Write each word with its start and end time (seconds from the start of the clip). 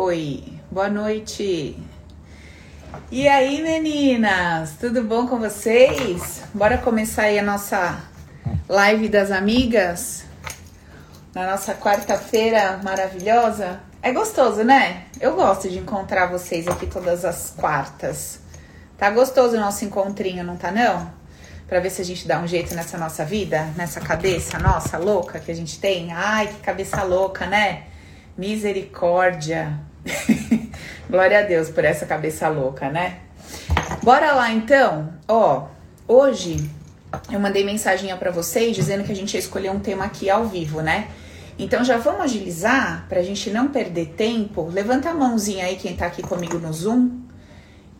Foi. 0.00 0.44
Boa 0.70 0.88
noite. 0.88 1.76
E 3.10 3.26
aí, 3.26 3.60
meninas? 3.60 4.76
Tudo 4.78 5.02
bom 5.02 5.26
com 5.26 5.40
vocês? 5.40 6.44
Bora 6.54 6.78
começar 6.78 7.22
aí 7.22 7.36
a 7.36 7.42
nossa 7.42 7.98
live 8.68 9.08
das 9.08 9.32
amigas? 9.32 10.22
Na 11.34 11.50
nossa 11.50 11.74
quarta-feira 11.74 12.78
maravilhosa? 12.84 13.80
É 14.00 14.12
gostoso, 14.12 14.62
né? 14.62 15.06
Eu 15.20 15.34
gosto 15.34 15.68
de 15.68 15.78
encontrar 15.78 16.26
vocês 16.26 16.68
aqui 16.68 16.86
todas 16.86 17.24
as 17.24 17.52
quartas. 17.56 18.38
Tá 18.96 19.10
gostoso 19.10 19.56
o 19.56 19.60
nosso 19.60 19.84
encontrinho, 19.84 20.44
não 20.44 20.56
tá 20.56 20.70
não? 20.70 21.10
Pra 21.66 21.80
ver 21.80 21.90
se 21.90 22.00
a 22.00 22.04
gente 22.04 22.24
dá 22.28 22.38
um 22.38 22.46
jeito 22.46 22.72
nessa 22.72 22.96
nossa 22.96 23.24
vida, 23.24 23.64
nessa 23.74 24.00
cabeça 24.00 24.60
nossa 24.60 24.96
louca 24.96 25.40
que 25.40 25.50
a 25.50 25.56
gente 25.56 25.80
tem. 25.80 26.12
Ai, 26.12 26.46
que 26.46 26.60
cabeça 26.60 27.02
louca, 27.02 27.46
né? 27.46 27.82
Misericórdia. 28.36 29.87
Glória 31.08 31.40
a 31.40 31.42
Deus 31.42 31.70
por 31.70 31.84
essa 31.84 32.06
cabeça 32.06 32.48
louca, 32.48 32.90
né? 32.90 33.18
Bora 34.02 34.32
lá 34.32 34.52
então. 34.52 35.12
Ó, 35.26 35.66
hoje 36.06 36.70
eu 37.30 37.40
mandei 37.40 37.64
mensagem 37.64 38.14
para 38.16 38.30
vocês 38.30 38.76
dizendo 38.76 39.04
que 39.04 39.12
a 39.12 39.16
gente 39.16 39.34
ia 39.34 39.40
escolher 39.40 39.70
um 39.70 39.80
tema 39.80 40.04
aqui 40.04 40.28
ao 40.28 40.46
vivo, 40.46 40.80
né? 40.80 41.08
Então 41.58 41.82
já 41.82 41.96
vamos 41.96 42.20
agilizar 42.20 43.06
pra 43.08 43.22
gente 43.22 43.50
não 43.50 43.68
perder 43.68 44.14
tempo. 44.16 44.68
Levanta 44.68 45.10
a 45.10 45.14
mãozinha 45.14 45.64
aí 45.64 45.76
quem 45.76 45.96
tá 45.96 46.06
aqui 46.06 46.22
comigo 46.22 46.58
no 46.58 46.72
Zoom. 46.72 47.22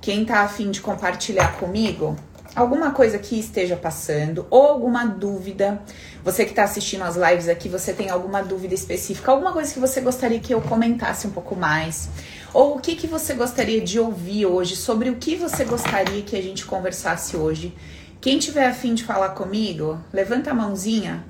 Quem 0.00 0.24
tá 0.24 0.42
afim 0.42 0.70
de 0.70 0.80
compartilhar 0.80 1.56
comigo 1.58 2.16
alguma 2.58 2.90
coisa 2.90 3.18
que 3.18 3.38
esteja 3.38 3.76
passando 3.76 4.46
ou 4.50 4.66
alguma 4.66 5.06
dúvida. 5.06 5.80
Você 6.24 6.44
que 6.44 6.50
está 6.50 6.64
assistindo 6.64 7.04
as 7.04 7.16
lives 7.16 7.48
aqui, 7.48 7.68
você 7.68 7.92
tem 7.92 8.10
alguma 8.10 8.42
dúvida 8.42 8.74
específica, 8.74 9.30
alguma 9.30 9.52
coisa 9.52 9.72
que 9.72 9.78
você 9.78 10.00
gostaria 10.00 10.40
que 10.40 10.52
eu 10.52 10.60
comentasse 10.60 11.26
um 11.26 11.30
pouco 11.30 11.54
mais? 11.54 12.08
Ou 12.52 12.76
o 12.76 12.80
que, 12.80 12.96
que 12.96 13.06
você 13.06 13.34
gostaria 13.34 13.80
de 13.80 14.00
ouvir 14.00 14.46
hoje? 14.46 14.74
Sobre 14.74 15.08
o 15.08 15.16
que 15.16 15.36
você 15.36 15.64
gostaria 15.64 16.22
que 16.22 16.36
a 16.36 16.42
gente 16.42 16.66
conversasse 16.66 17.36
hoje? 17.36 17.74
Quem 18.20 18.38
tiver 18.38 18.66
afim 18.66 18.94
de 18.94 19.05
falar 19.05 19.30
comigo, 19.30 19.98
levanta 20.12 20.50
a 20.50 20.55
mãozinha 20.55 21.24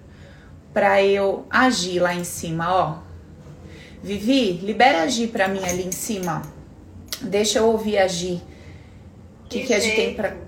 para 0.72 1.03
eu 1.03 1.47
agir 1.50 2.00
lá 2.00 2.14
em 2.14 2.25
cima, 2.25 2.72
ó. 2.72 2.98
Vivi, 4.03 4.53
libera 4.53 5.03
agir 5.03 5.28
para 5.28 5.48
mim 5.48 5.62
ali 5.62 5.84
em 5.84 5.92
cima. 5.92 6.41
Deixa 7.20 7.58
eu 7.58 7.66
ouvir 7.66 7.98
agir. 7.98 8.41
O 9.44 9.48
que, 9.48 9.64
que 9.64 9.75
a 9.75 9.81
gente 9.81 9.97
tem 9.97 10.14
para 10.14 10.47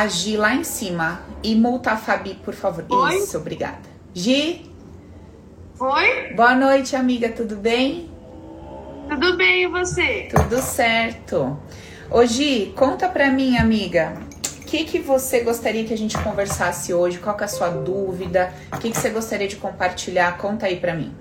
agir 0.00 0.36
lá 0.36 0.54
em 0.54 0.64
cima? 0.64 1.20
E 1.42 1.54
multa 1.54 1.92
a 1.92 1.96
Fabi, 1.96 2.34
por 2.34 2.54
favor. 2.54 2.84
Oi? 2.88 3.16
Isso, 3.16 3.36
obrigada. 3.36 3.80
Gi, 4.14 4.70
Oi? 5.78 6.34
boa 6.34 6.54
noite, 6.54 6.94
amiga, 6.94 7.30
tudo 7.30 7.56
bem? 7.56 8.10
Tudo 9.08 9.36
bem 9.36 9.64
e 9.64 9.68
você? 9.68 10.28
Tudo 10.34 10.60
certo. 10.62 11.58
Ô 12.10 12.24
Gi, 12.24 12.72
conta 12.76 13.08
pra 13.08 13.30
mim, 13.30 13.56
amiga. 13.56 14.14
O 14.60 14.64
que, 14.72 14.84
que 14.84 14.98
você 14.98 15.40
gostaria 15.40 15.84
que 15.84 15.92
a 15.92 15.98
gente 15.98 16.16
conversasse 16.18 16.94
hoje? 16.94 17.18
Qual 17.18 17.36
que 17.36 17.42
é 17.42 17.46
a 17.46 17.48
sua 17.48 17.68
dúvida? 17.68 18.52
O 18.72 18.78
que, 18.78 18.90
que 18.90 18.96
você 18.96 19.10
gostaria 19.10 19.46
de 19.46 19.56
compartilhar? 19.56 20.38
Conta 20.38 20.66
aí 20.66 20.80
pra 20.80 20.94
mim. 20.94 21.14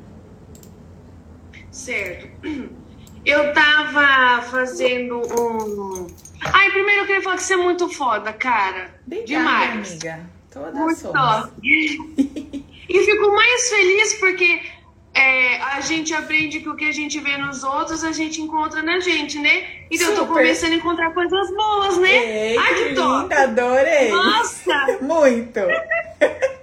Certo. 1.70 2.30
Eu 3.26 3.54
tava 3.54 4.42
fazendo 4.44 5.22
um. 5.40 6.08
Ai, 6.44 6.72
primeiro 6.72 7.02
eu 7.02 7.06
queria 7.06 7.22
falar 7.22 7.36
que 7.36 7.44
você 7.44 7.53
é 7.53 7.58
muito 7.58 7.88
foda, 7.89 8.34
cara. 8.34 8.94
Obrigada, 9.06 9.25
Demais. 9.25 9.92
amiga. 9.92 10.30
Toda 10.52 10.72
Muito 10.72 11.00
somos. 11.00 11.50
E 11.64 13.06
fico 13.06 13.31
mais 13.34 13.70
feliz 13.70 14.14
porque 14.16 14.62
é, 15.14 15.58
a 15.62 15.80
gente 15.81 16.14
aprende 16.14 16.59
que 16.59 16.67
o 16.67 16.75
que 16.75 16.86
a 16.86 16.92
gente 16.92 17.19
vê 17.19 17.38
nos 17.38 17.64
outros 17.64 18.03
a 18.03 18.12
gente 18.12 18.42
encontra 18.42 18.81
na 18.81 19.00
gente, 19.00 19.39
né? 19.39 19.64
Então 19.89 20.08
eu 20.09 20.16
tô 20.16 20.22
Super. 20.22 20.34
começando 20.34 20.72
a 20.73 20.75
encontrar 20.75 21.14
coisas 21.14 21.50
boas, 21.56 21.97
né? 22.00 22.09
Ei, 22.52 22.58
Ai, 22.58 22.73
que 22.75 22.89
que 22.89 22.95
top! 22.95 23.22
linda, 23.23 23.44
adorei. 23.44 24.09
Nossa! 24.09 24.97
Muito. 25.02 25.59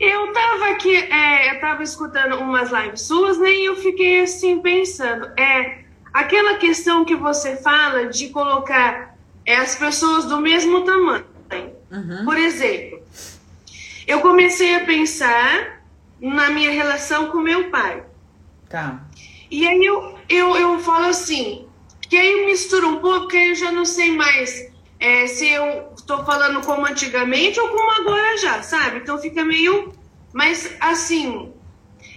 Eu 0.00 0.32
tava 0.32 0.70
aqui, 0.70 0.96
é, 0.96 1.54
eu 1.54 1.60
tava 1.60 1.84
escutando 1.84 2.34
umas 2.38 2.72
lives 2.72 3.02
suas, 3.02 3.38
né? 3.38 3.48
E 3.52 3.66
eu 3.66 3.76
fiquei 3.76 4.22
assim 4.22 4.58
pensando, 4.60 5.30
é 5.38 5.81
aquela 6.12 6.58
questão 6.58 7.04
que 7.04 7.16
você 7.16 7.56
fala 7.56 8.06
de 8.06 8.28
colocar 8.28 9.16
é, 9.46 9.56
as 9.56 9.74
pessoas 9.74 10.26
do 10.26 10.40
mesmo 10.40 10.82
tamanho. 10.82 11.24
Uhum. 11.90 12.24
Por 12.24 12.38
exemplo, 12.38 13.02
eu 14.06 14.20
comecei 14.20 14.74
a 14.76 14.84
pensar 14.84 15.82
na 16.20 16.50
minha 16.50 16.70
relação 16.70 17.26
com 17.30 17.38
meu 17.38 17.70
pai. 17.70 18.02
Tá. 18.68 19.04
E 19.50 19.66
aí 19.66 19.84
eu, 19.84 20.18
eu, 20.28 20.56
eu 20.56 20.78
falo 20.78 21.06
assim, 21.06 21.66
que 22.08 22.16
aí 22.16 22.46
mistura 22.46 22.86
um 22.86 23.00
pouco, 23.00 23.20
porque 23.22 23.36
aí 23.36 23.50
eu 23.50 23.54
já 23.54 23.70
não 23.70 23.84
sei 23.84 24.10
mais 24.12 24.70
é, 24.98 25.26
se 25.26 25.48
eu 25.48 25.94
tô 26.06 26.24
falando 26.24 26.64
como 26.64 26.86
antigamente 26.86 27.60
ou 27.60 27.68
como 27.68 27.90
agora 27.90 28.38
já, 28.38 28.62
sabe? 28.62 28.98
Então 28.98 29.18
fica 29.18 29.44
meio. 29.44 29.92
Mas 30.32 30.74
assim, 30.80 31.52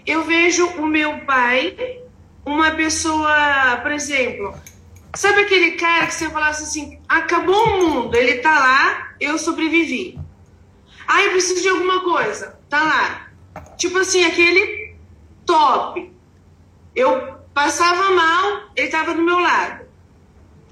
eu 0.06 0.24
vejo 0.24 0.66
o 0.78 0.86
meu 0.86 1.20
pai 1.26 2.05
uma 2.46 2.72
pessoa, 2.72 3.80
por 3.82 3.92
exemplo, 3.92 4.54
sabe 5.16 5.42
aquele 5.42 5.72
cara 5.72 6.08
que 6.08 6.14
você 6.14 6.30
falasse 6.30 6.64
assim, 6.64 7.00
acabou 7.08 7.56
o 7.56 7.78
mundo, 7.80 8.16
ele 8.16 8.36
tá 8.40 8.52
lá, 8.60 9.14
eu 9.20 9.38
sobrevivi. 9.38 10.20
Ah, 11.08 11.22
eu 11.24 11.32
preciso 11.32 11.62
de 11.62 11.70
alguma 11.70 12.02
coisa, 12.04 12.58
tá 12.70 12.82
lá. 12.84 13.28
Tipo 13.78 13.98
assim, 14.00 14.24
aquele 14.26 14.96
top. 15.46 16.12
Eu 16.96 17.36
passava 17.54 18.12
mal, 18.12 18.70
ele 18.76 18.88
tava 18.88 19.14
do 19.14 19.22
meu 19.22 19.40
lado. 19.40 19.86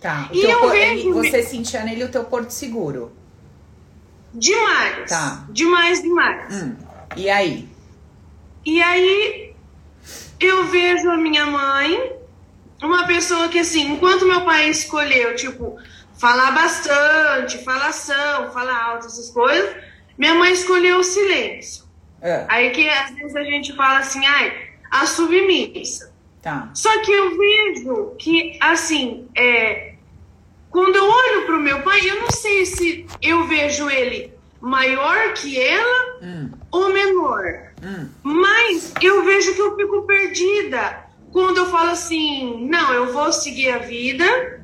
Tá. 0.01 0.28
O 0.31 0.35
E 0.35 0.44
eu 0.44 0.59
por- 0.59 0.72
vejo- 0.72 1.13
você 1.13 1.41
sentia 1.44 1.84
nele 1.84 2.03
o 2.03 2.09
teu 2.11 2.23
porto 2.25 2.50
seguro. 2.50 3.11
Demais. 4.34 5.09
Tá. 5.09 5.45
Demais, 5.50 6.01
demais. 6.01 6.53
Hum. 6.63 6.75
E 7.16 7.29
aí? 7.29 7.69
E 8.66 8.81
aí 8.81 9.53
eu 10.46 10.66
vejo 10.66 11.09
a 11.09 11.18
minha 11.18 11.46
mãe, 11.46 12.14
uma 12.81 13.06
pessoa 13.08 13.48
que 13.50 13.59
assim, 13.59 13.94
enquanto 13.94 14.26
meu 14.26 14.42
pai 14.42 14.70
escolheu, 14.70 15.36
tipo, 15.36 15.78
falar 16.20 16.52
bastante, 16.52 17.64
falação, 17.64 18.52
falar 18.52 18.78
alto, 18.84 19.08
essas 19.08 19.30
coisas, 19.30 19.76
minha 20.18 20.34
mãe 20.36 20.52
escolheu 20.53 20.98
o 21.00 21.03
silêncio. 21.03 21.84
Ah, 22.22 22.46
Aí 22.50 22.70
que 22.72 22.88
às 22.88 23.12
vezes 23.12 23.36
a 23.36 23.44
gente 23.44 23.76
fala 23.76 24.00
assim, 24.00 24.26
ai, 24.26 24.53
a 24.92 25.06
submissa. 25.06 26.14
tá. 26.42 26.70
Só 26.74 27.02
que 27.02 27.12
eu 27.12 27.38
vejo 27.38 28.16
que, 28.18 28.58
assim, 28.62 29.28
é, 29.36 29.94
quando 30.70 30.96
eu 30.96 31.06
olho 31.09 31.46
pro 31.46 31.59
meu 31.59 31.82
pai, 31.82 32.00
eu 32.09 32.22
não 32.22 32.32
sei 32.32 32.66
se 32.66 33.06
eu 33.22 33.46
vejo 33.48 33.90
ele 33.90 34.32
maior 34.62 35.34
que 35.34 35.59
ela 35.59 36.20
Hum, 36.22 36.52
ou 36.72 36.94
menor. 36.94 37.72
Hum. 37.84 38.10
Mas 38.24 38.94
eu 39.02 39.24
vejo 39.24 39.54
que 39.54 39.62
eu 39.62 39.76
fico 39.76 40.04
perdida 40.04 41.06
quando 41.32 41.58
eu 41.58 41.66
falo 41.66 41.90
assim, 41.90 42.68
não, 42.68 42.94
eu 42.94 43.12
vou 43.12 43.34
seguir 43.34 43.72
a 43.72 43.80
vida, 43.80 44.64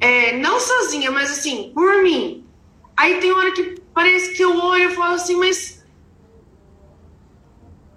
é, 0.00 0.36
não 0.36 0.58
sozinha, 0.58 1.10
mas 1.10 1.30
assim, 1.30 1.70
por 1.74 2.02
mim. 2.02 2.44
Aí 2.96 3.20
tem 3.20 3.32
hora 3.32 3.52
que 3.52 3.80
parece 3.94 4.34
que 4.34 4.42
eu 4.42 4.56
olho 4.56 4.90
e 4.90 4.94
falo 4.94 5.14
assim, 5.14 5.36
mas 5.36 5.86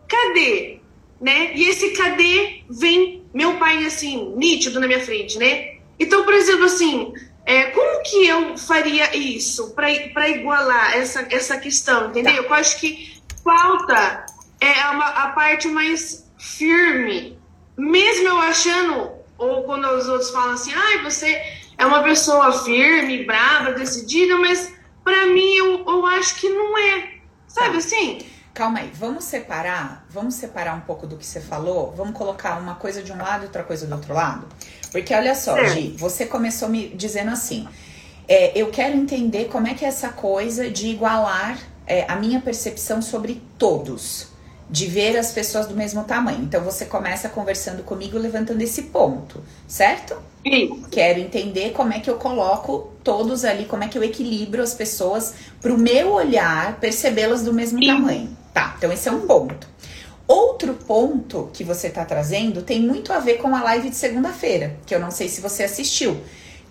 cadê? 0.07 0.79
Né? 1.19 1.55
E 1.55 1.63
esse 1.69 1.91
cadê 1.91 2.63
vem 2.69 3.23
meu 3.33 3.57
pai 3.57 3.85
assim, 3.85 4.33
nítido 4.35 4.79
na 4.79 4.87
minha 4.87 4.99
frente, 4.99 5.37
né? 5.37 5.77
Então, 5.99 6.23
por 6.23 6.33
exemplo, 6.33 6.65
assim, 6.65 7.13
é, 7.45 7.65
como 7.65 8.03
que 8.03 8.27
eu 8.27 8.57
faria 8.57 9.15
isso 9.15 9.73
para 9.73 10.29
igualar 10.29 10.97
essa, 10.97 11.27
essa 11.31 11.57
questão, 11.57 12.09
entendeu? 12.09 12.43
Eu 12.43 12.53
acho 12.53 12.79
que 12.79 13.20
falta 13.43 14.25
é 14.59 14.89
uma, 14.89 15.07
a 15.07 15.27
parte 15.29 15.67
mais 15.67 16.29
firme, 16.37 17.39
mesmo 17.77 18.27
eu 18.27 18.39
achando, 18.39 19.11
ou 19.37 19.63
quando 19.63 19.85
os 19.89 20.07
outros 20.07 20.29
falam 20.31 20.53
assim, 20.53 20.71
ai, 20.73 21.03
você 21.03 21.41
é 21.77 21.85
uma 21.85 22.03
pessoa 22.03 22.51
firme, 22.63 23.25
brava, 23.25 23.71
decidida, 23.73 24.37
mas 24.37 24.71
para 25.03 25.25
mim 25.27 25.55
eu, 25.55 25.83
eu 25.87 26.05
acho 26.05 26.35
que 26.35 26.49
não 26.49 26.77
é, 26.77 27.13
sabe 27.47 27.71
Tá. 27.71 27.77
assim? 27.77 28.19
Calma 28.53 28.79
aí, 28.79 28.91
vamos 28.93 29.23
separar, 29.23 30.05
vamos 30.09 30.35
separar 30.35 30.75
um 30.75 30.81
pouco 30.81 31.07
do 31.07 31.15
que 31.17 31.25
você 31.25 31.39
falou, 31.39 31.93
vamos 31.95 32.13
colocar 32.13 32.59
uma 32.59 32.75
coisa 32.75 33.01
de 33.01 33.11
um 33.11 33.17
lado 33.17 33.43
e 33.43 33.45
outra 33.45 33.63
coisa 33.63 33.87
do 33.87 33.95
outro 33.95 34.13
lado? 34.13 34.45
Porque 34.91 35.13
olha 35.13 35.33
só, 35.33 35.55
Certo. 35.55 35.73
Gi, 35.73 35.95
você 35.97 36.25
começou 36.25 36.67
me 36.67 36.89
dizendo 36.89 37.31
assim, 37.31 37.65
é, 38.27 38.51
eu 38.59 38.69
quero 38.69 38.95
entender 38.95 39.45
como 39.45 39.67
é 39.67 39.73
que 39.73 39.85
é 39.85 39.87
essa 39.87 40.09
coisa 40.09 40.69
de 40.69 40.87
igualar 40.87 41.57
é, 41.91 42.05
a 42.07 42.15
minha 42.15 42.39
percepção 42.39 43.01
sobre 43.01 43.41
todos, 43.57 44.27
de 44.69 44.85
ver 44.85 45.17
as 45.17 45.33
pessoas 45.33 45.67
do 45.67 45.75
mesmo 45.75 46.05
tamanho. 46.05 46.41
Então 46.41 46.63
você 46.63 46.85
começa 46.85 47.27
conversando 47.27 47.83
comigo 47.83 48.17
levantando 48.17 48.61
esse 48.61 48.83
ponto, 48.83 49.43
certo? 49.67 50.15
Isso. 50.45 50.87
Quero 50.89 51.19
entender 51.19 51.71
como 51.71 51.91
é 51.91 51.99
que 51.99 52.09
eu 52.09 52.15
coloco 52.15 52.93
todos 53.03 53.43
ali, 53.43 53.65
como 53.65 53.83
é 53.83 53.89
que 53.89 53.97
eu 53.97 54.03
equilibro 54.05 54.63
as 54.63 54.73
pessoas 54.73 55.33
pro 55.59 55.77
meu 55.77 56.13
olhar 56.13 56.79
percebê-las 56.79 57.43
do 57.43 57.53
mesmo 57.53 57.79
Sim. 57.79 57.87
tamanho. 57.87 58.37
Tá, 58.53 58.73
então 58.77 58.89
esse 58.89 59.09
é 59.09 59.11
um 59.11 59.27
ponto. 59.27 59.67
Outro 60.25 60.73
ponto 60.75 61.49
que 61.51 61.65
você 61.65 61.87
está 61.87 62.05
trazendo 62.05 62.61
tem 62.61 62.79
muito 62.79 63.11
a 63.11 63.19
ver 63.19 63.39
com 63.39 63.53
a 63.53 63.61
live 63.63 63.89
de 63.89 63.97
segunda-feira, 63.97 64.77
que 64.85 64.95
eu 64.95 64.99
não 65.01 65.11
sei 65.11 65.27
se 65.27 65.41
você 65.41 65.63
assistiu 65.63 66.21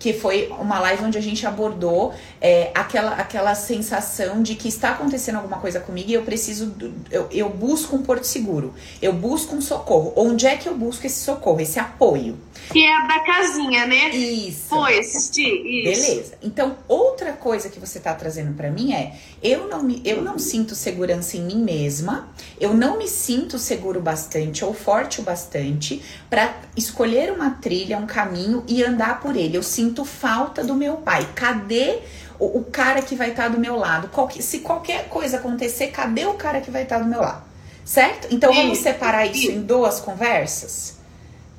que 0.01 0.13
foi 0.13 0.47
uma 0.59 0.79
live 0.79 1.03
onde 1.03 1.17
a 1.19 1.21
gente 1.21 1.45
abordou 1.45 2.11
é, 2.41 2.71
aquela, 2.73 3.11
aquela 3.11 3.53
sensação 3.53 4.41
de 4.41 4.55
que 4.55 4.67
está 4.67 4.89
acontecendo 4.89 5.35
alguma 5.35 5.59
coisa 5.59 5.79
comigo 5.79 6.09
e 6.09 6.15
eu 6.15 6.23
preciso, 6.23 6.73
eu, 7.11 7.27
eu 7.29 7.47
busco 7.47 7.95
um 7.95 8.01
porto 8.01 8.23
seguro, 8.23 8.73
eu 8.99 9.13
busco 9.13 9.55
um 9.55 9.61
socorro. 9.61 10.11
Onde 10.15 10.47
é 10.47 10.57
que 10.57 10.67
eu 10.67 10.75
busco 10.75 11.05
esse 11.05 11.23
socorro, 11.23 11.61
esse 11.61 11.79
apoio? 11.79 12.35
Que 12.73 12.83
é 12.83 12.97
a 12.97 13.05
da 13.05 13.19
casinha, 13.19 13.85
né? 13.85 14.09
Isso. 14.09 14.69
Foi 14.69 14.97
assistir, 14.97 15.63
isso. 15.67 16.01
Beleza. 16.01 16.33
Então, 16.41 16.77
outra 16.87 17.33
coisa 17.33 17.69
que 17.69 17.79
você 17.79 17.99
está 17.99 18.15
trazendo 18.15 18.55
para 18.55 18.71
mim 18.71 18.93
é, 18.93 19.13
eu 19.43 19.67
não, 19.67 19.81
me, 19.81 20.01
eu 20.05 20.21
não 20.21 20.37
sinto 20.37 20.75
segurança 20.75 21.35
em 21.35 21.41
mim 21.41 21.63
mesma, 21.63 22.29
eu 22.59 22.75
não 22.75 22.99
me 22.99 23.07
sinto 23.07 23.57
seguro 23.57 23.99
bastante 23.99 24.63
ou 24.63 24.71
forte 24.71 25.19
o 25.19 25.23
bastante 25.23 26.01
para 26.29 26.53
escolher 26.77 27.31
uma 27.31 27.49
trilha, 27.49 27.97
um 27.97 28.05
caminho 28.05 28.63
e 28.67 28.83
andar 28.83 29.19
por 29.19 29.35
ele. 29.35 29.57
Eu 29.57 29.63
sinto 29.63 30.05
falta 30.05 30.63
do 30.63 30.75
meu 30.75 30.97
pai. 30.97 31.27
Cadê 31.33 31.99
o, 32.39 32.59
o 32.59 32.65
cara 32.65 33.01
que 33.01 33.15
vai 33.15 33.31
estar 33.31 33.43
tá 33.43 33.49
do 33.49 33.59
meu 33.59 33.75
lado? 33.77 34.09
se 34.39 34.59
qualquer 34.59 35.09
coisa 35.09 35.37
acontecer, 35.37 35.87
cadê 35.87 36.25
o 36.25 36.35
cara 36.35 36.61
que 36.61 36.69
vai 36.69 36.83
estar 36.83 36.97
tá 36.97 37.03
do 37.03 37.09
meu 37.09 37.21
lado? 37.21 37.43
Certo? 37.83 38.27
Então 38.29 38.53
vamos 38.53 38.77
separar 38.77 39.25
isso 39.25 39.51
em 39.51 39.63
duas 39.63 39.99
conversas? 39.99 40.99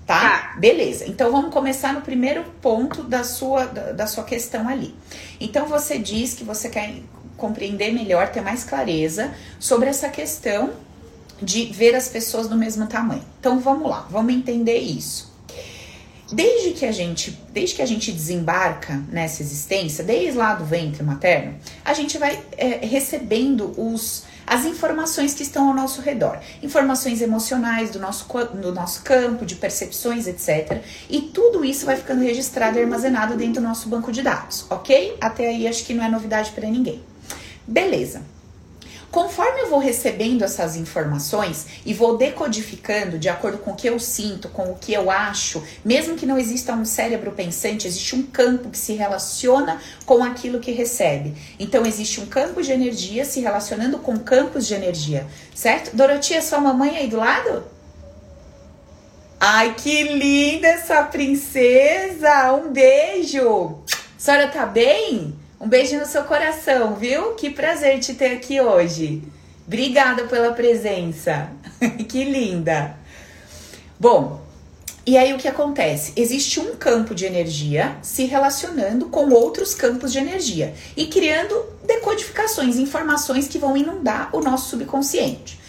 Tá? 0.06 0.20
tá? 0.20 0.56
Beleza. 0.56 1.04
Então 1.08 1.32
vamos 1.32 1.52
começar 1.52 1.92
no 1.92 2.00
primeiro 2.00 2.44
ponto 2.60 3.02
da 3.02 3.24
sua, 3.24 3.66
da, 3.66 3.92
da 3.92 4.06
sua 4.06 4.22
questão 4.22 4.68
ali. 4.68 4.94
Então 5.40 5.66
você 5.66 5.98
diz 5.98 6.34
que 6.34 6.44
você 6.44 6.68
quer 6.68 7.02
compreender 7.42 7.92
melhor, 7.92 8.28
ter 8.28 8.40
mais 8.40 8.62
clareza 8.62 9.34
sobre 9.58 9.88
essa 9.88 10.08
questão 10.08 10.70
de 11.42 11.64
ver 11.64 11.96
as 11.96 12.08
pessoas 12.08 12.46
do 12.46 12.56
mesmo 12.56 12.86
tamanho. 12.86 13.24
Então 13.40 13.58
vamos 13.58 13.90
lá, 13.90 14.06
vamos 14.08 14.32
entender 14.32 14.78
isso. 14.78 15.32
Desde 16.32 16.70
que 16.70 16.86
a 16.86 16.92
gente, 16.92 17.36
desde 17.52 17.74
que 17.74 17.82
a 17.82 17.86
gente 17.86 18.12
desembarca 18.12 19.02
nessa 19.10 19.42
existência, 19.42 20.04
desde 20.04 20.38
lá 20.38 20.54
do 20.54 20.64
ventre 20.64 21.02
materno, 21.02 21.56
a 21.84 21.92
gente 21.92 22.16
vai 22.16 22.40
é, 22.56 22.86
recebendo 22.86 23.74
os 23.76 24.24
as 24.44 24.64
informações 24.64 25.34
que 25.34 25.42
estão 25.42 25.68
ao 25.68 25.74
nosso 25.74 26.00
redor, 26.00 26.38
informações 26.62 27.22
emocionais 27.22 27.90
do 27.90 28.00
nosso, 28.00 28.26
do 28.60 28.72
nosso 28.72 29.02
campo, 29.02 29.46
de 29.46 29.54
percepções, 29.54 30.26
etc. 30.26 30.82
E 31.08 31.22
tudo 31.22 31.64
isso 31.64 31.86
vai 31.86 31.96
ficando 31.96 32.22
registrado 32.22 32.76
e 32.76 32.82
armazenado 32.82 33.36
dentro 33.36 33.62
do 33.62 33.68
nosso 33.68 33.88
banco 33.88 34.10
de 34.10 34.20
dados, 34.20 34.66
ok? 34.68 35.16
Até 35.20 35.48
aí 35.48 35.68
acho 35.68 35.84
que 35.84 35.94
não 35.94 36.04
é 36.04 36.08
novidade 36.08 36.50
para 36.50 36.68
ninguém. 36.68 37.11
Beleza. 37.66 38.22
Conforme 39.12 39.60
eu 39.60 39.68
vou 39.68 39.78
recebendo 39.78 40.42
essas 40.42 40.74
informações 40.74 41.66
e 41.84 41.92
vou 41.92 42.16
decodificando 42.16 43.18
de 43.18 43.28
acordo 43.28 43.58
com 43.58 43.72
o 43.72 43.76
que 43.76 43.86
eu 43.86 43.98
sinto, 44.00 44.48
com 44.48 44.72
o 44.72 44.74
que 44.74 44.94
eu 44.94 45.10
acho, 45.10 45.62
mesmo 45.84 46.16
que 46.16 46.24
não 46.24 46.38
exista 46.38 46.72
um 46.72 46.86
cérebro 46.86 47.32
pensante, 47.32 47.86
existe 47.86 48.16
um 48.16 48.22
campo 48.22 48.70
que 48.70 48.78
se 48.78 48.94
relaciona 48.94 49.78
com 50.06 50.24
aquilo 50.24 50.60
que 50.60 50.70
recebe. 50.70 51.34
Então 51.58 51.84
existe 51.84 52.22
um 52.22 52.26
campo 52.26 52.62
de 52.62 52.72
energia 52.72 53.26
se 53.26 53.38
relacionando 53.40 53.98
com 53.98 54.18
campos 54.18 54.66
de 54.66 54.72
energia, 54.72 55.26
certo? 55.54 55.94
Dorotia, 55.94 56.40
sua 56.40 56.58
mamãe 56.58 56.96
aí 56.96 57.08
do 57.08 57.18
lado? 57.18 57.64
Ai, 59.38 59.74
que 59.74 60.04
linda 60.04 60.68
essa 60.68 61.02
princesa! 61.02 62.54
Um 62.54 62.72
beijo! 62.72 63.82
A 64.16 64.18
senhora 64.18 64.48
tá 64.48 64.64
bem? 64.64 65.41
Um 65.62 65.68
beijo 65.68 65.96
no 65.96 66.06
seu 66.06 66.24
coração, 66.24 66.96
viu? 66.96 67.34
Que 67.34 67.48
prazer 67.48 68.00
te 68.00 68.14
ter 68.14 68.32
aqui 68.32 68.60
hoje. 68.60 69.22
Obrigada 69.64 70.24
pela 70.24 70.52
presença. 70.52 71.52
que 72.08 72.24
linda. 72.24 72.96
Bom, 73.96 74.44
e 75.06 75.16
aí 75.16 75.32
o 75.32 75.38
que 75.38 75.46
acontece? 75.46 76.14
Existe 76.16 76.58
um 76.58 76.74
campo 76.74 77.14
de 77.14 77.26
energia 77.26 77.96
se 78.02 78.24
relacionando 78.24 79.06
com 79.06 79.30
outros 79.30 79.72
campos 79.72 80.10
de 80.10 80.18
energia 80.18 80.74
e 80.96 81.06
criando 81.06 81.54
decodificações, 81.86 82.76
informações 82.76 83.46
que 83.46 83.56
vão 83.56 83.76
inundar 83.76 84.30
o 84.34 84.40
nosso 84.40 84.68
subconsciente 84.70 85.61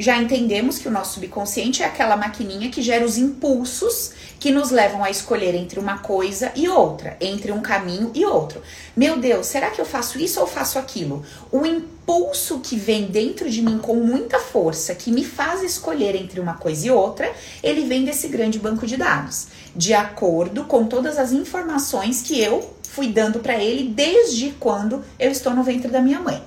já 0.00 0.16
entendemos 0.16 0.78
que 0.78 0.88
o 0.88 0.90
nosso 0.90 1.14
subconsciente 1.14 1.82
é 1.82 1.86
aquela 1.86 2.16
maquininha 2.16 2.70
que 2.70 2.80
gera 2.80 3.04
os 3.04 3.18
impulsos 3.18 4.12
que 4.38 4.50
nos 4.50 4.70
levam 4.70 5.04
a 5.04 5.10
escolher 5.10 5.54
entre 5.54 5.78
uma 5.78 5.98
coisa 5.98 6.50
e 6.56 6.66
outra, 6.70 7.18
entre 7.20 7.52
um 7.52 7.60
caminho 7.60 8.10
e 8.14 8.24
outro. 8.24 8.62
Meu 8.96 9.18
Deus, 9.18 9.46
será 9.46 9.68
que 9.68 9.78
eu 9.78 9.84
faço 9.84 10.18
isso 10.18 10.40
ou 10.40 10.46
faço 10.46 10.78
aquilo? 10.78 11.22
O 11.52 11.66
impulso 11.66 12.60
que 12.60 12.76
vem 12.76 13.08
dentro 13.08 13.50
de 13.50 13.60
mim 13.60 13.76
com 13.76 13.94
muita 13.96 14.38
força, 14.38 14.94
que 14.94 15.12
me 15.12 15.22
faz 15.22 15.62
escolher 15.62 16.16
entre 16.16 16.40
uma 16.40 16.54
coisa 16.54 16.86
e 16.86 16.90
outra, 16.90 17.30
ele 17.62 17.82
vem 17.82 18.02
desse 18.02 18.28
grande 18.28 18.58
banco 18.58 18.86
de 18.86 18.96
dados, 18.96 19.48
de 19.76 19.92
acordo 19.92 20.64
com 20.64 20.86
todas 20.86 21.18
as 21.18 21.30
informações 21.30 22.22
que 22.22 22.40
eu 22.40 22.74
fui 22.84 23.08
dando 23.08 23.40
para 23.40 23.62
ele 23.62 23.90
desde 23.90 24.52
quando 24.58 25.04
eu 25.18 25.30
estou 25.30 25.52
no 25.52 25.62
ventre 25.62 25.90
da 25.90 26.00
minha 26.00 26.20
mãe. 26.20 26.42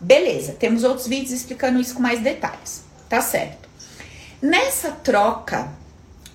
Beleza, 0.00 0.52
temos 0.52 0.84
outros 0.84 1.08
vídeos 1.08 1.32
explicando 1.32 1.80
isso 1.80 1.94
com 1.94 2.00
mais 2.00 2.20
detalhes 2.20 2.81
tá 3.12 3.20
certo? 3.20 3.68
Nessa 4.40 4.90
troca 4.90 5.70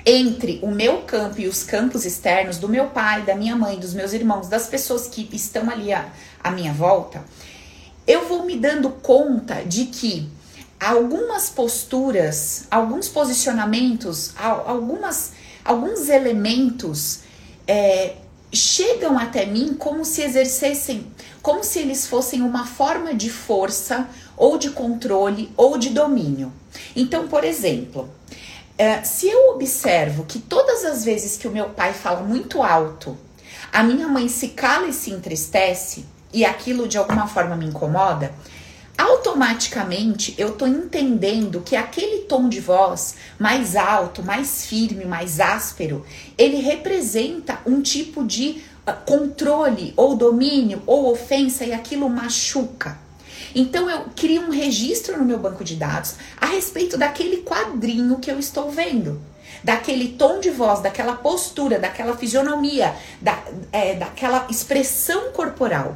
entre 0.06 0.60
o 0.62 0.70
meu 0.70 1.02
campo 1.02 1.42
e 1.42 1.48
os 1.48 1.64
campos 1.64 2.06
externos 2.06 2.60
do 2.60 2.70
meu 2.70 2.90
pai, 2.90 3.24
da 3.24 3.34
minha 3.34 3.56
mãe, 3.56 3.80
dos 3.80 3.96
meus 3.96 4.14
irmãos, 4.14 4.48
das 4.48 4.68
pessoas 4.68 5.08
que 5.08 5.28
estão 5.34 5.72
ali 5.72 5.92
à, 5.92 6.08
à 6.44 6.52
minha 6.52 6.72
volta, 6.72 7.26
eu 8.06 8.28
vou 8.28 8.46
me 8.46 8.56
dando 8.56 8.92
conta 8.92 9.64
de 9.66 9.86
que 9.86 10.30
algumas 10.80 11.50
posturas, 11.50 12.68
alguns 12.70 13.10
posicionamentos, 13.10 14.34
algumas, 14.38 15.32
alguns 15.66 16.10
elementos 16.10 17.22
é, 17.68 18.18
chegam 18.54 19.18
até 19.18 19.48
mim 19.48 19.74
como 19.74 20.06
se 20.06 20.22
exercessem, 20.22 21.08
como 21.42 21.64
se 21.64 21.80
eles 21.80 22.06
fossem 22.06 22.44
uma 22.44 22.68
forma 22.68 23.16
de 23.16 23.32
força 23.32 24.08
ou 24.38 24.60
de 24.60 24.70
controle 24.70 25.52
ou 25.58 25.78
de 25.80 25.90
domínio. 25.90 26.54
Então, 26.96 27.28
por 27.28 27.44
exemplo, 27.44 28.10
é, 28.78 29.04
se 29.04 29.28
eu 29.28 29.52
observo 29.52 30.26
que 30.26 30.40
todas 30.40 30.86
as 30.86 31.04
vezes 31.04 31.38
que 31.38 31.48
o 31.48 31.52
meu 31.52 31.70
pai 31.70 31.94
fala 31.94 32.22
muito 32.22 32.62
alto, 32.62 33.18
a 33.72 33.84
minha 33.84 34.08
mãe 34.08 34.28
se 34.28 34.50
cala 34.50 34.88
e 34.88 34.94
se 34.94 35.12
entristece 35.12 36.06
e 36.32 36.46
aquilo 36.46 36.88
de 36.88 36.98
alguma 36.98 37.28
forma 37.28 37.56
me 37.56 37.66
incomoda, 37.66 38.34
automaticamente 38.98 40.34
eu 40.38 40.54
tô 40.54 40.66
entendendo 40.66 41.62
que 41.62 41.76
aquele 41.76 42.24
tom 42.24 42.50
de 42.50 42.60
voz 42.60 43.16
mais 43.40 43.76
alto, 43.76 44.24
mais 44.24 44.66
firme, 44.66 45.06
mais 45.06 45.40
áspero, 45.40 46.06
ele 46.38 46.58
representa 46.58 47.60
um 47.66 47.82
tipo 47.82 48.24
de 48.24 48.62
uh, 48.88 48.94
controle 49.06 49.94
ou 49.96 50.16
domínio 50.16 50.82
ou 50.86 51.12
ofensa 51.12 51.64
e 51.64 51.74
aquilo 51.74 52.10
machuca. 52.10 53.07
Então 53.56 53.90
eu 53.90 54.06
crio 54.16 54.44
um 54.44 54.50
registro 54.50 55.18
no 55.18 55.26
meu 55.26 55.38
banco 55.38 55.64
de 55.64 55.76
dados 55.76 56.16
a 56.40 56.48
respeito 56.48 56.98
daquele 56.98 57.38
quadrinho 57.38 58.20
que 58.20 58.30
eu 58.30 58.40
estou 58.40 58.70
vendo. 58.70 59.22
Daquele 59.64 60.10
tom 60.10 60.40
de 60.40 60.50
voz, 60.50 60.82
daquela 60.82 61.14
postura, 61.14 61.80
daquela 61.80 62.16
fisionomia, 62.16 62.96
da, 63.20 63.42
é, 63.72 63.96
daquela 63.96 64.48
expressão 64.50 65.32
corporal. 65.32 65.96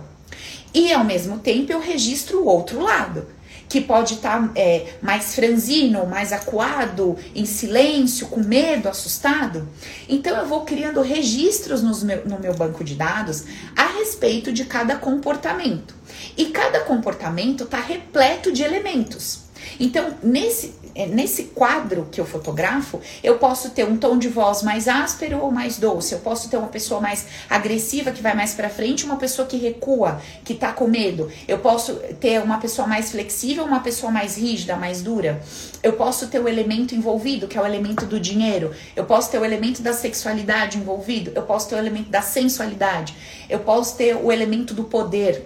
E 0.73 0.91
ao 0.91 1.03
mesmo 1.03 1.39
tempo 1.39 1.71
eu 1.71 1.79
registro 1.79 2.39
o 2.39 2.47
outro 2.47 2.81
lado 2.81 3.27
que 3.71 3.79
pode 3.79 4.15
estar 4.15 4.49
tá, 4.49 4.51
é, 4.53 4.95
mais 5.01 5.33
franzino, 5.33 6.05
mais 6.05 6.33
acuado, 6.33 7.15
em 7.33 7.45
silêncio, 7.45 8.27
com 8.27 8.41
medo, 8.41 8.89
assustado. 8.89 9.65
Então 10.09 10.35
eu 10.35 10.45
vou 10.45 10.65
criando 10.65 11.01
registros 11.01 11.81
meu, 12.03 12.25
no 12.25 12.37
meu 12.37 12.53
banco 12.53 12.83
de 12.83 12.95
dados 12.95 13.45
a 13.73 13.85
respeito 13.97 14.51
de 14.51 14.65
cada 14.65 14.97
comportamento. 14.97 15.95
E 16.35 16.47
cada 16.47 16.81
comportamento 16.81 17.63
está 17.63 17.79
repleto 17.79 18.51
de 18.51 18.61
elementos. 18.61 19.43
Então, 19.79 20.15
nesse, 20.21 20.73
nesse 20.95 21.45
quadro 21.45 22.07
que 22.11 22.19
eu 22.19 22.25
fotografo, 22.25 22.99
eu 23.23 23.37
posso 23.37 23.69
ter 23.71 23.85
um 23.85 23.97
tom 23.97 24.17
de 24.17 24.27
voz 24.27 24.61
mais 24.63 24.87
áspero 24.87 25.39
ou 25.39 25.51
mais 25.51 25.77
doce. 25.77 26.13
Eu 26.13 26.19
posso 26.19 26.49
ter 26.49 26.57
uma 26.57 26.67
pessoa 26.67 26.99
mais 26.99 27.25
agressiva 27.49 28.11
que 28.11 28.21
vai 28.21 28.35
mais 28.35 28.53
para 28.53 28.69
frente, 28.69 29.05
uma 29.05 29.17
pessoa 29.17 29.47
que 29.47 29.57
recua, 29.57 30.21
que 30.43 30.53
tá 30.53 30.71
com 30.71 30.87
medo. 30.87 31.31
Eu 31.47 31.59
posso 31.59 31.95
ter 32.19 32.41
uma 32.41 32.57
pessoa 32.57 32.87
mais 32.87 33.11
flexível, 33.11 33.63
uma 33.63 33.79
pessoa 33.79 34.11
mais 34.11 34.37
rígida, 34.37 34.75
mais 34.75 35.01
dura. 35.01 35.41
Eu 35.81 35.93
posso 35.93 36.27
ter 36.27 36.39
o 36.39 36.47
elemento 36.47 36.95
envolvido, 36.95 37.47
que 37.47 37.57
é 37.57 37.61
o 37.61 37.65
elemento 37.65 38.05
do 38.05 38.19
dinheiro. 38.19 38.71
Eu 38.95 39.05
posso 39.05 39.31
ter 39.31 39.39
o 39.39 39.45
elemento 39.45 39.81
da 39.81 39.93
sexualidade 39.93 40.77
envolvido. 40.77 41.31
Eu 41.35 41.43
posso 41.43 41.69
ter 41.69 41.75
o 41.75 41.77
elemento 41.77 42.09
da 42.09 42.21
sensualidade. 42.21 43.15
Eu 43.49 43.59
posso 43.59 43.97
ter 43.97 44.15
o 44.15 44.31
elemento 44.31 44.73
do 44.73 44.83
poder 44.83 45.45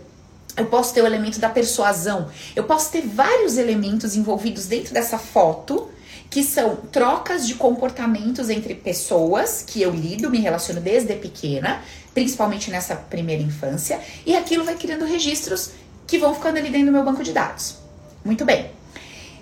eu 0.58 0.66
posso 0.68 0.94
ter 0.94 1.02
o 1.02 1.06
elemento 1.06 1.40
da 1.40 1.50
persuasão. 1.50 2.30
Eu 2.56 2.64
posso 2.64 2.92
ter 2.92 3.02
vários 3.02 3.58
elementos 3.58 4.16
envolvidos 4.16 4.66
dentro 4.66 4.94
dessa 4.94 5.18
foto 5.18 5.90
que 6.30 6.44
são 6.44 6.76
trocas 6.92 7.46
de 7.48 7.56
comportamentos 7.56 8.50
entre 8.50 8.76
pessoas 8.76 9.64
que 9.66 9.82
eu 9.82 9.92
lido, 9.92 10.30
me 10.30 10.40
relaciono 10.40 10.82
desde 10.82 11.14
pequena, 11.16 11.82
principalmente 12.14 12.72
nessa 12.72 12.96
primeira 12.96 13.42
infância, 13.42 14.00
e 14.26 14.36
aquilo 14.36 14.66
vai 14.66 14.76
criando 14.76 15.06
registros 15.06 15.72
que 16.08 16.18
vão 16.18 16.34
ficando 16.34 16.58
ali 16.58 16.70
dentro 16.70 16.88
do 16.88 16.92
meu 16.92 17.04
banco 17.04 17.24
de 17.24 17.32
dados. 17.32 17.76
Muito 18.24 18.44
bem. 18.44 18.72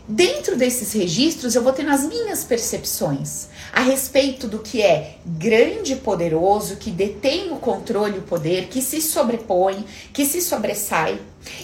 Dentro 0.08 0.58
desses 0.58 0.92
registros, 0.94 1.56
eu 1.56 1.64
vou 1.64 1.72
tendo 1.72 1.92
as 1.92 2.04
minhas 2.06 2.44
percepções 2.44 3.48
a 3.74 3.82
respeito 3.82 4.48
do 4.48 4.60
que 4.60 4.84
é 4.84 5.18
grande 5.26 5.94
e 5.94 5.96
poderoso, 5.96 6.78
que 6.78 6.92
detém 6.92 7.52
o 7.52 7.56
controle 7.56 8.18
e 8.18 8.20
o 8.20 8.22
poder, 8.22 8.68
que 8.68 8.84
se 8.84 9.02
sobrepõe, 9.02 9.84
que 10.14 10.28
se 10.28 10.42
sobressai. 10.42 11.20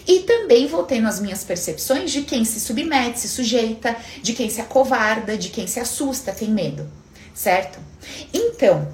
E 0.07 0.21
também 0.21 0.65
vou 0.65 0.81
tendo 0.81 1.07
as 1.07 1.19
minhas 1.19 1.43
percepções 1.43 2.11
de 2.11 2.23
quem 2.23 2.43
se 2.43 2.59
submete, 2.59 3.19
se 3.19 3.29
sujeita, 3.29 3.95
de 4.23 4.33
quem 4.33 4.49
se 4.49 4.59
acovarda, 4.59 5.37
de 5.37 5.49
quem 5.49 5.67
se 5.67 5.79
assusta, 5.79 6.31
tem 6.31 6.49
medo, 6.49 6.89
certo? 7.31 7.77
Então, 8.33 8.91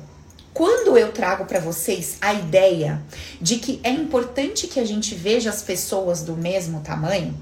quando 0.53 0.97
eu 0.97 1.13
trago 1.13 1.45
para 1.45 1.61
vocês 1.61 2.17
a 2.19 2.33
ideia 2.33 3.01
de 3.41 3.59
que 3.59 3.79
é 3.81 3.91
importante 3.91 4.67
que 4.67 4.79
a 4.79 4.85
gente 4.85 5.15
veja 5.15 5.49
as 5.49 5.61
pessoas 5.61 6.21
do 6.21 6.35
mesmo 6.35 6.81
tamanho, 6.81 7.33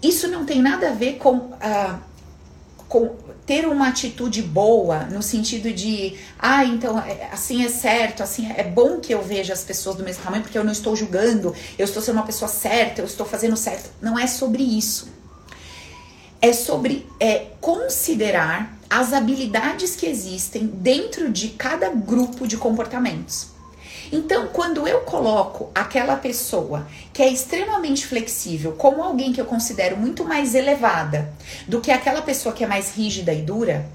isso 0.00 0.28
não 0.28 0.46
tem 0.46 0.62
nada 0.62 0.90
a 0.90 0.94
ver 0.94 1.14
com, 1.14 1.50
ah, 1.60 1.98
com 2.88 3.16
ter 3.44 3.66
uma 3.66 3.88
atitude 3.88 4.42
boa, 4.42 5.04
no 5.04 5.22
sentido 5.22 5.72
de, 5.72 6.16
ah, 6.38 6.64
então 6.64 6.98
é, 6.98 7.28
assim 7.32 7.64
é 7.64 7.68
certo, 7.68 8.22
assim 8.22 8.50
é 8.56 8.64
bom 8.64 8.98
que 8.98 9.14
eu 9.14 9.22
veja 9.22 9.52
as 9.52 9.62
pessoas 9.62 9.96
do 9.96 10.02
mesmo 10.02 10.24
tamanho, 10.24 10.42
porque 10.42 10.58
eu 10.58 10.64
não 10.64 10.72
estou 10.72 10.96
julgando, 10.96 11.54
eu 11.78 11.84
estou 11.84 12.02
sendo 12.02 12.16
uma 12.16 12.26
pessoa 12.26 12.48
certa, 12.48 13.00
eu 13.00 13.06
estou 13.06 13.24
fazendo 13.24 13.56
certo. 13.56 13.90
Não 14.02 14.18
é 14.18 14.26
sobre 14.26 14.62
isso. 14.62 15.08
É 16.42 16.52
sobre 16.52 17.06
é, 17.20 17.46
considerar 17.60 18.76
as 18.90 19.12
habilidades 19.12 19.96
que 19.96 20.06
existem 20.06 20.66
dentro 20.66 21.30
de 21.30 21.48
cada 21.50 21.88
grupo 21.90 22.46
de 22.46 22.56
comportamentos. 22.56 23.55
Então, 24.12 24.48
quando 24.48 24.86
eu 24.86 25.00
coloco 25.00 25.70
aquela 25.74 26.16
pessoa 26.16 26.86
que 27.12 27.22
é 27.22 27.28
extremamente 27.28 28.06
flexível 28.06 28.72
como 28.72 29.02
alguém 29.02 29.32
que 29.32 29.40
eu 29.40 29.44
considero 29.44 29.96
muito 29.96 30.24
mais 30.24 30.54
elevada 30.54 31.32
do 31.66 31.80
que 31.80 31.90
aquela 31.90 32.22
pessoa 32.22 32.54
que 32.54 32.64
é 32.64 32.66
mais 32.66 32.94
rígida 32.94 33.32
e 33.32 33.42
dura, 33.42 33.86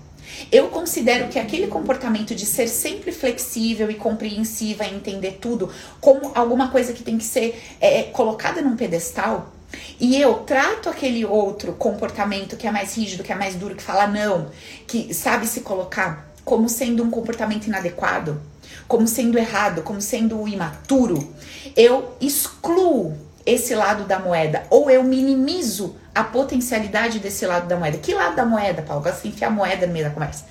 eu 0.52 0.70
considero 0.70 1.28
que 1.28 1.38
aquele 1.38 1.68
comportamento 1.68 2.34
de 2.34 2.46
ser 2.46 2.68
sempre 2.68 3.12
flexível 3.12 3.92
e 3.92 3.96
compreensiva 3.96 4.86
e 4.86 4.96
entender 4.96 5.38
tudo 5.42 5.70
como 6.00 6.32
alguma 6.34 6.70
coisa 6.70 6.94
que 6.94 7.04
tem 7.04 7.18
que 7.18 7.24
ser 7.24 7.62
é, 7.80 8.04
colocada 8.04 8.62
num 8.62 8.76
pedestal, 8.76 9.52
e 10.00 10.20
eu 10.20 10.36
trato 10.40 10.90
aquele 10.90 11.26
outro 11.26 11.74
comportamento 11.74 12.58
que 12.58 12.68
é 12.68 12.72
mais 12.72 12.96
rígido, 12.96 13.24
que 13.24 13.32
é 13.32 13.36
mais 13.36 13.56
duro, 13.56 13.76
que 13.76 13.84
fala 13.84 14.08
não, 14.08 14.50
que 14.88 15.14
sabe 15.14 15.48
se 15.48 15.62
colocar 15.62 16.30
como 16.44 16.68
sendo 16.68 17.04
um 17.04 17.10
comportamento 17.10 17.68
inadequado, 17.68 18.42
como 18.88 19.08
sendo 19.08 19.38
errado, 19.38 19.82
como 19.82 20.02
sendo 20.02 20.48
imaturo, 20.48 21.34
eu 21.76 22.16
excluo 22.20 23.18
esse 23.46 23.74
lado 23.74 24.04
da 24.06 24.20
moeda 24.20 24.64
ou 24.70 24.90
eu 24.90 25.04
minimizo 25.04 25.96
a 26.14 26.24
potencialidade 26.24 27.20
desse 27.20 27.46
lado 27.46 27.68
da 27.68 27.78
moeda. 27.78 27.98
Que 27.98 28.14
lado 28.14 28.36
da 28.36 28.46
moeda, 28.46 28.82
Paulo? 28.82 29.04
Gosto 29.04 29.24
de 29.24 29.30
enfiar 29.30 29.50
moeda 29.50 29.88
no 29.88 29.94
meio 29.94 30.06
da 30.06 30.12
conversa. 30.12 30.46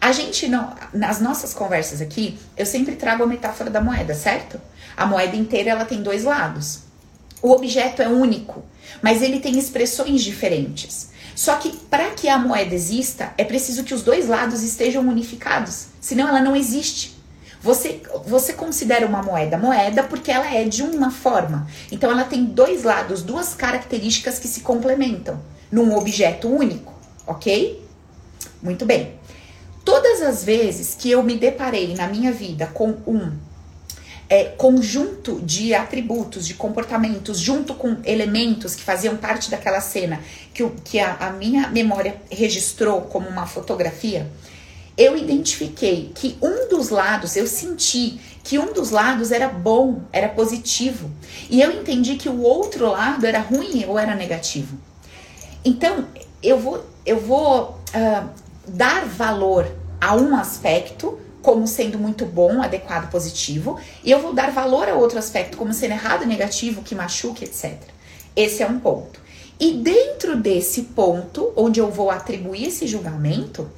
A 0.00 0.12
gente 0.12 0.46
não, 0.46 0.74
nas 0.92 1.20
nossas 1.20 1.52
conversas 1.52 2.00
aqui, 2.00 2.38
eu 2.56 2.64
sempre 2.64 2.94
trago 2.94 3.24
a 3.24 3.26
metáfora 3.26 3.68
da 3.68 3.80
moeda, 3.80 4.14
certo? 4.14 4.60
A 4.96 5.06
moeda 5.06 5.34
inteira 5.34 5.70
ela 5.70 5.84
tem 5.84 6.02
dois 6.02 6.24
lados. 6.24 6.80
O 7.42 7.50
objeto 7.50 8.02
é 8.02 8.08
único, 8.08 8.64
mas 9.02 9.22
ele 9.22 9.40
tem 9.40 9.58
expressões 9.58 10.22
diferentes. 10.22 11.10
Só 11.34 11.56
que 11.56 11.70
para 11.88 12.10
que 12.10 12.28
a 12.28 12.38
moeda 12.38 12.74
exista, 12.74 13.32
é 13.38 13.44
preciso 13.44 13.84
que 13.84 13.94
os 13.94 14.02
dois 14.02 14.26
lados 14.26 14.62
estejam 14.62 15.06
unificados, 15.06 15.86
senão 16.00 16.28
ela 16.28 16.40
não 16.40 16.54
existe. 16.54 17.17
Você, 17.60 18.02
você 18.24 18.52
considera 18.52 19.06
uma 19.06 19.22
moeda 19.22 19.58
moeda 19.58 20.02
porque 20.02 20.30
ela 20.30 20.52
é 20.54 20.64
de 20.64 20.82
uma 20.82 21.10
forma. 21.10 21.66
Então 21.90 22.10
ela 22.10 22.24
tem 22.24 22.44
dois 22.44 22.84
lados, 22.84 23.22
duas 23.22 23.54
características 23.54 24.38
que 24.38 24.46
se 24.46 24.60
complementam 24.60 25.40
num 25.70 25.96
objeto 25.96 26.48
único, 26.48 26.92
ok? 27.26 27.84
Muito 28.62 28.86
bem. 28.86 29.14
Todas 29.84 30.22
as 30.22 30.44
vezes 30.44 30.94
que 30.94 31.10
eu 31.10 31.22
me 31.22 31.36
deparei 31.36 31.94
na 31.94 32.06
minha 32.06 32.32
vida 32.32 32.66
com 32.66 32.96
um 33.06 33.32
é, 34.28 34.44
conjunto 34.44 35.40
de 35.40 35.74
atributos, 35.74 36.46
de 36.46 36.54
comportamentos, 36.54 37.38
junto 37.38 37.74
com 37.74 37.96
elementos 38.04 38.74
que 38.74 38.82
faziam 38.82 39.16
parte 39.16 39.50
daquela 39.50 39.80
cena, 39.80 40.20
que, 40.52 40.68
que 40.84 41.00
a, 41.00 41.14
a 41.14 41.30
minha 41.30 41.68
memória 41.68 42.16
registrou 42.30 43.02
como 43.02 43.28
uma 43.28 43.46
fotografia, 43.46 44.30
eu 44.98 45.16
identifiquei 45.16 46.10
que 46.12 46.36
um 46.42 46.68
dos 46.68 46.88
lados, 46.88 47.36
eu 47.36 47.46
senti 47.46 48.20
que 48.42 48.58
um 48.58 48.72
dos 48.72 48.90
lados 48.90 49.30
era 49.30 49.48
bom, 49.48 50.02
era 50.12 50.28
positivo, 50.28 51.08
e 51.48 51.62
eu 51.62 51.70
entendi 51.70 52.16
que 52.16 52.28
o 52.28 52.42
outro 52.42 52.90
lado 52.90 53.24
era 53.24 53.38
ruim 53.38 53.84
ou 53.86 53.96
era 53.96 54.16
negativo. 54.16 54.76
Então, 55.64 56.04
eu 56.42 56.58
vou, 56.58 56.84
eu 57.06 57.20
vou 57.20 57.78
uh, 57.94 58.28
dar 58.66 59.04
valor 59.06 59.70
a 60.00 60.16
um 60.16 60.34
aspecto 60.34 61.18
como 61.40 61.66
sendo 61.68 61.98
muito 61.98 62.26
bom, 62.26 62.60
adequado, 62.60 63.08
positivo, 63.10 63.78
e 64.02 64.10
eu 64.10 64.20
vou 64.20 64.34
dar 64.34 64.50
valor 64.50 64.88
a 64.88 64.94
outro 64.94 65.18
aspecto 65.18 65.56
como 65.56 65.72
sendo 65.72 65.92
errado, 65.92 66.26
negativo, 66.26 66.82
que 66.82 66.94
machuque, 66.94 67.44
etc. 67.44 67.78
Esse 68.34 68.62
é 68.62 68.66
um 68.66 68.80
ponto. 68.80 69.20
E 69.60 69.74
dentro 69.74 70.36
desse 70.36 70.82
ponto, 70.82 71.52
onde 71.56 71.80
eu 71.80 71.90
vou 71.90 72.10
atribuir 72.10 72.66
esse 72.66 72.86
julgamento, 72.86 73.68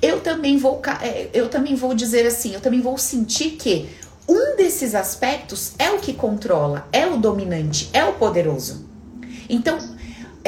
eu 0.00 0.20
também 0.20 0.58
vou, 0.58 0.80
é, 1.02 1.28
eu 1.32 1.48
também 1.48 1.74
vou 1.74 1.94
dizer 1.94 2.26
assim, 2.26 2.54
eu 2.54 2.60
também 2.60 2.80
vou 2.80 2.98
sentir 2.98 3.52
que 3.52 3.88
um 4.28 4.56
desses 4.56 4.94
aspectos 4.94 5.74
é 5.78 5.90
o 5.90 5.98
que 5.98 6.12
controla, 6.12 6.88
é 6.92 7.06
o 7.06 7.16
dominante, 7.16 7.88
é 7.92 8.04
o 8.04 8.14
poderoso. 8.14 8.86
Então, 9.48 9.78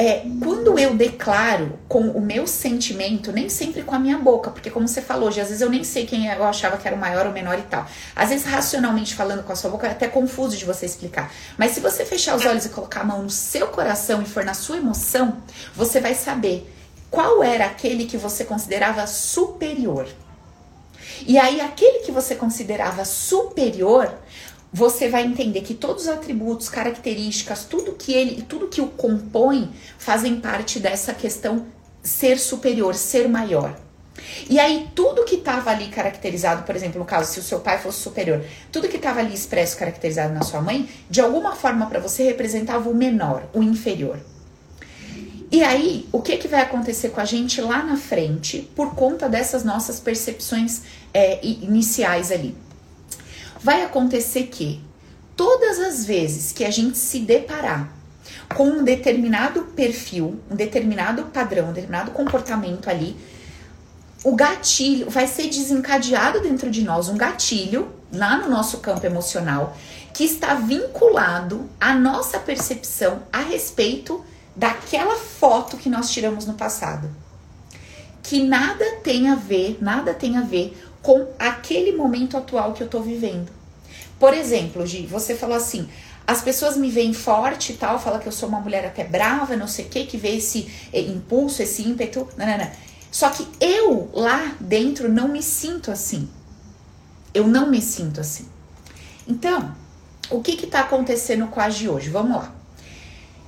é, 0.01 0.25
quando 0.41 0.79
eu 0.79 0.95
declaro 0.95 1.77
com 1.87 2.09
o 2.11 2.21
meu 2.21 2.47
sentimento, 2.47 3.33
nem 3.33 3.49
sempre 3.49 3.83
com 3.83 3.93
a 3.93 3.99
minha 3.99 4.17
boca, 4.17 4.49
porque 4.49 4.69
como 4.69 4.87
você 4.87 5.01
falou, 5.01 5.27
às 5.27 5.35
vezes 5.35 5.59
eu 5.59 5.69
nem 5.69 5.83
sei 5.83 6.05
quem 6.05 6.27
eu 6.27 6.43
achava 6.45 6.77
que 6.77 6.87
era 6.87 6.95
o 6.95 6.99
maior 6.99 7.25
ou 7.25 7.33
menor 7.33 7.59
e 7.59 7.63
tal. 7.63 7.85
Às 8.15 8.29
vezes, 8.29 8.45
racionalmente 8.45 9.13
falando 9.13 9.43
com 9.43 9.51
a 9.51 9.57
sua 9.57 9.69
boca, 9.69 9.87
é 9.87 9.91
até 9.91 10.07
confuso 10.07 10.55
de 10.55 10.63
você 10.63 10.85
explicar. 10.85 11.33
Mas 11.57 11.71
se 11.71 11.81
você 11.81 12.05
fechar 12.05 12.37
os 12.37 12.45
olhos 12.45 12.65
e 12.65 12.69
colocar 12.69 13.01
a 13.01 13.03
mão 13.03 13.23
no 13.23 13.29
seu 13.29 13.67
coração 13.67 14.21
e 14.21 14.25
for 14.25 14.45
na 14.45 14.53
sua 14.53 14.77
emoção, 14.77 15.37
você 15.75 15.99
vai 15.99 16.15
saber 16.15 16.73
qual 17.09 17.43
era 17.43 17.65
aquele 17.65 18.05
que 18.05 18.17
você 18.17 18.43
considerava 18.43 19.05
superior. 19.07 20.07
E 21.25 21.37
aí, 21.37 21.59
aquele 21.59 21.99
que 21.99 22.11
você 22.11 22.35
considerava 22.35 23.03
superior, 23.03 24.13
você 24.71 25.09
vai 25.09 25.25
entender 25.25 25.61
que 25.61 25.73
todos 25.73 26.03
os 26.03 26.09
atributos, 26.09 26.69
características, 26.69 27.65
tudo 27.65 27.93
que 27.93 28.13
ele, 28.13 28.43
tudo 28.43 28.67
que 28.67 28.81
o 28.81 28.87
compõe, 28.87 29.71
fazem 29.97 30.39
parte 30.39 30.79
dessa 30.79 31.13
questão 31.13 31.65
ser 32.01 32.39
superior, 32.39 32.95
ser 32.95 33.27
maior. 33.27 33.75
E 34.49 34.59
aí, 34.59 34.89
tudo 34.93 35.23
que 35.23 35.35
estava 35.35 35.71
ali 35.71 35.87
caracterizado, 35.87 36.63
por 36.63 36.75
exemplo, 36.75 36.99
no 36.99 37.05
caso, 37.05 37.31
se 37.31 37.39
o 37.39 37.43
seu 37.43 37.59
pai 37.59 37.79
fosse 37.79 37.99
superior, 37.99 38.43
tudo 38.71 38.87
que 38.87 38.97
estava 38.97 39.19
ali 39.19 39.33
expresso, 39.33 39.77
caracterizado 39.77 40.33
na 40.33 40.43
sua 40.43 40.61
mãe, 40.61 40.89
de 41.09 41.21
alguma 41.21 41.55
forma 41.55 41.87
para 41.87 41.99
você 41.99 42.23
representava 42.23 42.89
o 42.89 42.95
menor, 42.95 43.43
o 43.53 43.63
inferior. 43.63 44.19
E 45.51 45.63
aí, 45.63 46.07
o 46.11 46.21
que, 46.21 46.37
que 46.37 46.47
vai 46.47 46.61
acontecer 46.61 47.09
com 47.09 47.19
a 47.19 47.25
gente 47.25 47.59
lá 47.59 47.81
na 47.81 47.97
frente 47.97 48.69
por 48.75 48.93
conta 48.93 49.27
dessas 49.27 49.63
nossas 49.63 49.99
percepções 49.99 50.83
é, 51.11 51.43
iniciais 51.43 52.31
ali? 52.31 52.55
Vai 53.59 53.83
acontecer 53.83 54.43
que 54.43 54.79
todas 55.35 55.79
as 55.79 56.05
vezes 56.05 56.51
que 56.51 56.63
a 56.63 56.69
gente 56.69 56.97
se 56.97 57.19
deparar 57.19 57.91
com 58.55 58.65
um 58.65 58.83
determinado 58.83 59.63
perfil, 59.75 60.39
um 60.51 60.55
determinado 60.55 61.23
padrão, 61.25 61.69
um 61.69 61.73
determinado 61.73 62.11
comportamento 62.11 62.87
ali, 62.87 63.17
o 64.23 64.35
gatilho 64.35 65.09
vai 65.09 65.25
ser 65.25 65.47
desencadeado 65.47 66.41
dentro 66.41 66.69
de 66.69 66.83
nós 66.83 67.07
um 67.07 67.17
gatilho 67.17 67.89
lá 68.13 68.37
no 68.37 68.49
nosso 68.49 68.79
campo 68.79 69.05
emocional 69.05 69.75
que 70.13 70.23
está 70.23 70.55
vinculado 70.55 71.69
à 71.79 71.95
nossa 71.95 72.37
percepção 72.39 73.23
a 73.31 73.39
respeito 73.39 74.23
daquela 74.59 75.15
foto 75.15 75.77
que 75.77 75.89
nós 75.89 76.11
tiramos 76.11 76.45
no 76.45 76.53
passado. 76.53 77.09
Que 78.21 78.43
nada 78.43 78.83
tem 79.01 79.29
a 79.29 79.35
ver, 79.35 79.77
nada 79.79 80.13
tem 80.13 80.37
a 80.37 80.41
ver 80.41 80.77
com 81.01 81.27
aquele 81.39 81.93
momento 81.95 82.35
atual 82.35 82.73
que 82.73 82.83
eu 82.83 82.89
tô 82.89 82.99
vivendo. 82.99 83.49
Por 84.19 84.33
exemplo, 84.33 84.85
Gi, 84.85 85.07
você 85.07 85.33
falou 85.33 85.55
assim: 85.55 85.87
as 86.27 86.41
pessoas 86.41 86.75
me 86.75 86.91
veem 86.91 87.13
forte 87.13 87.71
e 87.71 87.77
tal, 87.77 87.97
fala 87.97 88.19
que 88.19 88.27
eu 88.27 88.33
sou 88.33 88.49
uma 88.49 88.59
mulher 88.59 88.85
até 88.85 89.05
brava, 89.05 89.55
não 89.55 89.65
sei 89.65 89.85
o 89.85 89.87
que, 89.87 90.05
que 90.05 90.17
vê 90.17 90.35
esse 90.35 90.69
eh, 90.91 90.99
impulso, 90.99 91.61
esse 91.63 91.81
ímpetu. 91.87 92.27
Não, 92.35 92.45
não, 92.45 92.57
não. 92.57 92.69
Só 93.09 93.29
que 93.29 93.47
eu 93.61 94.11
lá 94.13 94.55
dentro 94.59 95.07
não 95.07 95.29
me 95.29 95.41
sinto 95.41 95.89
assim. 95.89 96.29
Eu 97.33 97.47
não 97.47 97.71
me 97.71 97.81
sinto 97.81 98.19
assim. 98.19 98.45
Então, 99.25 99.73
o 100.29 100.41
que 100.41 100.51
está 100.65 100.81
acontecendo 100.81 101.47
com 101.47 101.61
a 101.61 101.69
de 101.69 101.87
hoje? 101.87 102.09
Vamos 102.09 102.35
lá. 102.35 102.58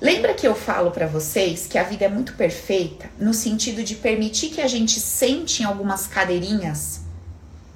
Lembra 0.01 0.33
que 0.33 0.47
eu 0.47 0.55
falo 0.55 0.89
para 0.89 1.05
vocês 1.05 1.67
que 1.67 1.77
a 1.77 1.83
vida 1.83 2.05
é 2.05 2.09
muito 2.09 2.33
perfeita 2.33 3.07
no 3.19 3.35
sentido 3.35 3.83
de 3.83 3.93
permitir 3.93 4.49
que 4.49 4.59
a 4.59 4.67
gente 4.67 4.99
sente 4.99 5.61
em 5.61 5.65
algumas 5.65 6.07
cadeirinhas 6.07 7.01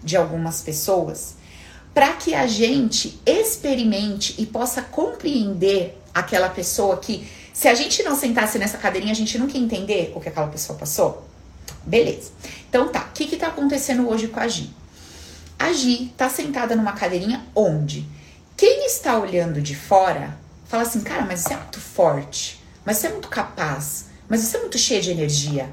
de 0.03 0.17
algumas 0.17 0.59
pessoas, 0.59 1.35
para 1.93 2.13
que 2.13 2.33
a 2.33 2.47
gente 2.47 3.21
experimente 3.27 4.33
e 4.39 4.45
possa 4.47 4.81
compreender 4.81 6.01
aquela 6.15 6.49
pessoa 6.49 6.97
que 6.97 7.27
Se 7.53 7.69
a 7.69 7.75
gente 7.75 8.03
não 8.03 8.17
sentasse 8.17 8.59
nessa 8.59 8.77
cadeirinha, 8.77 9.13
a 9.13 9.15
gente 9.15 9.37
nunca 9.37 9.57
ia 9.57 9.63
entender 9.63 10.11
o 10.13 10.19
que 10.19 10.27
aquela 10.27 10.47
pessoa 10.47 10.77
passou? 10.77 11.25
Beleza. 11.85 12.31
Então 12.67 12.89
tá, 12.89 13.07
o 13.09 13.13
que 13.13 13.27
que 13.27 13.37
tá 13.37 13.47
acontecendo 13.47 14.09
hoje 14.09 14.27
com 14.27 14.39
a 14.41 14.47
Gi? 14.47 14.73
A 15.57 15.71
Gi 15.71 16.11
tá 16.17 16.27
sentada 16.27 16.75
numa 16.75 16.91
cadeirinha 16.91 17.45
onde 17.55 18.05
quem 18.57 18.85
está 18.85 19.17
olhando 19.17 19.61
de 19.61 19.73
fora 19.73 20.37
fala 20.65 20.83
assim, 20.83 21.01
cara, 21.01 21.25
mas 21.25 21.41
você 21.41 21.53
é 21.53 21.57
muito 21.57 21.79
forte, 21.79 22.63
mas 22.83 22.97
você 22.97 23.07
é 23.07 23.11
muito 23.11 23.27
capaz, 23.27 24.05
mas 24.27 24.41
você 24.41 24.57
é 24.57 24.59
muito 24.61 24.77
cheia 24.77 25.01
de 25.01 25.11
energia. 25.11 25.71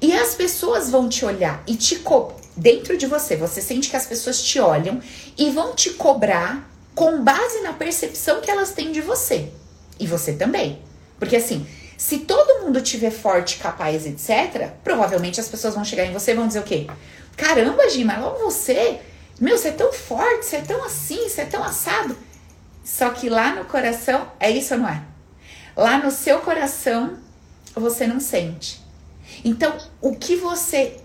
E 0.00 0.12
as 0.12 0.34
pessoas 0.34 0.90
vão 0.90 1.08
te 1.08 1.24
olhar 1.24 1.62
e 1.66 1.76
te 1.76 1.96
co 1.96 2.32
dentro 2.56 2.96
de 2.96 3.06
você, 3.06 3.36
você 3.36 3.60
sente 3.60 3.90
que 3.90 3.96
as 3.96 4.06
pessoas 4.06 4.42
te 4.42 4.60
olham 4.60 5.00
e 5.36 5.50
vão 5.50 5.74
te 5.74 5.90
cobrar 5.90 6.70
com 6.94 7.22
base 7.22 7.60
na 7.62 7.72
percepção 7.72 8.40
que 8.40 8.50
elas 8.50 8.70
têm 8.70 8.92
de 8.92 9.00
você. 9.00 9.50
E 9.98 10.06
você 10.06 10.32
também. 10.32 10.80
Porque 11.18 11.36
assim, 11.36 11.66
se 11.96 12.18
todo 12.18 12.62
mundo 12.62 12.80
tiver 12.80 13.10
forte, 13.10 13.58
capaz, 13.58 14.06
etc., 14.06 14.70
provavelmente 14.82 15.40
as 15.40 15.48
pessoas 15.48 15.74
vão 15.74 15.84
chegar 15.84 16.04
em 16.04 16.12
você 16.12 16.32
e 16.32 16.34
vão 16.34 16.46
dizer 16.46 16.60
o 16.60 16.64
quê? 16.64 16.86
Caramba, 17.36 17.88
Gi, 17.88 18.04
mas 18.04 18.20
logo 18.20 18.38
você, 18.38 19.00
meu, 19.40 19.58
você 19.58 19.68
é 19.68 19.72
tão 19.72 19.92
forte, 19.92 20.44
você 20.44 20.56
é 20.56 20.60
tão 20.60 20.84
assim, 20.84 21.28
você 21.28 21.40
é 21.42 21.46
tão 21.46 21.62
assado. 21.62 22.16
Só 22.84 23.10
que 23.10 23.30
lá 23.30 23.54
no 23.54 23.64
coração, 23.64 24.30
é 24.38 24.50
isso 24.50 24.74
ou 24.74 24.80
não 24.80 24.88
é? 24.88 25.02
Lá 25.74 25.98
no 25.98 26.10
seu 26.10 26.40
coração, 26.40 27.18
você 27.74 28.06
não 28.06 28.20
sente. 28.20 28.80
Então, 29.44 29.76
o 30.00 30.14
que 30.14 30.36
você. 30.36 30.98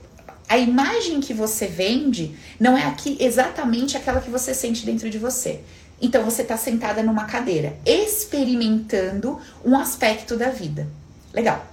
A 0.48 0.58
imagem 0.58 1.22
que 1.22 1.34
você 1.34 1.68
vende 1.68 2.36
não 2.60 2.76
é 2.76 2.84
aqui 2.84 3.16
exatamente 3.20 3.96
aquela 3.96 4.20
que 4.20 4.32
você 4.32 4.54
sente 4.54 4.84
dentro 4.84 5.08
de 5.10 5.20
você. 5.20 5.62
Então 6.02 6.24
você 6.24 6.42
está 6.42 6.58
sentada 6.58 7.04
numa 7.04 7.26
cadeira, 7.26 7.78
experimentando 7.86 9.40
um 9.64 9.78
aspecto 9.78 10.36
da 10.38 10.50
vida. 10.50 10.88
Legal. 11.34 11.66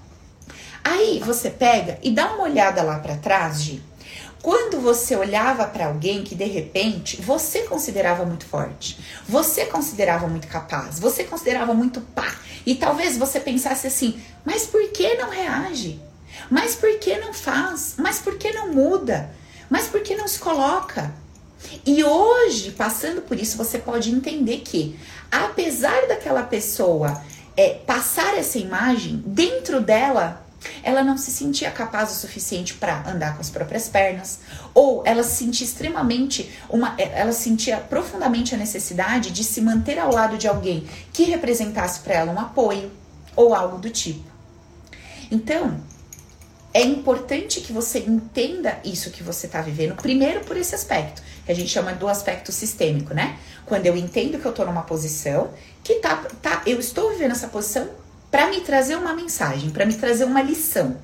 Aí 0.84 1.20
você 1.24 1.48
pega 1.48 1.98
e 2.02 2.10
dá 2.10 2.34
uma 2.34 2.44
olhada 2.44 2.82
lá 2.82 2.98
para 2.98 3.16
trás, 3.16 3.64
de 3.64 3.82
quando 4.42 4.80
você 4.80 5.16
olhava 5.16 5.66
para 5.66 5.86
alguém 5.86 6.22
que 6.22 6.34
de 6.34 6.44
repente 6.44 7.20
você 7.20 7.62
considerava 7.62 8.24
muito 8.24 8.46
forte, 8.46 8.98
você 9.28 9.66
considerava 9.66 10.28
muito 10.28 10.46
capaz, 10.46 10.98
você 10.98 11.24
considerava 11.24 11.74
muito 11.74 12.00
pá, 12.00 12.34
e 12.64 12.74
talvez 12.74 13.16
você 13.16 13.40
pensasse 13.40 13.86
assim: 13.86 14.20
mas 14.44 14.66
por 14.66 14.88
que 14.90 15.14
não 15.14 15.30
reage? 15.30 16.00
Mas 16.50 16.74
por 16.74 16.98
que 16.98 17.18
não 17.18 17.32
faz? 17.32 17.94
Mas 17.98 18.18
por 18.18 18.36
que 18.38 18.52
não 18.52 18.72
muda? 18.72 19.30
Mas 19.68 19.86
por 19.86 20.00
que 20.00 20.14
não 20.14 20.28
se 20.28 20.38
coloca? 20.38 21.12
E 21.84 22.04
hoje, 22.04 22.70
passando 22.72 23.22
por 23.22 23.38
isso, 23.38 23.56
você 23.56 23.78
pode 23.78 24.10
entender 24.10 24.58
que, 24.58 24.98
apesar 25.30 26.06
daquela 26.06 26.42
pessoa 26.42 27.20
é, 27.56 27.70
passar 27.70 28.36
essa 28.36 28.58
imagem, 28.58 29.22
dentro 29.26 29.80
dela, 29.80 30.45
ela 30.82 31.02
não 31.02 31.16
se 31.16 31.30
sentia 31.30 31.70
capaz 31.70 32.10
o 32.12 32.14
suficiente 32.14 32.74
para 32.74 33.08
andar 33.08 33.34
com 33.34 33.40
as 33.40 33.50
próprias 33.50 33.88
pernas, 33.88 34.40
ou 34.74 35.02
ela 35.06 35.22
se 35.22 35.44
sentia 35.44 35.66
extremamente 35.66 36.50
uma, 36.68 36.94
é, 36.98 37.20
ela 37.20 37.32
sentia 37.32 37.78
profundamente 37.78 38.54
a 38.54 38.58
necessidade 38.58 39.30
de 39.30 39.44
se 39.44 39.60
manter 39.60 39.98
ao 39.98 40.12
lado 40.12 40.38
de 40.38 40.48
alguém 40.48 40.86
que 41.12 41.24
representasse 41.24 42.00
para 42.00 42.14
ela 42.14 42.32
um 42.32 42.40
apoio 42.40 42.90
ou 43.34 43.54
algo 43.54 43.78
do 43.78 43.90
tipo. 43.90 44.24
Então, 45.30 45.80
é 46.72 46.82
importante 46.82 47.62
que 47.62 47.72
você 47.72 48.00
entenda 48.00 48.78
isso 48.84 49.10
que 49.10 49.22
você 49.22 49.46
está 49.46 49.62
vivendo, 49.62 49.96
primeiro 49.96 50.40
por 50.40 50.56
esse 50.56 50.74
aspecto, 50.74 51.22
que 51.44 51.50
a 51.50 51.54
gente 51.54 51.68
chama 51.68 51.94
do 51.94 52.06
aspecto 52.06 52.52
sistêmico, 52.52 53.14
né? 53.14 53.38
Quando 53.64 53.86
eu 53.86 53.96
entendo 53.96 54.38
que 54.38 54.44
eu 54.44 54.50
estou 54.50 54.66
numa 54.66 54.82
posição 54.82 55.50
que 55.82 55.94
tá, 55.94 56.16
tá, 56.42 56.62
eu 56.66 56.78
estou 56.78 57.10
vivendo 57.10 57.30
essa 57.30 57.48
posição 57.48 57.88
para 58.30 58.48
me 58.48 58.60
trazer 58.60 58.96
uma 58.96 59.14
mensagem, 59.14 59.70
para 59.70 59.86
me 59.86 59.94
trazer 59.94 60.24
uma 60.24 60.42
lição. 60.42 60.96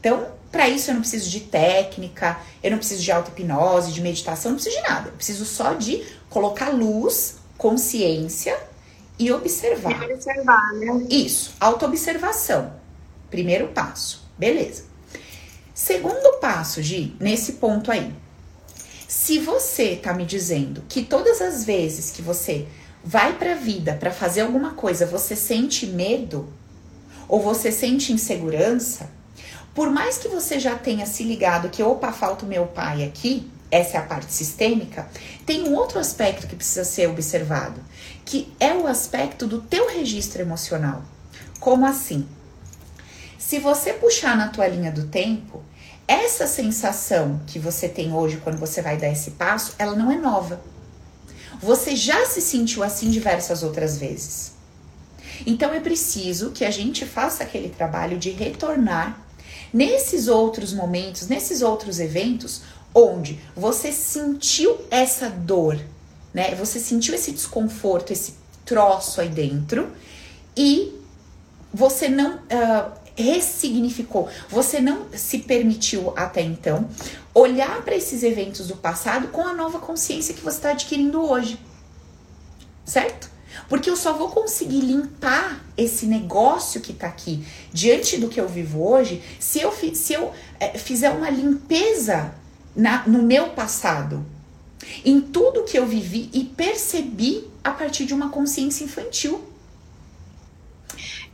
Então, 0.00 0.26
para 0.50 0.68
isso 0.68 0.90
eu 0.90 0.94
não 0.94 1.00
preciso 1.00 1.28
de 1.28 1.40
técnica, 1.40 2.38
eu 2.62 2.70
não 2.70 2.78
preciso 2.78 3.02
de 3.02 3.10
auto-hipnose, 3.10 3.92
de 3.92 4.00
meditação, 4.00 4.52
não 4.52 4.58
preciso 4.58 4.80
de 4.80 4.88
nada. 4.88 5.08
Eu 5.08 5.14
preciso 5.14 5.44
só 5.44 5.74
de 5.74 6.04
colocar 6.30 6.70
luz, 6.70 7.36
consciência 7.58 8.56
e 9.18 9.32
observar. 9.32 10.08
E 10.08 10.12
observar, 10.12 10.72
né? 10.74 11.06
Isso, 11.10 11.54
auto-observação. 11.58 12.72
Primeiro 13.30 13.68
passo. 13.68 14.22
Beleza. 14.38 14.84
Segundo 15.74 16.38
passo, 16.38 16.80
Gi, 16.82 17.16
nesse 17.18 17.54
ponto 17.54 17.90
aí. 17.90 18.12
Se 19.08 19.38
você 19.38 19.96
tá 19.96 20.12
me 20.12 20.24
dizendo 20.24 20.84
que 20.88 21.02
todas 21.02 21.40
as 21.40 21.64
vezes 21.64 22.10
que 22.10 22.22
você 22.22 22.66
vai 23.04 23.34
para 23.34 23.52
a 23.52 23.56
vida 23.56 23.94
para 23.94 24.10
fazer 24.10 24.40
alguma 24.40 24.72
coisa, 24.72 25.04
você 25.04 25.36
sente 25.36 25.86
medo 25.86 26.48
ou 27.28 27.40
você 27.40 27.70
sente 27.70 28.12
insegurança, 28.12 29.10
por 29.74 29.90
mais 29.90 30.18
que 30.18 30.28
você 30.28 30.58
já 30.58 30.76
tenha 30.76 31.04
se 31.04 31.24
ligado 31.24 31.68
que 31.68 31.82
opa, 31.82 32.12
falta 32.12 32.44
o 32.44 32.48
meu 32.48 32.66
pai 32.66 33.04
aqui, 33.04 33.50
essa 33.70 33.96
é 33.96 34.00
a 34.00 34.04
parte 34.04 34.32
sistêmica, 34.32 35.08
tem 35.44 35.68
um 35.68 35.74
outro 35.74 35.98
aspecto 35.98 36.46
que 36.46 36.54
precisa 36.54 36.84
ser 36.84 37.08
observado, 37.08 37.80
que 38.24 38.52
é 38.60 38.72
o 38.72 38.86
aspecto 38.86 39.46
do 39.46 39.60
teu 39.60 39.88
registro 39.90 40.40
emocional. 40.40 41.02
Como 41.58 41.84
assim? 41.84 42.26
Se 43.36 43.58
você 43.58 43.92
puxar 43.92 44.36
na 44.36 44.48
tua 44.48 44.68
linha 44.68 44.92
do 44.92 45.08
tempo, 45.08 45.62
essa 46.06 46.46
sensação 46.46 47.40
que 47.46 47.58
você 47.58 47.88
tem 47.88 48.12
hoje 48.12 48.36
quando 48.36 48.58
você 48.58 48.80
vai 48.80 48.96
dar 48.96 49.08
esse 49.08 49.32
passo, 49.32 49.74
ela 49.78 49.96
não 49.96 50.10
é 50.10 50.16
nova. 50.16 50.60
Você 51.60 51.96
já 51.96 52.26
se 52.26 52.40
sentiu 52.40 52.82
assim 52.82 53.10
diversas 53.10 53.62
outras 53.62 53.96
vezes. 53.98 54.52
Então 55.46 55.72
é 55.72 55.80
preciso 55.80 56.50
que 56.50 56.64
a 56.64 56.70
gente 56.70 57.04
faça 57.04 57.42
aquele 57.42 57.68
trabalho 57.68 58.18
de 58.18 58.30
retornar 58.30 59.20
nesses 59.72 60.28
outros 60.28 60.72
momentos, 60.72 61.28
nesses 61.28 61.62
outros 61.62 61.98
eventos 61.98 62.62
onde 62.94 63.40
você 63.56 63.90
sentiu 63.90 64.78
essa 64.90 65.28
dor, 65.28 65.80
né? 66.32 66.54
Você 66.54 66.78
sentiu 66.78 67.14
esse 67.14 67.32
desconforto, 67.32 68.12
esse 68.12 68.34
troço 68.64 69.20
aí 69.20 69.28
dentro 69.28 69.90
e 70.56 70.92
você 71.72 72.08
não 72.08 72.36
uh, 72.36 73.03
ressignificou. 73.16 74.28
Você 74.48 74.80
não 74.80 75.06
se 75.14 75.38
permitiu 75.38 76.12
até 76.16 76.42
então 76.42 76.88
olhar 77.34 77.82
para 77.82 77.96
esses 77.96 78.22
eventos 78.22 78.68
do 78.68 78.76
passado 78.76 79.28
com 79.28 79.46
a 79.46 79.52
nova 79.52 79.78
consciência 79.78 80.34
que 80.34 80.40
você 80.40 80.56
está 80.56 80.70
adquirindo 80.70 81.22
hoje. 81.22 81.58
Certo? 82.84 83.30
Porque 83.68 83.88
eu 83.88 83.96
só 83.96 84.12
vou 84.12 84.28
conseguir 84.28 84.80
limpar 84.80 85.64
esse 85.76 86.06
negócio 86.06 86.80
que 86.80 86.92
tá 86.92 87.06
aqui 87.06 87.44
diante 87.72 88.18
do 88.18 88.28
que 88.28 88.40
eu 88.40 88.48
vivo 88.48 88.86
hoje 88.86 89.22
se 89.38 89.60
eu, 89.60 89.72
se 89.72 90.12
eu 90.12 90.32
é, 90.60 90.76
fizer 90.76 91.10
uma 91.10 91.30
limpeza 91.30 92.34
na, 92.74 93.06
no 93.06 93.22
meu 93.22 93.50
passado, 93.50 94.24
em 95.04 95.20
tudo 95.20 95.64
que 95.64 95.78
eu 95.78 95.86
vivi 95.86 96.28
e 96.32 96.44
percebi 96.44 97.48
a 97.62 97.70
partir 97.70 98.04
de 98.04 98.12
uma 98.12 98.28
consciência 98.28 98.84
infantil. 98.84 99.42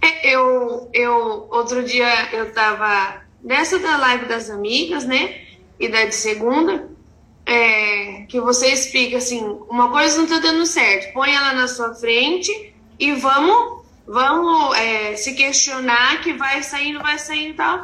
É, 0.03 0.35
eu, 0.35 0.91
eu, 0.93 1.49
outro 1.51 1.83
dia 1.83 2.31
eu 2.33 2.53
tava 2.53 3.23
nessa 3.43 3.79
da 3.79 3.97
live 3.97 4.27
das 4.27 4.51
amigas, 4.51 5.05
né? 5.05 5.43
E 5.79 5.89
da 5.89 6.05
de 6.05 6.15
segunda, 6.15 6.89
é, 7.47 8.27
que 8.29 8.41
você 8.41 8.69
explica 8.69 9.17
assim, 9.17 9.41
uma 9.69 9.91
coisa 9.91 10.19
não 10.19 10.27
tá 10.27 10.39
dando 10.39 10.65
certo, 10.67 11.13
põe 11.13 11.35
ela 11.35 11.53
na 11.53 11.67
sua 11.67 11.95
frente 11.95 12.75
e 12.99 13.13
vamos, 13.13 13.85
vamos 14.07 14.77
é, 14.77 15.17
se 15.17 15.35
questionar 15.35 16.21
que 16.21 16.33
vai 16.35 16.63
saindo, 16.63 17.01
vai 17.01 17.19
saindo 17.19 17.51
e 17.51 17.55
tal. 17.55 17.83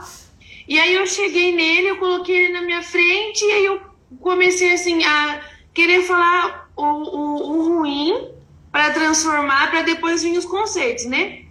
E 0.68 0.78
aí 0.78 0.94
eu 0.94 1.06
cheguei 1.06 1.54
nele, 1.54 1.88
eu 1.88 1.96
coloquei 1.96 2.36
ele 2.44 2.52
na 2.52 2.62
minha 2.62 2.82
frente 2.82 3.44
e 3.44 3.52
aí 3.52 3.64
eu 3.64 3.80
comecei 4.20 4.72
assim 4.72 5.02
a 5.04 5.40
querer 5.72 6.02
falar 6.02 6.70
o, 6.76 6.82
o, 6.82 7.50
o 7.50 7.78
ruim 7.78 8.28
para 8.70 8.90
transformar 8.90 9.70
para 9.70 9.82
depois 9.82 10.22
vir 10.22 10.36
os 10.36 10.44
conceitos, 10.44 11.06
né? 11.06 11.45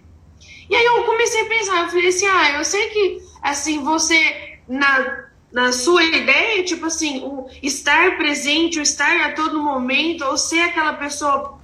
E 0.68 0.74
aí 0.74 0.84
eu 0.84 1.04
comecei 1.04 1.42
a 1.42 1.48
pensar, 1.48 1.82
eu 1.82 1.88
falei 1.88 2.08
assim, 2.08 2.26
ah, 2.26 2.52
eu 2.58 2.64
sei 2.64 2.88
que 2.88 3.18
assim, 3.42 3.82
você 3.82 4.58
na, 4.68 5.26
na 5.52 5.72
sua 5.72 6.02
ideia, 6.04 6.64
tipo 6.64 6.86
assim, 6.86 7.22
o 7.22 7.48
estar 7.62 8.16
presente, 8.16 8.78
o 8.78 8.82
estar 8.82 9.20
a 9.20 9.32
todo 9.32 9.62
momento, 9.62 10.24
ou 10.24 10.36
ser 10.36 10.60
aquela 10.60 10.94
pessoa, 10.94 11.58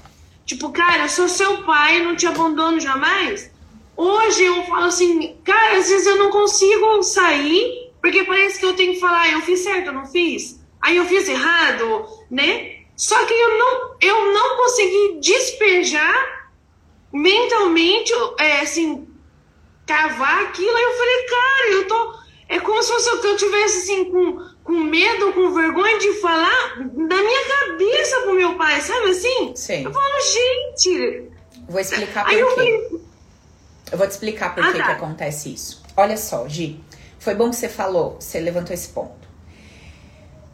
tipo, 0.46 0.70
cara, 0.70 1.04
eu 1.04 1.08
sou 1.08 1.28
seu 1.28 1.64
pai, 1.64 2.02
não 2.02 2.14
te 2.14 2.26
abandono 2.26 2.80
jamais. 2.80 3.50
Hoje 3.96 4.44
eu 4.44 4.64
falo 4.64 4.84
assim, 4.84 5.36
cara, 5.44 5.78
às 5.78 5.88
vezes 5.88 6.06
eu 6.06 6.16
não 6.16 6.30
consigo 6.30 7.02
sair, 7.02 7.90
porque 8.00 8.24
parece 8.24 8.58
que 8.58 8.66
eu 8.66 8.74
tenho 8.74 8.94
que 8.94 9.00
falar, 9.00 9.30
eu 9.30 9.40
fiz 9.42 9.60
certo, 9.60 9.88
eu 9.88 9.92
não 9.92 10.06
fiz. 10.06 10.60
Aí 10.80 10.96
eu 10.96 11.04
fiz 11.04 11.28
errado, 11.28 12.06
né? 12.30 12.76
Só 12.96 13.24
que 13.24 13.32
eu 13.32 13.58
não, 13.58 13.96
eu 14.00 14.32
não 14.32 14.56
consegui 14.56 15.20
despejar 15.20 16.41
mentalmente, 17.12 18.12
é, 18.38 18.60
assim, 18.60 19.06
cavar 19.86 20.44
aquilo. 20.44 20.76
Aí 20.76 20.82
eu 20.82 20.92
falei, 20.92 21.22
cara, 21.24 21.70
eu 21.72 21.88
tô. 21.88 22.22
É 22.48 22.60
como 22.60 22.82
se 22.82 22.92
fosse 22.92 23.08
eu, 23.08 23.22
eu 23.22 23.36
tivesse, 23.36 23.78
assim, 23.78 24.04
com, 24.06 24.46
com 24.64 24.72
medo, 24.72 25.32
com 25.32 25.52
vergonha 25.52 25.98
de 25.98 26.12
falar 26.20 26.76
da 26.78 27.16
minha 27.16 27.48
cabeça 27.48 28.20
pro 28.22 28.34
meu 28.34 28.54
pai, 28.56 28.80
sabe 28.80 29.10
assim? 29.10 29.52
Sim. 29.54 29.84
Eu 29.84 29.92
falo, 29.92 30.20
gente. 30.20 31.30
Vou 31.68 31.80
explicar 31.80 32.24
por 32.24 32.54
quê. 32.54 32.90
Eu 33.92 33.98
vou 33.98 34.06
te 34.06 34.10
explicar 34.10 34.54
por 34.54 34.64
ah, 34.64 34.72
que, 34.72 34.78
tá. 34.78 34.84
que 34.84 34.90
acontece 34.92 35.52
isso. 35.52 35.82
Olha 35.96 36.16
só, 36.16 36.48
Gi, 36.48 36.82
foi 37.18 37.34
bom 37.34 37.50
que 37.50 37.56
você 37.56 37.68
falou, 37.68 38.16
você 38.18 38.40
levantou 38.40 38.72
esse 38.72 38.88
ponto. 38.88 39.28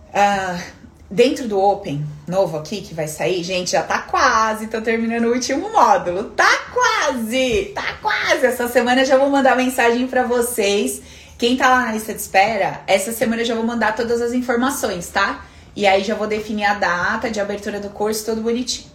Uh, 0.09 0.78
dentro 1.11 1.49
do 1.49 1.59
Open 1.59 2.05
novo 2.27 2.59
aqui 2.59 2.83
que 2.83 2.94
vai 2.94 3.09
sair, 3.09 3.42
gente, 3.42 3.73
já 3.73 3.83
tá 3.83 4.01
quase, 4.01 4.66
tô 4.66 4.81
terminando 4.81 5.25
o 5.25 5.33
último 5.33 5.71
módulo. 5.73 6.25
Tá 6.25 6.66
quase, 6.73 7.73
tá 7.75 7.94
quase. 8.03 8.47
Essa 8.47 8.68
semana 8.68 9.05
já 9.05 9.16
vou 9.16 9.31
mandar 9.31 9.57
mensagem 9.57 10.07
para 10.07 10.25
vocês. 10.25 11.01
Quem 11.38 11.57
tá 11.57 11.68
lá 11.68 11.87
na 11.87 11.92
lista 11.92 12.12
de 12.12 12.21
espera, 12.21 12.83
essa 12.87 13.12
semana 13.12 13.44
já 13.44 13.55
vou 13.55 13.64
mandar 13.64 13.94
todas 13.94 14.21
as 14.21 14.33
informações, 14.33 15.09
tá? 15.09 15.44
E 15.75 15.87
aí 15.87 16.03
já 16.03 16.14
vou 16.14 16.27
definir 16.27 16.64
a 16.64 16.75
data 16.75 17.31
de 17.31 17.40
abertura 17.40 17.79
do 17.79 17.90
curso, 17.90 18.25
tudo 18.25 18.42
bonitinho. 18.42 18.90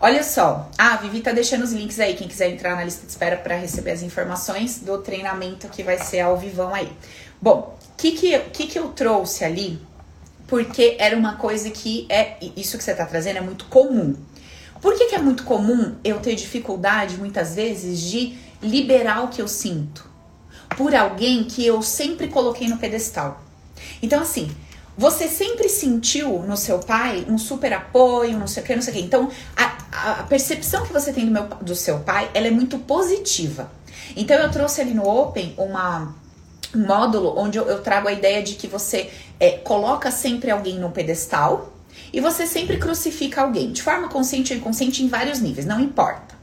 Olha 0.00 0.22
só, 0.22 0.68
ah, 0.76 0.94
a 0.94 0.96
Vivi 0.96 1.20
tá 1.20 1.32
deixando 1.32 1.62
os 1.62 1.72
links 1.72 1.98
aí, 2.00 2.14
quem 2.14 2.28
quiser 2.28 2.50
entrar 2.50 2.76
na 2.76 2.84
lista 2.84 3.06
de 3.06 3.12
espera 3.12 3.36
para 3.36 3.56
receber 3.56 3.92
as 3.92 4.02
informações 4.02 4.80
do 4.80 4.98
treinamento 4.98 5.68
que 5.68 5.82
vai 5.82 5.96
ser 5.96 6.20
ao 6.20 6.36
vivão 6.36 6.74
aí. 6.74 6.92
Bom, 7.40 7.78
o 7.92 7.96
que 7.96 8.12
que, 8.12 8.38
que 8.52 8.66
que 8.66 8.78
eu 8.78 8.88
trouxe 8.88 9.44
ali? 9.44 9.80
Porque 10.46 10.96
era 10.98 11.16
uma 11.16 11.36
coisa 11.36 11.70
que 11.70 12.06
é, 12.08 12.36
isso 12.56 12.78
que 12.78 12.84
você 12.84 12.94
tá 12.94 13.04
trazendo 13.04 13.38
é 13.38 13.40
muito 13.40 13.64
comum. 13.66 14.14
Por 14.80 14.94
que, 14.94 15.06
que 15.06 15.14
é 15.14 15.18
muito 15.18 15.44
comum 15.44 15.96
eu 16.04 16.20
ter 16.20 16.34
dificuldade, 16.34 17.16
muitas 17.16 17.54
vezes, 17.54 18.00
de 18.00 18.38
liberar 18.62 19.24
o 19.24 19.28
que 19.28 19.42
eu 19.42 19.48
sinto? 19.48 20.08
Por 20.76 20.94
alguém 20.94 21.44
que 21.44 21.66
eu 21.66 21.82
sempre 21.82 22.28
coloquei 22.28 22.68
no 22.68 22.76
pedestal. 22.78 23.42
Então, 24.02 24.22
assim, 24.22 24.50
você 24.96 25.28
sempre 25.28 25.68
sentiu 25.68 26.42
no 26.42 26.56
seu 26.56 26.78
pai 26.78 27.26
um 27.28 27.36
super 27.36 27.72
apoio, 27.72 28.38
não 28.38 28.46
sei 28.46 28.62
o 28.62 28.66
que, 28.66 28.74
não 28.74 28.82
sei 28.82 28.92
o 28.92 28.96
que. 28.96 29.02
Então, 29.02 29.30
a, 29.56 30.20
a 30.20 30.22
percepção 30.22 30.86
que 30.86 30.92
você 30.92 31.12
tem 31.12 31.26
do, 31.26 31.30
meu, 31.30 31.44
do 31.60 31.74
seu 31.74 31.98
pai, 32.00 32.30
ela 32.32 32.46
é 32.46 32.50
muito 32.50 32.78
positiva. 32.78 33.70
Então, 34.14 34.36
eu 34.36 34.50
trouxe 34.50 34.80
ali 34.80 34.94
no 34.94 35.06
Open 35.06 35.54
uma, 35.58 36.14
módulo 36.76 37.34
onde 37.36 37.58
eu, 37.58 37.66
eu 37.66 37.82
trago 37.82 38.08
a 38.08 38.12
ideia 38.12 38.42
de 38.42 38.54
que 38.54 38.66
você 38.66 39.10
é, 39.38 39.52
coloca 39.52 40.10
sempre 40.10 40.50
alguém 40.50 40.78
no 40.78 40.90
pedestal 40.90 41.72
e 42.12 42.20
você 42.20 42.46
sempre 42.46 42.78
crucifica 42.78 43.42
alguém, 43.42 43.72
de 43.72 43.82
forma 43.82 44.08
consciente 44.08 44.52
ou 44.52 44.58
inconsciente, 44.58 45.02
em 45.02 45.08
vários 45.08 45.40
níveis, 45.40 45.66
não 45.66 45.80
importa. 45.80 46.34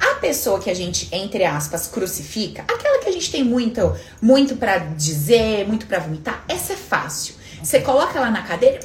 A 0.00 0.14
pessoa 0.14 0.60
que 0.60 0.70
a 0.70 0.74
gente, 0.74 1.08
entre 1.10 1.44
aspas, 1.44 1.88
crucifica, 1.88 2.62
aquela 2.62 2.98
que 2.98 3.08
a 3.08 3.12
gente 3.12 3.30
tem 3.30 3.42
muito, 3.42 3.96
muito 4.22 4.56
para 4.56 4.78
dizer, 4.78 5.66
muito 5.66 5.86
para 5.86 5.98
vomitar, 5.98 6.44
essa 6.48 6.74
é 6.74 6.76
fácil. 6.76 7.34
Você 7.62 7.80
coloca 7.80 8.16
ela 8.18 8.30
na 8.30 8.42
cadeira, 8.42 8.78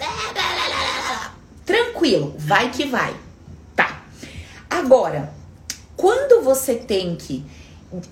tranquilo, 1.66 2.34
vai 2.38 2.72
que 2.72 2.86
vai. 2.86 3.16
Tá. 3.76 4.02
Agora, 4.70 5.32
quando 5.96 6.44
você 6.44 6.76
tem 6.76 7.16
que 7.16 7.46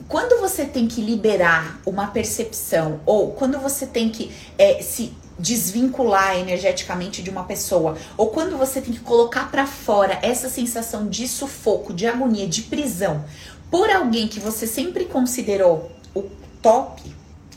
quando 0.07 0.39
você 0.39 0.65
tem 0.65 0.87
que 0.87 1.01
liberar 1.01 1.79
uma 1.85 2.07
percepção 2.07 2.99
ou 3.05 3.31
quando 3.31 3.59
você 3.59 3.85
tem 3.85 4.09
que 4.09 4.31
é, 4.57 4.81
se 4.81 5.13
desvincular 5.39 6.37
energeticamente 6.37 7.23
de 7.23 7.29
uma 7.29 7.43
pessoa 7.43 7.97
ou 8.15 8.27
quando 8.27 8.57
você 8.57 8.79
tem 8.79 8.93
que 8.93 8.99
colocar 8.99 9.49
para 9.49 9.65
fora 9.65 10.19
essa 10.21 10.49
sensação 10.49 11.07
de 11.07 11.27
sufoco, 11.27 11.93
de 11.93 12.05
agonia, 12.05 12.47
de 12.47 12.61
prisão 12.63 13.25
por 13.71 13.89
alguém 13.89 14.27
que 14.27 14.39
você 14.39 14.67
sempre 14.67 15.05
considerou 15.05 15.91
o 16.13 16.23
top, 16.61 17.01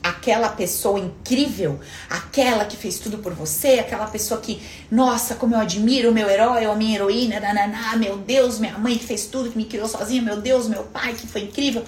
aquela 0.01 0.51
pessoa 0.51 1.01
incrível, 1.01 1.81
aquela 2.09 2.65
que 2.65 2.77
fez 2.77 2.99
tudo 2.99 3.19
por 3.19 3.33
você, 3.33 3.81
aquela 3.81 4.07
pessoa 4.07 4.41
que, 4.41 4.63
nossa, 4.91 5.35
como 5.35 5.55
eu 5.55 5.59
admiro 5.59 6.13
meu 6.13 6.29
herói 6.29 6.67
a 6.67 6.75
minha 6.75 6.95
heroína, 6.95 7.41
nananá, 7.41 7.97
meu 7.97 8.19
Deus, 8.19 8.59
minha 8.59 8.79
mãe 8.79 8.97
que 8.97 9.05
fez 9.05 9.27
tudo, 9.27 9.51
que 9.51 9.57
me 9.57 9.65
criou 9.65 9.89
sozinha, 9.89 10.23
meu 10.23 10.41
Deus, 10.41 10.69
meu 10.69 10.85
pai 10.85 11.15
que 11.15 11.27
foi 11.27 11.43
incrível. 11.43 11.83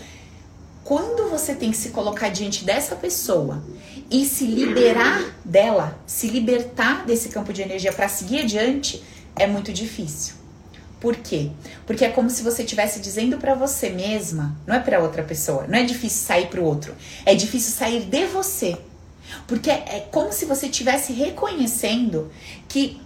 Quando 0.86 1.28
você 1.28 1.52
tem 1.52 1.72
que 1.72 1.76
se 1.76 1.88
colocar 1.88 2.28
diante 2.28 2.64
dessa 2.64 2.94
pessoa 2.94 3.60
e 4.08 4.24
se 4.24 4.46
liberar 4.46 5.36
dela, 5.44 5.98
se 6.06 6.28
libertar 6.28 7.04
desse 7.04 7.28
campo 7.28 7.52
de 7.52 7.60
energia 7.60 7.92
para 7.92 8.08
seguir 8.08 8.42
adiante, 8.42 9.02
é 9.34 9.48
muito 9.48 9.72
difícil. 9.72 10.36
Por 11.00 11.16
quê? 11.16 11.50
Porque 11.88 12.04
é 12.04 12.08
como 12.08 12.30
se 12.30 12.44
você 12.44 12.62
estivesse 12.62 13.00
dizendo 13.00 13.36
para 13.36 13.52
você 13.56 13.90
mesma, 13.90 14.56
não 14.64 14.76
é 14.76 14.78
para 14.78 15.00
outra 15.00 15.24
pessoa, 15.24 15.66
não 15.66 15.76
é 15.76 15.82
difícil 15.82 16.24
sair 16.24 16.46
para 16.46 16.60
o 16.60 16.64
outro, 16.64 16.94
é 17.24 17.34
difícil 17.34 17.72
sair 17.72 18.04
de 18.04 18.26
você. 18.26 18.78
Porque 19.48 19.70
é 19.70 20.06
como 20.12 20.32
se 20.32 20.44
você 20.44 20.66
estivesse 20.66 21.12
reconhecendo 21.12 22.30
que 22.68 23.00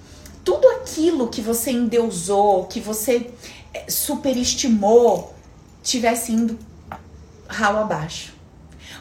tudo 0.45 0.69
aquilo 0.69 1.29
que 1.29 1.40
você 1.40 1.71
endeusou, 1.71 2.66
que 2.66 2.79
você 2.79 3.31
é, 3.73 3.90
superestimou, 3.90 5.35
tivesse 5.83 6.33
indo 6.33 6.59
ralo 7.50 7.78
abaixo. 7.78 8.32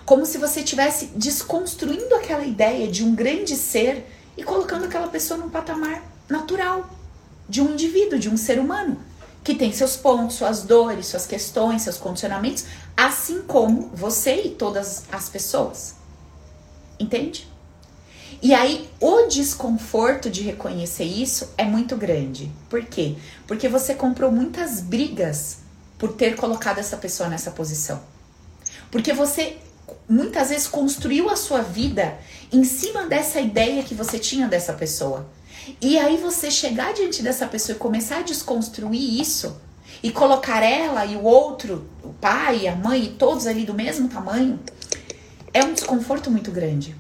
Como 0.06 0.26
se 0.26 0.38
você 0.38 0.62
estivesse 0.62 1.08
desconstruindo 1.16 2.14
aquela 2.16 2.44
ideia 2.44 2.88
de 2.88 3.04
um 3.04 3.14
grande 3.14 3.56
ser 3.56 4.06
e 4.36 4.44
colocando 4.44 4.86
aquela 4.86 5.08
pessoa 5.08 5.40
num 5.40 5.50
patamar 5.50 6.04
natural 6.28 6.90
de 7.48 7.62
um 7.62 7.74
indivíduo, 7.74 8.20
de 8.20 8.30
um 8.30 8.38
ser 8.38 8.60
humano, 8.60 8.98
que 9.44 9.56
tem 9.56 9.72
seus 9.72 9.96
pontos, 9.96 10.36
suas 10.36 10.64
dores, 10.64 11.08
suas 11.08 11.26
questões, 11.26 11.84
seus 11.84 11.98
condicionamentos, 11.98 12.66
assim 12.96 13.42
como 13.42 13.90
você 13.94 14.44
e 14.44 14.50
todas 14.50 15.04
as 15.12 15.30
pessoas. 15.30 15.96
Entende? 17.00 17.48
E 18.42 18.54
aí, 18.54 18.90
o 19.00 19.28
desconforto 19.28 20.30
de 20.30 20.42
reconhecer 20.42 21.04
isso 21.04 21.50
é 21.58 21.66
muito 21.66 21.98
grande. 21.98 22.52
Por 22.70 22.86
quê? 22.86 23.16
Porque 23.48 23.68
você 23.68 23.94
comprou 23.94 24.32
muitas 24.32 24.80
brigas 24.80 25.58
por 25.98 26.14
ter 26.14 26.36
colocado 26.36 26.80
essa 26.80 26.96
pessoa 26.96 27.28
nessa 27.28 27.52
posição. 27.52 28.02
Porque 28.92 29.14
você 29.14 29.58
muitas 30.08 30.50
vezes 30.50 30.68
construiu 30.68 31.30
a 31.30 31.36
sua 31.36 31.62
vida 31.62 32.18
em 32.52 32.64
cima 32.64 33.06
dessa 33.06 33.40
ideia 33.40 33.84
que 33.84 33.94
você 33.94 34.18
tinha 34.18 34.48
dessa 34.48 34.74
pessoa. 34.74 35.30
E 35.82 35.98
aí 35.98 36.18
você 36.18 36.50
chegar 36.50 36.94
diante 36.94 37.22
dessa 37.22 37.46
pessoa 37.46 37.76
e 37.76 37.80
começar 37.80 38.20
a 38.20 38.22
desconstruir 38.22 39.20
isso 39.20 39.60
e 40.02 40.12
colocar 40.12 40.64
ela 40.64 41.06
e 41.06 41.16
o 41.16 41.24
outro, 41.24 41.88
o 42.04 42.14
pai, 42.14 42.68
a 42.68 42.76
mãe, 42.76 43.06
e 43.06 43.10
todos 43.10 43.46
ali 43.46 43.66
do 43.66 43.74
mesmo 43.74 44.08
tamanho, 44.08 44.60
é 45.54 45.64
um 45.64 45.74
desconforto 45.74 46.32
muito 46.32 46.52
grande. 46.52 46.96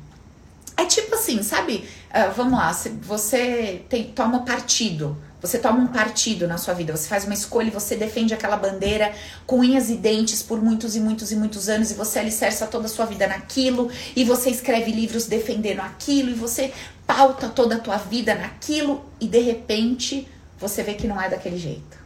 É 0.76 0.86
tipo 0.86 1.16
assim, 1.16 1.42
sabe? 1.44 1.88
Uh, 2.10 2.34
vamos 2.36 2.54
lá, 2.54 2.72
você 3.02 3.84
tem, 3.90 4.06
toma 4.06 4.46
partido. 4.46 5.18
Você 5.42 5.58
toma 5.58 5.80
um 5.80 5.88
partido 5.88 6.48
na 6.48 6.58
sua 6.58 6.74
vida, 6.74 6.96
você 6.96 7.08
faz 7.08 7.24
uma 7.24 7.34
escolha 7.34 7.68
e 7.68 7.72
você 7.72 7.96
defende 7.96 8.34
aquela 8.34 8.58
bandeira 8.58 9.14
com 9.46 9.60
unhas 9.60 9.90
e 9.90 9.96
dentes 9.96 10.44
por 10.44 10.62
muitos 10.62 10.98
e 10.98 11.00
muitos 11.00 11.32
e 11.32 11.36
muitos 11.36 11.70
anos 11.70 11.92
e 11.92 11.94
você 11.94 12.20
alicerça 12.20 12.68
toda 12.68 12.88
a 12.88 12.90
sua 12.90 13.06
vida 13.06 13.26
naquilo 13.26 13.90
e 14.16 14.26
você 14.26 14.50
escreve 14.50 14.92
livros 14.92 15.28
defendendo 15.28 15.80
aquilo 15.80 16.30
e 16.30 16.34
você 16.34 16.74
pauta 17.08 17.48
toda 17.48 17.76
a 17.76 17.80
tua 17.80 17.96
vida 17.96 18.36
naquilo 18.36 19.06
e 19.20 19.28
de 19.28 19.40
repente 19.40 20.28
você 20.60 20.84
vê 20.84 20.94
que 20.94 21.08
não 21.08 21.20
é 21.20 21.30
daquele 21.30 21.58
jeito. 21.58 21.98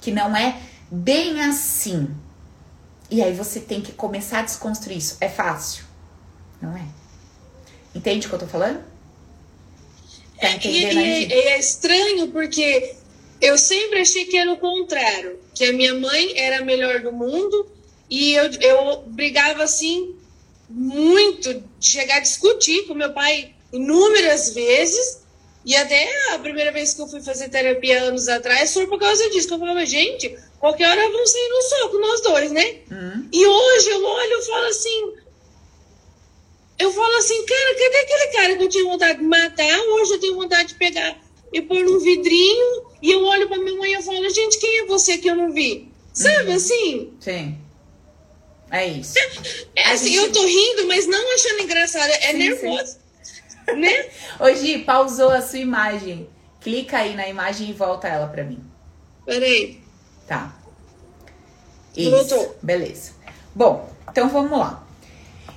Que 0.00 0.12
não 0.12 0.36
é 0.36 0.60
bem 0.90 1.42
assim. 1.42 2.14
E 3.10 3.22
aí 3.22 3.32
você 3.32 3.60
tem 3.60 3.80
que 3.80 3.92
começar 3.92 4.40
a 4.40 4.42
desconstruir 4.42 4.98
isso. 4.98 5.16
É 5.22 5.28
fácil? 5.28 5.84
Não 6.60 6.76
é? 6.76 6.84
Entende 7.94 8.26
o 8.26 8.28
que 8.28 8.34
eu 8.34 8.40
tô 8.40 8.46
falando? 8.46 8.93
Tá 10.40 10.50
entendendo 10.52 11.00
e, 11.00 11.24
e, 11.24 11.28
e 11.28 11.32
é 11.32 11.58
estranho 11.58 12.28
porque 12.28 12.94
eu 13.40 13.58
sempre 13.58 14.00
achei 14.00 14.24
que 14.24 14.36
era 14.36 14.52
o 14.52 14.56
contrário. 14.56 15.38
Que 15.54 15.64
a 15.66 15.72
minha 15.72 15.94
mãe 15.94 16.38
era 16.38 16.58
a 16.58 16.64
melhor 16.64 17.00
do 17.00 17.12
mundo 17.12 17.66
e 18.10 18.32
eu, 18.34 18.50
eu 18.60 19.02
brigava 19.06 19.62
assim 19.62 20.14
muito, 20.68 21.54
de 21.78 21.86
chegar 21.86 22.16
a 22.16 22.20
discutir 22.20 22.86
com 22.86 22.94
meu 22.94 23.12
pai 23.12 23.54
inúmeras 23.72 24.54
vezes. 24.54 25.22
E 25.64 25.74
até 25.76 26.34
a 26.34 26.38
primeira 26.38 26.72
vez 26.72 26.92
que 26.92 27.00
eu 27.00 27.06
fui 27.06 27.22
fazer 27.22 27.48
terapia 27.48 28.02
anos 28.02 28.28
atrás 28.28 28.72
foi 28.74 28.86
por 28.86 28.98
causa 28.98 29.30
disso. 29.30 29.48
Que 29.48 29.54
eu 29.54 29.58
falava, 29.58 29.86
gente, 29.86 30.36
qualquer 30.58 30.88
hora 30.88 31.10
vamos 31.10 31.30
sair 31.30 31.48
no 31.48 31.62
soco 31.62 31.98
nós 31.98 32.20
dois, 32.22 32.52
né? 32.52 32.76
Uhum. 32.90 33.28
E 33.32 33.46
hoje 33.46 33.88
eu 33.90 34.04
olho 34.04 34.38
e 34.38 34.46
falo 34.46 34.66
assim. 34.66 35.12
Eu 36.78 36.92
falo 36.92 37.16
assim, 37.16 37.46
cara, 37.46 37.74
cadê 37.74 37.96
aquele 37.98 38.26
cara 38.32 38.56
que 38.56 38.64
eu 38.64 38.68
tinha 38.68 38.84
vontade 38.84 39.18
de 39.18 39.24
matar? 39.24 39.80
Hoje 39.80 40.12
eu 40.12 40.20
tenho 40.20 40.34
vontade 40.34 40.68
de 40.68 40.74
pegar 40.74 41.16
e 41.52 41.62
pôr 41.62 41.84
num 41.84 41.98
vidrinho. 42.00 42.84
E 43.00 43.12
eu 43.12 43.24
olho 43.24 43.48
pra 43.48 43.58
minha 43.58 43.76
mãe 43.78 43.90
e 43.90 43.94
eu 43.94 44.02
falo, 44.02 44.28
gente, 44.28 44.58
quem 44.58 44.80
é 44.80 44.86
você 44.86 45.18
que 45.18 45.28
eu 45.28 45.36
não 45.36 45.52
vi? 45.52 45.88
Sabe 46.12 46.50
uhum. 46.50 46.56
assim? 46.56 47.12
Sim. 47.20 47.58
É 48.70 48.86
isso. 48.86 49.14
É, 49.76 49.92
assim, 49.92 50.12
gente... 50.12 50.16
eu 50.16 50.32
tô 50.32 50.44
rindo, 50.44 50.88
mas 50.88 51.06
não 51.06 51.34
achando 51.34 51.60
engraçado. 51.60 52.10
É 52.10 52.32
sim, 52.32 52.38
nervoso. 52.38 52.98
Sim. 53.22 53.76
Né? 53.76 54.10
Hoje 54.40 54.78
pausou 54.78 55.30
a 55.30 55.40
sua 55.40 55.58
imagem. 55.58 56.28
Clica 56.60 56.98
aí 56.98 57.14
na 57.14 57.28
imagem 57.28 57.70
e 57.70 57.72
volta 57.72 58.08
ela 58.08 58.26
para 58.26 58.42
mim. 58.42 58.58
Peraí. 59.24 59.80
Tá. 60.26 60.56
Isso. 61.96 62.10
Voltou. 62.10 62.56
Beleza. 62.62 63.12
Bom, 63.54 63.88
então 64.10 64.28
vamos 64.28 64.58
lá. 64.58 64.83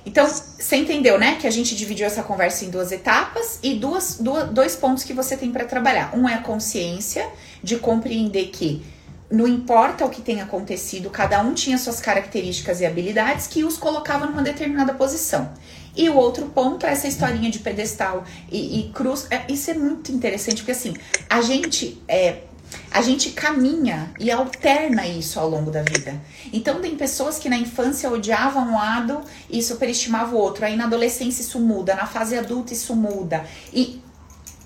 Então, 0.08 0.26
você 0.26 0.76
entendeu, 0.76 1.18
né? 1.18 1.36
Que 1.36 1.46
a 1.46 1.50
gente 1.50 1.76
dividiu 1.76 2.06
essa 2.06 2.22
conversa 2.22 2.64
em 2.64 2.70
duas 2.70 2.90
etapas 2.90 3.58
e 3.62 3.74
duas, 3.74 4.16
duas 4.18 4.48
dois 4.48 4.74
pontos 4.74 5.04
que 5.04 5.12
você 5.12 5.36
tem 5.36 5.52
para 5.52 5.66
trabalhar. 5.66 6.16
Um 6.16 6.26
é 6.26 6.32
a 6.32 6.38
consciência 6.38 7.28
de 7.62 7.76
compreender 7.76 8.46
que 8.46 8.82
não 9.30 9.46
importa 9.46 10.06
o 10.06 10.08
que 10.08 10.22
tenha 10.22 10.44
acontecido, 10.44 11.10
cada 11.10 11.42
um 11.42 11.52
tinha 11.52 11.76
suas 11.76 12.00
características 12.00 12.80
e 12.80 12.86
habilidades 12.86 13.46
que 13.46 13.62
os 13.62 13.76
colocava 13.76 14.24
numa 14.24 14.40
determinada 14.40 14.94
posição. 14.94 15.52
E 15.94 16.08
o 16.08 16.16
outro 16.16 16.46
ponto 16.46 16.86
é 16.86 16.92
essa 16.92 17.06
historinha 17.06 17.50
de 17.50 17.58
pedestal 17.58 18.24
e, 18.50 18.80
e 18.80 18.90
cruz. 18.94 19.26
É, 19.30 19.44
isso 19.52 19.70
é 19.70 19.74
muito 19.74 20.10
interessante, 20.10 20.62
porque 20.62 20.72
assim, 20.72 20.94
a 21.28 21.42
gente 21.42 22.02
é, 22.08 22.44
a 22.90 23.02
gente 23.02 23.30
caminha 23.30 24.12
e 24.18 24.30
alterna 24.30 25.06
isso 25.06 25.38
ao 25.38 25.48
longo 25.48 25.70
da 25.70 25.82
vida. 25.82 26.20
Então 26.52 26.80
tem 26.80 26.96
pessoas 26.96 27.38
que 27.38 27.48
na 27.48 27.56
infância 27.56 28.10
odiavam 28.10 28.70
um 28.70 28.74
lado 28.74 29.20
e 29.48 29.62
superestimavam 29.62 30.34
o 30.34 30.42
outro. 30.42 30.64
Aí 30.64 30.76
na 30.76 30.84
adolescência 30.84 31.42
isso 31.42 31.60
muda, 31.60 31.94
na 31.94 32.06
fase 32.06 32.36
adulta 32.36 32.72
isso 32.72 32.96
muda. 32.96 33.44
E 33.72 34.02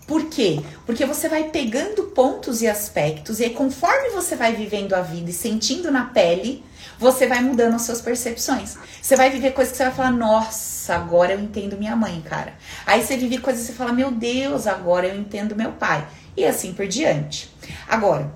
por 0.06 0.26
quê? 0.26 0.60
Porque 0.84 1.06
você 1.06 1.28
vai 1.28 1.44
pegando 1.44 2.02
pontos 2.04 2.60
e 2.60 2.68
aspectos, 2.68 3.40
e 3.40 3.44
aí, 3.44 3.50
conforme 3.50 4.10
você 4.10 4.34
vai 4.34 4.52
vivendo 4.52 4.94
a 4.94 5.00
vida 5.00 5.30
e 5.30 5.32
sentindo 5.32 5.90
na 5.90 6.04
pele, 6.04 6.62
você 6.98 7.26
vai 7.26 7.40
mudando 7.40 7.74
as 7.74 7.82
suas 7.82 8.00
percepções. 8.00 8.76
Você 9.00 9.16
vai 9.16 9.30
viver 9.30 9.52
coisas 9.52 9.72
que 9.72 9.78
você 9.78 9.84
vai 9.84 9.92
falar, 9.94 10.10
nossa, 10.10 10.94
agora 10.94 11.32
eu 11.32 11.40
entendo 11.40 11.76
minha 11.76 11.96
mãe, 11.96 12.20
cara. 12.20 12.54
Aí 12.84 13.02
você 13.02 13.16
vive 13.16 13.38
coisas 13.38 13.62
que 13.62 13.68
você 13.68 13.78
fala, 13.78 13.92
meu 13.92 14.10
Deus, 14.10 14.66
agora 14.66 15.06
eu 15.06 15.18
entendo 15.18 15.56
meu 15.56 15.72
pai. 15.72 16.06
E 16.36 16.44
assim 16.44 16.72
por 16.72 16.86
diante. 16.86 17.50
Agora, 17.88 18.32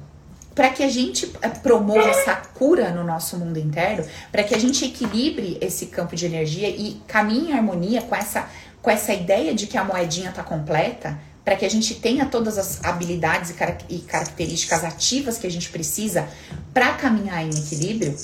para 0.54 0.70
que 0.70 0.82
a 0.82 0.88
gente 0.88 1.30
eh, 1.42 1.48
promova 1.48 2.08
essa 2.08 2.34
cura 2.34 2.90
no 2.90 3.04
nosso 3.04 3.38
mundo 3.38 3.58
interno, 3.58 4.04
para 4.32 4.42
que 4.42 4.54
a 4.54 4.58
gente 4.58 4.84
equilibre 4.84 5.58
esse 5.60 5.86
campo 5.86 6.16
de 6.16 6.24
energia 6.24 6.68
e 6.68 7.00
caminhe 7.06 7.50
em 7.50 7.52
harmonia 7.52 8.00
com 8.02 8.14
essa, 8.14 8.48
com 8.80 8.90
essa 8.90 9.12
ideia 9.12 9.54
de 9.54 9.66
que 9.66 9.76
a 9.76 9.84
moedinha 9.84 10.30
está 10.30 10.42
completa, 10.42 11.18
para 11.44 11.56
que 11.56 11.64
a 11.64 11.70
gente 11.70 11.94
tenha 11.94 12.26
todas 12.26 12.58
as 12.58 12.82
habilidades 12.82 13.54
e, 13.88 13.98
características 14.00 14.82
ativas 14.82 15.38
que 15.38 15.46
a 15.46 15.50
gente 15.50 15.68
precisa 15.68 16.26
para 16.72 16.94
caminhar 16.94 17.44
em 17.44 17.50
equilíbrio, 17.50 18.16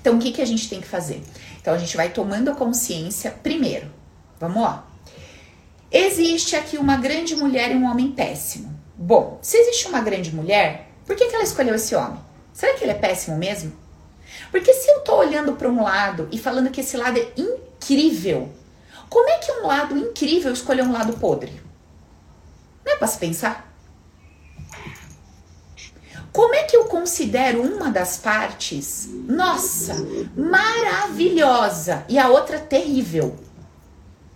então 0.00 0.16
o 0.16 0.18
que, 0.18 0.32
que 0.32 0.42
a 0.42 0.46
gente 0.46 0.68
tem 0.68 0.82
que 0.82 0.86
fazer? 0.86 1.22
Então 1.60 1.72
a 1.72 1.78
gente 1.78 1.96
vai 1.96 2.10
tomando 2.10 2.50
a 2.50 2.54
consciência 2.54 3.30
primeiro. 3.30 3.90
Vamos 4.38 4.62
lá. 4.62 4.86
Existe 5.90 6.56
aqui 6.56 6.76
uma 6.76 6.98
grande 6.98 7.34
mulher 7.34 7.72
e 7.72 7.74
um 7.74 7.90
homem 7.90 8.12
péssimo. 8.12 8.73
Bom, 8.96 9.38
se 9.42 9.56
existe 9.56 9.88
uma 9.88 10.00
grande 10.00 10.34
mulher, 10.34 10.88
por 11.04 11.16
que, 11.16 11.26
que 11.26 11.34
ela 11.34 11.44
escolheu 11.44 11.74
esse 11.74 11.94
homem? 11.94 12.20
Será 12.52 12.74
que 12.74 12.84
ele 12.84 12.92
é 12.92 12.98
péssimo 12.98 13.36
mesmo? 13.36 13.72
Porque 14.50 14.72
se 14.72 14.88
eu 14.88 15.00
tô 15.00 15.16
olhando 15.16 15.54
para 15.54 15.68
um 15.68 15.82
lado 15.82 16.28
e 16.30 16.38
falando 16.38 16.70
que 16.70 16.80
esse 16.80 16.96
lado 16.96 17.18
é 17.18 17.32
incrível, 17.36 18.50
como 19.08 19.28
é 19.28 19.38
que 19.38 19.50
um 19.52 19.66
lado 19.66 19.98
incrível 19.98 20.52
escolheu 20.52 20.84
um 20.84 20.92
lado 20.92 21.14
podre? 21.14 21.60
Não 22.84 22.92
é 22.92 22.96
para 22.96 23.08
se 23.08 23.18
pensar? 23.18 23.72
Como 26.32 26.54
é 26.54 26.64
que 26.64 26.76
eu 26.76 26.86
considero 26.86 27.62
uma 27.62 27.90
das 27.90 28.16
partes, 28.16 29.08
nossa, 29.08 29.94
maravilhosa 30.36 32.04
e 32.08 32.18
a 32.18 32.28
outra 32.28 32.58
terrível? 32.58 33.36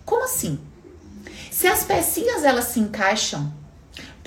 Como 0.05 0.23
assim? 0.23 0.59
Se 1.51 1.67
as 1.67 1.83
pecinhas 1.83 2.43
elas 2.43 2.65
se 2.65 2.79
encaixam 2.79 3.58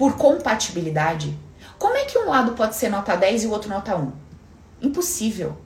por 0.02 0.16
compatibilidade, 0.16 1.38
como 1.78 1.96
é 1.96 2.04
que 2.04 2.18
um 2.18 2.28
lado 2.28 2.54
pode 2.54 2.74
ser 2.74 2.88
nota 2.88 3.14
10 3.14 3.44
e 3.44 3.46
o 3.46 3.52
outro 3.52 3.68
nota 3.68 3.94
1? 3.94 4.10
Impossível. 4.82 5.56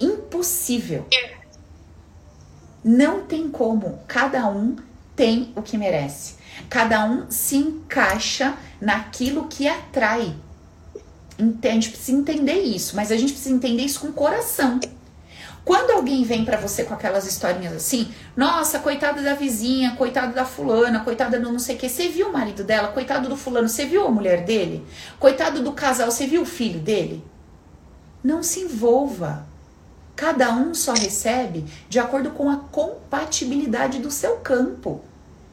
Impossível. 0.00 1.06
Não 2.82 3.22
tem 3.22 3.48
como. 3.48 4.00
Cada 4.08 4.48
um 4.48 4.74
tem 5.14 5.52
o 5.54 5.62
que 5.62 5.78
merece. 5.78 6.34
Cada 6.68 7.04
um 7.04 7.30
se 7.30 7.54
encaixa 7.54 8.58
naquilo 8.80 9.46
que 9.46 9.68
atrai. 9.68 10.34
A 11.38 11.68
gente 11.68 11.90
precisa 11.90 12.18
entender 12.18 12.60
isso, 12.60 12.96
mas 12.96 13.12
a 13.12 13.16
gente 13.16 13.34
precisa 13.34 13.54
entender 13.54 13.84
isso 13.84 14.00
com 14.00 14.08
o 14.08 14.12
coração. 14.12 14.80
Quando 15.64 15.92
alguém 15.92 16.24
vem 16.24 16.44
para 16.44 16.58
você 16.58 16.84
com 16.84 16.92
aquelas 16.92 17.26
historinhas 17.26 17.72
assim, 17.72 18.12
nossa, 18.36 18.78
coitada 18.80 19.22
da 19.22 19.34
vizinha, 19.34 19.96
coitada 19.96 20.32
da 20.32 20.44
fulana, 20.44 21.00
coitada 21.00 21.40
do 21.40 21.50
não 21.50 21.58
sei 21.58 21.76
o 21.76 21.78
que, 21.78 21.88
você 21.88 22.08
viu 22.08 22.28
o 22.28 22.32
marido 22.32 22.62
dela, 22.62 22.88
coitado 22.88 23.28
do 23.28 23.36
fulano, 23.36 23.68
você 23.68 23.86
viu 23.86 24.06
a 24.06 24.10
mulher 24.10 24.44
dele? 24.44 24.86
Coitado 25.18 25.62
do 25.62 25.72
casal, 25.72 26.10
você 26.10 26.26
viu 26.26 26.42
o 26.42 26.46
filho 26.46 26.80
dele? 26.80 27.24
Não 28.22 28.42
se 28.42 28.60
envolva. 28.60 29.46
Cada 30.14 30.52
um 30.52 30.74
só 30.74 30.92
recebe 30.92 31.64
de 31.88 31.98
acordo 31.98 32.30
com 32.30 32.48
a 32.50 32.56
compatibilidade 32.56 33.98
do 33.98 34.10
seu 34.10 34.36
campo. 34.36 35.02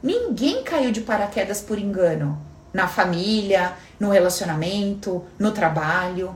Ninguém 0.04 0.64
caiu 0.64 0.92
de 0.92 1.02
paraquedas 1.02 1.62
por 1.62 1.80
engano. 1.80 2.40
Na 2.74 2.88
família, 2.88 3.74
no 4.00 4.10
relacionamento, 4.10 5.24
no 5.38 5.52
trabalho. 5.52 6.36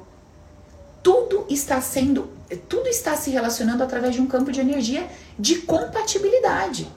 Tudo 1.04 1.46
está 1.50 1.80
sendo, 1.82 2.30
tudo 2.68 2.88
está 2.88 3.16
se 3.16 3.30
relacionando 3.32 3.84
através 3.84 4.14
de 4.14 4.22
um 4.22 4.28
campo 4.28 4.52
de 4.52 4.60
energia 4.60 5.08
de 5.38 5.58
compatibilidade. 5.58 6.88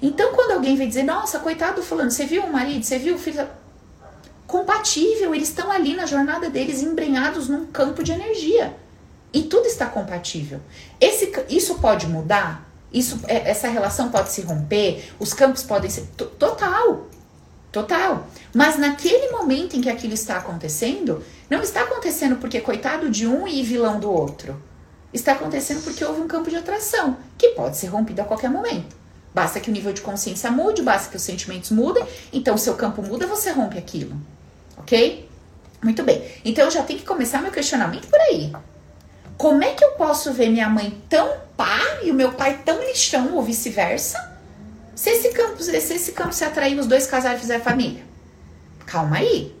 Então, 0.00 0.32
quando 0.32 0.52
alguém 0.52 0.76
vem 0.76 0.88
dizer, 0.88 1.02
nossa, 1.02 1.40
coitado 1.40 1.76
do 1.76 1.82
fulano, 1.82 2.10
você 2.10 2.24
viu 2.24 2.44
o 2.44 2.52
marido, 2.52 2.84
você 2.84 2.98
viu 2.98 3.16
o 3.16 3.18
filho. 3.18 3.48
Compatível, 4.46 5.34
eles 5.34 5.48
estão 5.48 5.70
ali 5.70 5.94
na 5.94 6.06
jornada 6.06 6.48
deles 6.48 6.82
embrenhados 6.82 7.48
num 7.48 7.66
campo 7.66 8.02
de 8.02 8.12
energia. 8.12 8.74
E 9.32 9.42
tudo 9.42 9.66
está 9.66 9.86
compatível. 9.86 10.60
Esse, 11.00 11.32
isso 11.50 11.74
pode 11.76 12.06
mudar? 12.06 12.66
Isso, 12.92 13.20
é, 13.26 13.50
essa 13.50 13.68
relação 13.68 14.10
pode 14.10 14.30
se 14.32 14.40
romper, 14.40 15.12
os 15.18 15.34
campos 15.34 15.62
podem 15.62 15.90
ser. 15.90 16.06
Total. 16.16 17.06
Total. 17.70 18.26
Mas 18.54 18.78
naquele 18.78 19.30
momento 19.30 19.76
em 19.76 19.80
que 19.80 19.90
aquilo 19.90 20.14
está 20.14 20.38
acontecendo, 20.38 21.22
não 21.50 21.60
está 21.60 21.82
acontecendo 21.82 22.36
porque 22.36 22.60
coitado 22.60 23.10
de 23.10 23.26
um 23.26 23.46
e 23.46 23.62
vilão 23.62 24.00
do 24.00 24.10
outro. 24.10 24.67
Está 25.12 25.32
acontecendo 25.32 25.82
porque 25.82 26.04
houve 26.04 26.20
um 26.20 26.28
campo 26.28 26.50
de 26.50 26.56
atração, 26.56 27.16
que 27.36 27.50
pode 27.50 27.76
ser 27.76 27.86
rompido 27.86 28.20
a 28.20 28.24
qualquer 28.24 28.50
momento. 28.50 28.96
Basta 29.34 29.60
que 29.60 29.70
o 29.70 29.72
nível 29.72 29.92
de 29.92 30.00
consciência 30.00 30.50
mude, 30.50 30.82
basta 30.82 31.10
que 31.10 31.16
os 31.16 31.22
sentimentos 31.22 31.70
mudem, 31.70 32.04
então 32.32 32.54
o 32.54 32.58
seu 32.58 32.74
campo 32.74 33.02
muda, 33.02 33.26
você 33.26 33.50
rompe 33.50 33.78
aquilo. 33.78 34.16
Ok? 34.76 35.28
Muito 35.82 36.02
bem. 36.02 36.22
Então 36.44 36.64
eu 36.64 36.70
já 36.70 36.82
tenho 36.82 36.98
que 36.98 37.06
começar 37.06 37.40
meu 37.40 37.52
questionamento 37.52 38.08
por 38.08 38.20
aí. 38.20 38.52
Como 39.36 39.62
é 39.62 39.72
que 39.72 39.84
eu 39.84 39.92
posso 39.92 40.32
ver 40.32 40.50
minha 40.50 40.68
mãe 40.68 41.00
tão 41.08 41.36
pá 41.56 41.78
e 42.02 42.10
o 42.10 42.14
meu 42.14 42.32
pai 42.32 42.60
tão 42.64 42.80
lixão 42.80 43.34
ou 43.34 43.42
vice-versa? 43.42 44.36
Se 44.94 45.10
esse 45.10 45.28
campo, 45.30 45.62
se 45.62 45.76
esse 45.76 46.12
campo 46.12 46.32
se 46.32 46.44
atrair 46.44 46.76
os 46.78 46.86
dois 46.86 47.06
casais 47.06 47.38
e 47.38 47.40
fizer 47.40 47.60
família. 47.60 48.02
Calma 48.84 49.18
aí. 49.18 49.56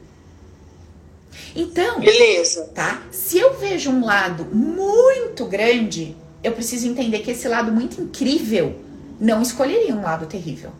Então, 1.54 2.00
beleza. 2.00 2.70
Tá? 2.74 3.02
Se 3.10 3.38
eu 3.38 3.54
vejo 3.54 3.90
um 3.90 4.04
lado 4.04 4.44
muito 4.44 5.44
grande, 5.46 6.16
eu 6.42 6.52
preciso 6.52 6.86
entender 6.86 7.20
que 7.20 7.30
esse 7.30 7.48
lado 7.48 7.72
muito 7.72 8.00
incrível 8.00 8.76
não 9.20 9.42
escolheria 9.42 9.94
um 9.94 10.02
lado 10.02 10.26
terrível. 10.26 10.70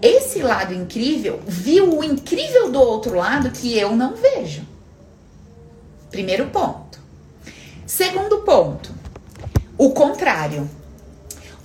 Esse 0.00 0.40
lado 0.40 0.72
incrível 0.72 1.40
viu 1.46 1.98
o 1.98 2.04
incrível 2.04 2.70
do 2.70 2.80
outro 2.80 3.16
lado 3.16 3.50
que 3.50 3.76
eu 3.76 3.94
não 3.94 4.14
vejo. 4.14 4.62
Primeiro 6.10 6.46
ponto. 6.46 6.98
Segundo 7.86 8.38
ponto, 8.38 8.90
o 9.76 9.90
contrário. 9.90 10.68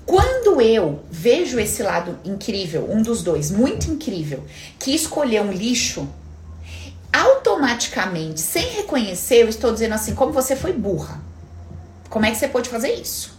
Quando 0.05 0.59
eu 0.59 1.01
vejo 1.09 1.59
esse 1.59 1.83
lado 1.83 2.17
incrível, 2.25 2.89
um 2.89 3.01
dos 3.01 3.21
dois, 3.21 3.51
muito 3.51 3.89
incrível, 3.91 4.43
que 4.79 4.93
escolheu 4.93 5.43
um 5.43 5.51
lixo, 5.51 6.09
automaticamente, 7.59 8.39
sem 8.39 8.65
reconhecer, 8.69 9.43
eu 9.43 9.49
estou 9.49 9.71
dizendo 9.71 9.93
assim, 9.93 10.15
como 10.15 10.31
você 10.31 10.55
foi 10.55 10.71
burra. 10.71 11.21
Como 12.09 12.25
é 12.25 12.31
que 12.31 12.37
você 12.37 12.47
pode 12.47 12.69
fazer 12.69 12.93
isso? 12.93 13.37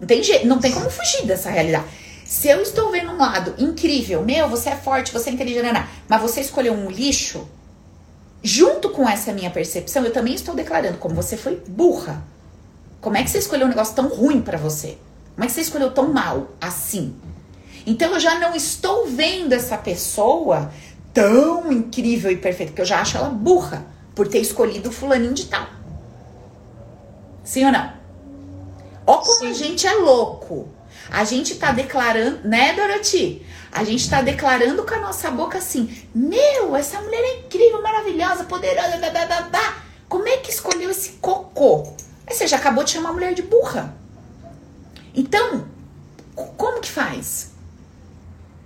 Não 0.00 0.06
tem, 0.06 0.22
jeito, 0.22 0.46
não 0.46 0.58
tem 0.58 0.72
como 0.72 0.88
fugir 0.88 1.26
dessa 1.26 1.50
realidade. 1.50 1.84
Se 2.24 2.48
eu 2.48 2.62
estou 2.62 2.90
vendo 2.90 3.12
um 3.12 3.18
lado 3.18 3.54
incrível, 3.58 4.22
meu, 4.22 4.48
você 4.48 4.70
é 4.70 4.76
forte, 4.76 5.12
você 5.12 5.30
é 5.30 5.32
inteligente, 5.32 5.84
mas 6.08 6.22
você 6.22 6.40
escolheu 6.40 6.72
um 6.72 6.90
lixo, 6.90 7.46
junto 8.42 8.90
com 8.90 9.08
essa 9.08 9.32
minha 9.32 9.50
percepção, 9.50 10.04
eu 10.04 10.12
também 10.12 10.34
estou 10.34 10.54
declarando 10.54 10.98
como 10.98 11.14
você 11.14 11.36
foi 11.36 11.56
burra. 11.66 12.22
Como 13.00 13.16
é 13.16 13.22
que 13.22 13.30
você 13.30 13.38
escolheu 13.38 13.66
um 13.66 13.70
negócio 13.70 13.94
tão 13.94 14.08
ruim 14.08 14.40
para 14.40 14.56
você? 14.56 14.96
Como 15.34 15.44
é 15.44 15.46
que 15.46 15.52
você 15.52 15.60
escolheu 15.60 15.90
tão 15.90 16.12
mal 16.12 16.52
assim? 16.60 17.14
Então 17.86 18.12
eu 18.14 18.20
já 18.20 18.38
não 18.38 18.54
estou 18.54 19.06
vendo 19.06 19.52
essa 19.52 19.76
pessoa 19.76 20.70
tão 21.14 21.72
incrível 21.72 22.30
e 22.30 22.36
perfeita, 22.36 22.72
que 22.72 22.80
eu 22.80 22.84
já 22.84 23.00
acho 23.00 23.16
ela 23.16 23.30
burra 23.30 23.86
por 24.14 24.26
ter 24.28 24.40
escolhido 24.40 24.88
o 24.88 24.92
fulaninho 24.92 25.32
de 25.32 25.46
tal. 25.46 25.66
Sim 27.44 27.66
ou 27.66 27.72
não? 27.72 27.92
Ó 29.06 29.18
como 29.18 29.38
Sim. 29.38 29.50
a 29.50 29.52
gente 29.52 29.86
é 29.86 29.94
louco. 29.94 30.68
A 31.10 31.24
gente 31.24 31.54
tá 31.56 31.70
declarando, 31.70 32.48
né, 32.48 32.72
Dorothy? 32.72 33.46
A 33.70 33.84
gente 33.84 34.00
está 34.00 34.22
declarando 34.22 34.84
com 34.84 34.94
a 34.94 35.00
nossa 35.00 35.30
boca 35.30 35.58
assim: 35.58 35.88
Meu, 36.14 36.74
essa 36.74 37.00
mulher 37.00 37.22
é 37.22 37.38
incrível, 37.40 37.82
maravilhosa, 37.82 38.44
poderosa, 38.44 38.96
blá, 38.96 39.10
blá, 39.10 39.26
blá, 39.26 39.40
blá. 39.42 39.76
Como 40.08 40.26
é 40.26 40.38
que 40.38 40.50
escolheu 40.50 40.90
esse 40.90 41.12
cocô? 41.12 41.94
Aí 42.26 42.34
você 42.34 42.46
já 42.46 42.56
acabou 42.56 42.84
de 42.84 42.90
chamar 42.90 43.10
a 43.10 43.12
mulher 43.12 43.34
de 43.34 43.42
burra. 43.42 43.94
Então, 45.14 45.66
como 46.34 46.80
que 46.80 46.90
faz? 46.90 47.53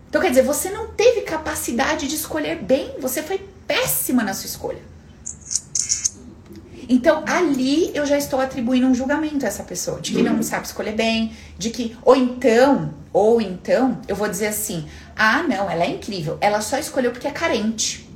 Então, 0.09 0.21
quer 0.21 0.31
dizer, 0.31 0.43
você 0.43 0.71
não 0.71 0.89
teve 0.89 1.23
capacidade 1.23 2.09
de 2.09 2.15
escolher 2.15 2.57
bem, 2.57 2.95
você 2.99 3.23
foi 3.23 3.39
péssima 3.67 4.25
na 4.25 4.33
sua 4.33 4.47
escolha. 4.47 4.81
Então 6.89 7.23
ali 7.27 7.91
eu 7.95 8.07
já 8.07 8.17
estou 8.17 8.41
atribuindo 8.41 8.87
um 8.87 8.95
julgamento 8.95 9.45
a 9.45 9.49
essa 9.49 9.63
pessoa, 9.63 10.01
de 10.01 10.15
que 10.15 10.23
não 10.23 10.43
sabe 10.43 10.65
escolher 10.65 10.93
bem, 10.93 11.37
de 11.59 11.69
que 11.69 11.95
ou 12.03 12.17
então, 12.17 12.95
ou 13.13 13.43
então, 13.43 14.01
eu 14.09 14.17
vou 14.17 14.27
dizer 14.27 14.47
assim: 14.47 14.89
"Ah, 15.15 15.43
não, 15.43 15.71
ela 15.71 15.85
é 15.85 15.91
incrível. 15.91 16.39
Ela 16.41 16.63
só 16.63 16.79
escolheu 16.79 17.11
porque 17.11 17.29
é 17.29 17.31
carente". 17.31 18.09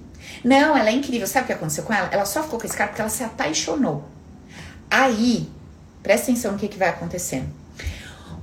Não, 0.43 0.77
ela 0.77 0.89
é 0.89 0.93
incrível. 0.93 1.27
Sabe 1.27 1.45
o 1.45 1.47
que 1.49 1.53
aconteceu 1.53 1.85
com 1.85 1.93
ela? 1.93 2.09
Ela 2.11 2.25
só 2.25 2.43
ficou 2.43 2.59
com 2.59 2.67
esse 2.67 2.77
cara 2.77 2.89
porque 2.89 3.03
ela 3.03 3.11
se 3.11 3.23
apaixonou. 3.23 4.05
Aí, 4.91 5.49
presta 6.03 6.31
atenção 6.31 6.53
no 6.53 6.59
que, 6.59 6.67
que 6.67 6.79
vai 6.79 6.89
acontecendo. 6.89 7.47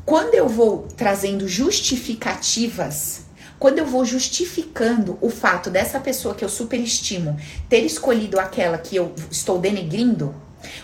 Quando 0.06 0.34
eu 0.34 0.48
vou 0.48 0.88
trazendo 0.96 1.48
justificativas 1.48 3.26
quando 3.60 3.80
eu 3.80 3.86
vou 3.86 4.06
justificando 4.06 5.18
o 5.22 5.30
fato 5.30 5.70
dessa 5.70 6.00
pessoa 6.00 6.34
que 6.34 6.44
eu 6.44 6.50
superestimo 6.50 7.38
ter 7.68 7.80
escolhido 7.80 8.40
aquela 8.40 8.78
que 8.78 8.96
eu 8.96 9.14
estou 9.30 9.60
denegrindo, 9.60 10.34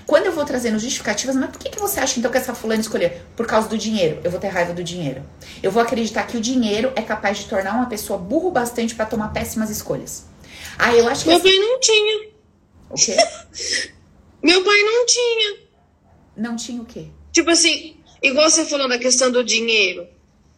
quando 0.05 0.25
eu 0.25 0.31
vou 0.31 0.45
trazendo 0.45 0.77
justificativas, 0.77 1.35
mas 1.35 1.49
por 1.49 1.59
que, 1.59 1.69
que 1.69 1.79
você 1.79 1.99
acha 1.99 2.19
então 2.19 2.31
que 2.31 2.37
essa 2.37 2.53
fulana 2.53 2.81
escolheu? 2.81 3.11
Por 3.35 3.45
causa 3.45 3.67
do 3.67 3.77
dinheiro. 3.77 4.19
Eu 4.23 4.31
vou 4.31 4.39
ter 4.39 4.47
raiva 4.47 4.73
do 4.73 4.83
dinheiro. 4.83 5.23
Eu 5.63 5.71
vou 5.71 5.81
acreditar 5.81 6.23
que 6.23 6.37
o 6.37 6.41
dinheiro 6.41 6.91
é 6.95 7.01
capaz 7.01 7.37
de 7.39 7.45
tornar 7.45 7.73
uma 7.73 7.87
pessoa 7.87 8.19
burro 8.19 8.51
bastante 8.51 8.93
para 8.95 9.05
tomar 9.05 9.29
péssimas 9.29 9.69
escolhas. 9.69 10.25
Ah, 10.77 10.93
eu 10.93 11.07
acho 11.07 11.23
que. 11.23 11.29
Meu 11.29 11.39
pai 11.39 11.57
não 11.57 11.79
tinha. 11.79 12.29
O 12.89 12.95
quê? 12.95 13.15
Meu 14.43 14.63
pai 14.63 14.81
não 14.81 15.05
tinha. 15.05 15.57
Não 16.37 16.55
tinha 16.55 16.81
o 16.81 16.85
quê? 16.85 17.07
Tipo 17.31 17.49
assim, 17.49 17.97
igual 18.21 18.49
você 18.49 18.65
falou 18.65 18.87
da 18.87 18.97
questão 18.97 19.31
do 19.31 19.43
dinheiro. 19.43 20.07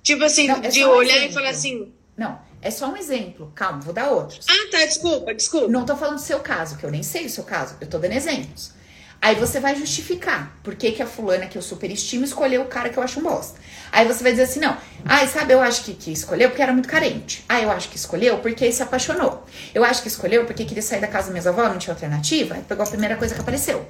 Tipo 0.03 0.23
assim, 0.23 0.47
Não, 0.47 0.57
é 0.57 0.67
de 0.69 0.83
olhar 0.83 1.15
exemplo. 1.17 1.31
e 1.31 1.33
falar 1.33 1.49
assim. 1.49 1.93
Não, 2.17 2.39
é 2.61 2.71
só 2.71 2.89
um 2.89 2.97
exemplo. 2.97 3.51
Calma, 3.53 3.79
vou 3.79 3.93
dar 3.93 4.09
outros. 4.09 4.45
Ah, 4.49 4.71
tá, 4.71 4.85
desculpa, 4.85 5.33
desculpa. 5.33 5.67
Não 5.67 5.85
tô 5.85 5.95
falando 5.95 6.15
do 6.15 6.21
seu 6.21 6.39
caso, 6.39 6.75
que 6.77 6.83
eu 6.83 6.89
nem 6.89 7.03
sei 7.03 7.27
o 7.27 7.29
seu 7.29 7.43
caso. 7.43 7.75
Eu 7.79 7.87
tô 7.87 7.99
dando 7.99 8.13
exemplos. 8.13 8.75
Aí 9.21 9.35
você 9.35 9.59
vai 9.59 9.75
justificar 9.75 10.55
por 10.63 10.75
que, 10.75 10.91
que 10.91 11.01
a 11.01 11.07
fulana 11.07 11.47
que 11.47 11.57
eu 11.57 11.61
superestimo 11.61 12.23
escolheu 12.23 12.61
o 12.61 12.65
cara 12.65 12.89
que 12.89 12.97
eu 12.97 13.03
acho 13.03 13.19
um 13.19 13.23
bosta. 13.23 13.59
Aí 13.91 14.05
você 14.07 14.21
vai 14.21 14.31
dizer 14.31 14.43
assim, 14.43 14.59
não. 14.59 14.77
Ai, 15.05 15.27
sabe, 15.27 15.53
eu 15.53 15.61
acho 15.61 15.83
que, 15.83 15.93
que 15.93 16.11
escolheu 16.11 16.49
porque 16.49 16.61
era 16.61 16.71
muito 16.71 16.87
carente. 16.87 17.43
Ah, 17.49 17.59
eu 17.59 17.71
acho 17.71 17.89
que 17.89 17.95
escolheu 17.95 18.37
porque 18.39 18.71
se 18.71 18.83
apaixonou. 18.83 19.43
Eu 19.73 19.83
acho 19.83 20.03
que 20.03 20.07
escolheu 20.07 20.45
porque 20.45 20.65
queria 20.65 20.83
sair 20.83 21.01
da 21.01 21.07
casa 21.07 21.25
das 21.25 21.31
minhas 21.31 21.47
avós, 21.47 21.69
não 21.71 21.79
tinha 21.79 21.93
alternativa. 21.93 22.55
Aí 22.55 22.61
pegou 22.61 22.85
a 22.85 22.89
primeira 22.89 23.15
coisa 23.15 23.33
que 23.33 23.41
apareceu. 23.41 23.87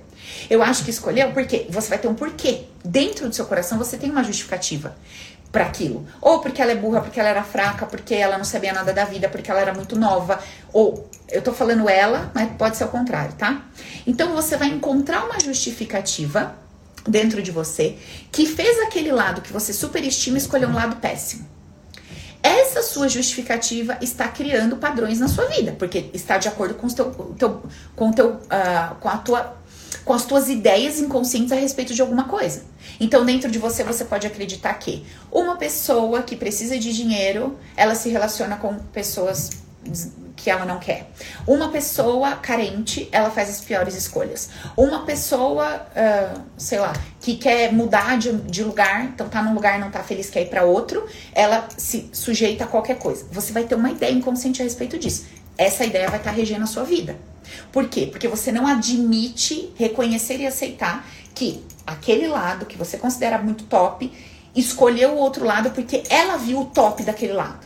Eu 0.49 0.63
acho 0.63 0.83
que 0.83 0.91
escolheu 0.91 1.31
porque 1.33 1.67
você 1.69 1.89
vai 1.89 1.97
ter 1.97 2.07
um 2.07 2.15
porquê. 2.15 2.63
Dentro 2.83 3.27
do 3.27 3.35
seu 3.35 3.45
coração 3.45 3.77
você 3.77 3.97
tem 3.97 4.09
uma 4.09 4.23
justificativa 4.23 4.95
para 5.57 5.65
aquilo. 5.65 6.05
Ou 6.21 6.39
porque 6.39 6.61
ela 6.61 6.71
é 6.71 6.75
burra, 6.75 7.01
porque 7.01 7.19
ela 7.19 7.29
era 7.29 7.43
fraca, 7.43 7.87
porque 7.87 8.13
ela 8.13 8.37
não 8.37 8.45
sabia 8.45 8.71
nada 8.71 8.93
da 8.93 9.05
vida, 9.05 9.27
porque 9.27 9.49
ela 9.49 9.59
era 9.59 9.73
muito 9.73 9.97
nova. 9.97 10.39
Ou 10.71 11.09
eu 11.27 11.41
tô 11.41 11.51
falando 11.51 11.89
ela, 11.89 12.31
mas 12.35 12.51
pode 12.51 12.77
ser 12.77 12.83
o 12.83 12.89
contrário, 12.89 13.33
tá? 13.33 13.63
Então 14.05 14.35
você 14.35 14.55
vai 14.55 14.67
encontrar 14.67 15.25
uma 15.25 15.39
justificativa 15.39 16.55
dentro 17.07 17.41
de 17.41 17.49
você 17.49 17.97
que 18.31 18.45
fez 18.45 18.77
aquele 18.81 19.11
lado 19.11 19.41
que 19.41 19.51
você 19.51 19.73
superestima 19.73 20.37
escolher 20.37 20.67
um 20.67 20.75
lado 20.75 20.97
péssimo. 20.97 21.47
Essa 22.43 22.83
sua 22.83 23.09
justificativa 23.09 23.97
está 23.99 24.27
criando 24.27 24.77
padrões 24.77 25.19
na 25.19 25.27
sua 25.27 25.45
vida, 25.47 25.75
porque 25.77 26.11
está 26.13 26.37
de 26.37 26.47
acordo 26.47 26.75
com, 26.75 26.85
os 26.85 26.93
teu, 26.93 27.07
o 27.07 27.33
teu, 27.33 27.63
com, 27.95 28.09
o 28.09 28.13
teu, 28.13 28.39
ah, 28.47 28.95
com, 28.99 29.09
a 29.09 29.17
tua, 29.17 29.56
com 30.03 30.13
as 30.13 30.25
tuas 30.25 30.49
ideias 30.49 30.99
inconscientes 30.99 31.51
a 31.51 31.55
respeito 31.55 31.93
de 31.93 32.01
alguma 32.01 32.25
coisa. 32.25 32.63
Então, 32.99 33.25
dentro 33.25 33.51
de 33.51 33.59
você, 33.59 33.83
você 33.83 34.05
pode 34.05 34.25
acreditar 34.25 34.73
que 34.75 35.05
uma 35.31 35.55
pessoa 35.57 36.21
que 36.21 36.35
precisa 36.35 36.77
de 36.77 36.93
dinheiro, 36.93 37.57
ela 37.75 37.95
se 37.95 38.09
relaciona 38.09 38.57
com 38.57 38.75
pessoas 38.93 39.49
que 40.35 40.49
ela 40.49 40.65
não 40.65 40.79
quer. 40.79 41.09
Uma 41.45 41.69
pessoa 41.69 42.35
carente, 42.35 43.09
ela 43.11 43.29
faz 43.31 43.49
as 43.49 43.59
piores 43.59 43.95
escolhas. 43.95 44.49
Uma 44.77 45.03
pessoa, 45.03 45.87
ah, 45.95 46.33
sei 46.57 46.79
lá, 46.79 46.93
que 47.19 47.35
quer 47.35 47.73
mudar 47.73 48.17
de, 48.17 48.31
de 48.31 48.63
lugar, 48.63 49.05
então 49.05 49.27
tá 49.27 49.41
num 49.41 49.53
lugar 49.53 49.79
não 49.79 49.89
tá 49.89 50.03
feliz, 50.03 50.29
quer 50.29 50.43
ir 50.43 50.49
para 50.49 50.63
outro, 50.63 51.05
ela 51.33 51.67
se 51.75 52.09
sujeita 52.13 52.63
a 52.63 52.67
qualquer 52.67 52.99
coisa. 52.99 53.25
Você 53.31 53.51
vai 53.51 53.63
ter 53.63 53.75
uma 53.75 53.89
ideia 53.89 54.11
inconsciente 54.11 54.61
a 54.61 54.63
respeito 54.63 54.97
disso. 54.97 55.25
Essa 55.57 55.83
ideia 55.83 56.07
vai 56.07 56.19
estar 56.19 56.31
regendo 56.31 56.63
a 56.63 56.67
sua 56.67 56.83
vida. 56.83 57.17
Por 57.71 57.87
quê? 57.89 58.07
Porque 58.07 58.27
você 58.27 58.51
não 58.51 58.67
admite 58.67 59.73
reconhecer 59.75 60.39
e 60.39 60.47
aceitar 60.47 61.07
que 61.33 61.63
aquele 61.85 62.27
lado 62.27 62.65
que 62.65 62.77
você 62.77 62.97
considera 62.97 63.37
muito 63.37 63.65
top 63.65 64.11
escolheu 64.55 65.11
o 65.11 65.17
outro 65.17 65.45
lado 65.45 65.71
porque 65.71 66.03
ela 66.09 66.37
viu 66.37 66.61
o 66.61 66.65
top 66.65 67.03
daquele 67.03 67.33
lado. 67.33 67.65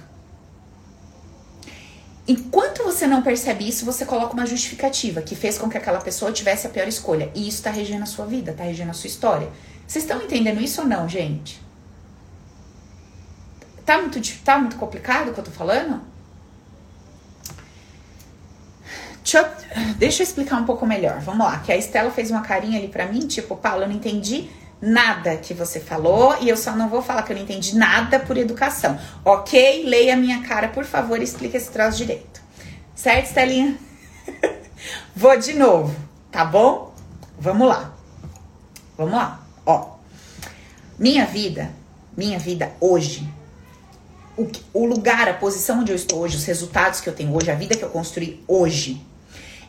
Enquanto 2.27 2.83
você 2.83 3.07
não 3.07 3.21
percebe 3.21 3.67
isso, 3.67 3.83
você 3.83 4.05
coloca 4.05 4.33
uma 4.33 4.45
justificativa 4.45 5.21
que 5.21 5.35
fez 5.35 5.57
com 5.57 5.69
que 5.69 5.77
aquela 5.77 5.99
pessoa 5.99 6.31
tivesse 6.31 6.67
a 6.67 6.69
pior 6.69 6.87
escolha. 6.87 7.31
E 7.33 7.47
isso 7.47 7.63
tá 7.63 7.71
regendo 7.71 8.03
a 8.03 8.05
sua 8.05 8.25
vida, 8.25 8.53
tá 8.53 8.63
regendo 8.63 8.91
a 8.91 8.93
sua 8.93 9.07
história. 9.07 9.49
Vocês 9.87 10.05
estão 10.05 10.21
entendendo 10.21 10.61
isso 10.61 10.81
ou 10.81 10.87
não, 10.87 11.09
gente? 11.09 11.59
Tá 13.85 13.97
muito, 13.97 14.21
tá 14.43 14.57
muito 14.59 14.75
complicado 14.77 15.29
o 15.29 15.33
que 15.33 15.39
eu 15.39 15.43
tô 15.43 15.51
falando? 15.51 16.01
Deixa 19.23 19.37
eu, 19.37 19.93
deixa 19.97 20.23
eu 20.23 20.25
explicar 20.25 20.57
um 20.57 20.65
pouco 20.65 20.85
melhor. 20.85 21.19
Vamos 21.19 21.45
lá, 21.45 21.59
que 21.59 21.71
a 21.71 21.77
Estela 21.77 22.11
fez 22.11 22.31
uma 22.31 22.41
carinha 22.41 22.79
ali 22.79 22.87
pra 22.87 23.05
mim, 23.05 23.19
tipo, 23.27 23.55
Paulo, 23.55 23.83
eu 23.83 23.87
não 23.87 23.95
entendi 23.95 24.49
nada 24.81 25.37
que 25.37 25.53
você 25.53 25.79
falou 25.79 26.35
e 26.41 26.49
eu 26.49 26.57
só 26.57 26.75
não 26.75 26.89
vou 26.89 27.03
falar 27.03 27.21
que 27.21 27.31
eu 27.31 27.35
não 27.35 27.43
entendi 27.43 27.75
nada 27.75 28.19
por 28.19 28.35
educação. 28.37 28.99
Ok? 29.23 29.85
Leia 29.85 30.15
a 30.15 30.17
minha 30.17 30.41
cara, 30.41 30.69
por 30.69 30.85
favor, 30.85 31.19
e 31.19 31.23
explica 31.23 31.57
esse 31.57 31.69
troço 31.69 31.97
direito. 31.97 32.41
Certo, 32.95 33.27
Estelinha? 33.27 33.77
vou 35.15 35.37
de 35.37 35.53
novo, 35.53 35.95
tá 36.31 36.43
bom? 36.43 36.93
Vamos 37.39 37.67
lá. 37.67 37.93
Vamos 38.97 39.13
lá. 39.13 39.39
Ó, 39.65 39.95
minha 40.97 41.25
vida, 41.25 41.71
minha 42.17 42.39
vida 42.39 42.71
hoje, 42.79 43.27
o 44.73 44.85
lugar, 44.85 45.29
a 45.29 45.33
posição 45.33 45.81
onde 45.81 45.91
eu 45.91 45.95
estou 45.95 46.19
hoje, 46.19 46.37
os 46.37 46.45
resultados 46.45 47.01
que 47.01 47.09
eu 47.09 47.13
tenho 47.13 47.33
hoje, 47.35 47.51
a 47.51 47.55
vida 47.55 47.75
que 47.75 47.83
eu 47.83 47.89
construí 47.89 48.43
hoje, 48.47 49.05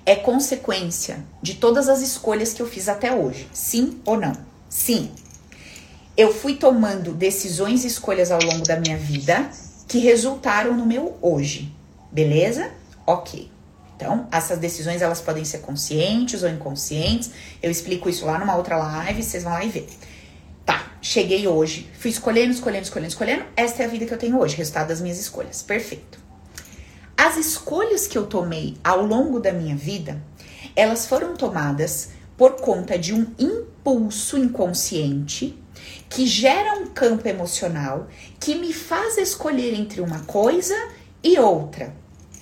é 0.05 0.17
consequência 0.17 1.25
de 1.41 1.55
todas 1.55 1.89
as 1.89 2.01
escolhas 2.01 2.53
que 2.53 2.61
eu 2.61 2.67
fiz 2.67 2.89
até 2.89 3.15
hoje. 3.15 3.49
Sim 3.53 4.01
ou 4.05 4.19
não? 4.19 4.33
Sim. 4.69 5.11
Eu 6.17 6.33
fui 6.33 6.55
tomando 6.55 7.13
decisões 7.13 7.85
e 7.85 7.87
escolhas 7.87 8.31
ao 8.31 8.43
longo 8.43 8.67
da 8.67 8.79
minha 8.79 8.97
vida 8.97 9.49
que 9.89 9.99
resultaram 9.99 10.77
no 10.77 10.85
meu 10.85 11.17
hoje. 11.23 11.73
Beleza? 12.11 12.71
Ok. 13.07 13.51
Então, 13.97 14.27
essas 14.33 14.59
decisões 14.59 15.01
elas 15.01 15.21
podem 15.21 15.45
ser 15.45 15.59
conscientes 15.59 16.43
ou 16.43 16.49
inconscientes. 16.49 17.31
Eu 17.63 17.71
explico 17.71 18.09
isso 18.09 18.27
lá 18.27 18.39
numa 18.39 18.57
outra 18.57 18.77
live, 18.77 19.23
vocês 19.23 19.45
vão 19.45 19.53
lá 19.53 19.65
e 19.65 19.69
ver. 19.69 19.89
Tá, 20.67 20.93
cheguei 21.01 21.47
hoje, 21.47 21.89
fui 21.99 22.11
escolhendo, 22.11 22.53
escolhendo, 22.53 22.85
escolhendo, 22.85 23.11
escolhendo. 23.11 23.45
Esta 23.57 23.83
é 23.83 23.87
a 23.87 23.89
vida 23.89 24.05
que 24.05 24.13
eu 24.13 24.19
tenho 24.19 24.39
hoje, 24.39 24.57
resultado 24.57 24.89
das 24.89 25.01
minhas 25.01 25.21
escolhas. 25.21 25.63
Perfeito. 25.63 26.22
As 27.25 27.37
escolhas 27.37 28.09
que 28.09 28.19
eu 28.19 28.27
tomei 28.27 28.77
ao 28.83 29.07
longo 29.07 29.39
da 29.39 29.53
minha 29.53 29.77
vida, 29.77 30.21
elas 30.75 31.07
foram 31.07 31.37
tomadas 31.37 32.09
por 32.37 32.57
conta 32.57 32.99
de 32.99 33.15
um 33.15 33.33
impulso 33.39 34.37
inconsciente 34.37 35.57
que 36.11 36.27
gera 36.27 36.81
um 36.81 36.87
campo 36.89 37.29
emocional 37.29 38.09
que 38.41 38.57
me 38.57 38.73
faz 38.73 39.19
escolher 39.19 39.73
entre 39.73 40.01
uma 40.01 40.19
coisa 40.25 40.75
e 41.23 41.39
outra. 41.39 41.95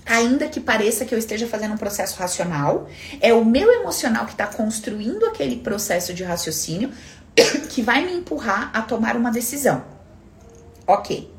Ainda 0.06 0.48
que 0.48 0.60
pareça 0.60 1.04
que 1.04 1.14
eu 1.14 1.18
esteja 1.18 1.46
fazendo 1.46 1.74
um 1.74 1.78
processo 1.78 2.18
racional, 2.18 2.88
é 3.20 3.34
o 3.34 3.44
meu 3.44 3.70
emocional 3.70 4.24
que 4.24 4.32
está 4.32 4.46
construindo 4.46 5.26
aquele 5.26 5.56
processo 5.56 6.14
de 6.14 6.24
raciocínio 6.24 6.90
que 7.68 7.82
vai 7.82 8.02
me 8.06 8.14
empurrar 8.14 8.70
a 8.72 8.80
tomar 8.80 9.14
uma 9.14 9.30
decisão. 9.30 9.84
Ok. 10.86 11.29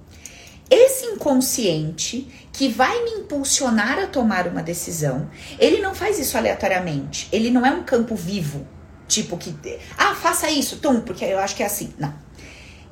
Esse 0.71 1.05
inconsciente 1.05 2.25
que 2.53 2.69
vai 2.69 3.03
me 3.03 3.11
impulsionar 3.19 3.99
a 3.99 4.07
tomar 4.07 4.47
uma 4.47 4.63
decisão, 4.63 5.29
ele 5.59 5.81
não 5.81 5.93
faz 5.93 6.17
isso 6.17 6.37
aleatoriamente. 6.37 7.27
Ele 7.29 7.51
não 7.51 7.65
é 7.65 7.71
um 7.71 7.83
campo 7.83 8.15
vivo, 8.15 8.65
tipo 9.05 9.37
que, 9.37 9.53
ah, 9.97 10.15
faça 10.15 10.49
isso, 10.49 10.77
tum, 10.77 11.01
porque 11.01 11.25
eu 11.25 11.39
acho 11.39 11.57
que 11.57 11.63
é 11.63 11.65
assim. 11.65 11.93
Não. 11.99 12.13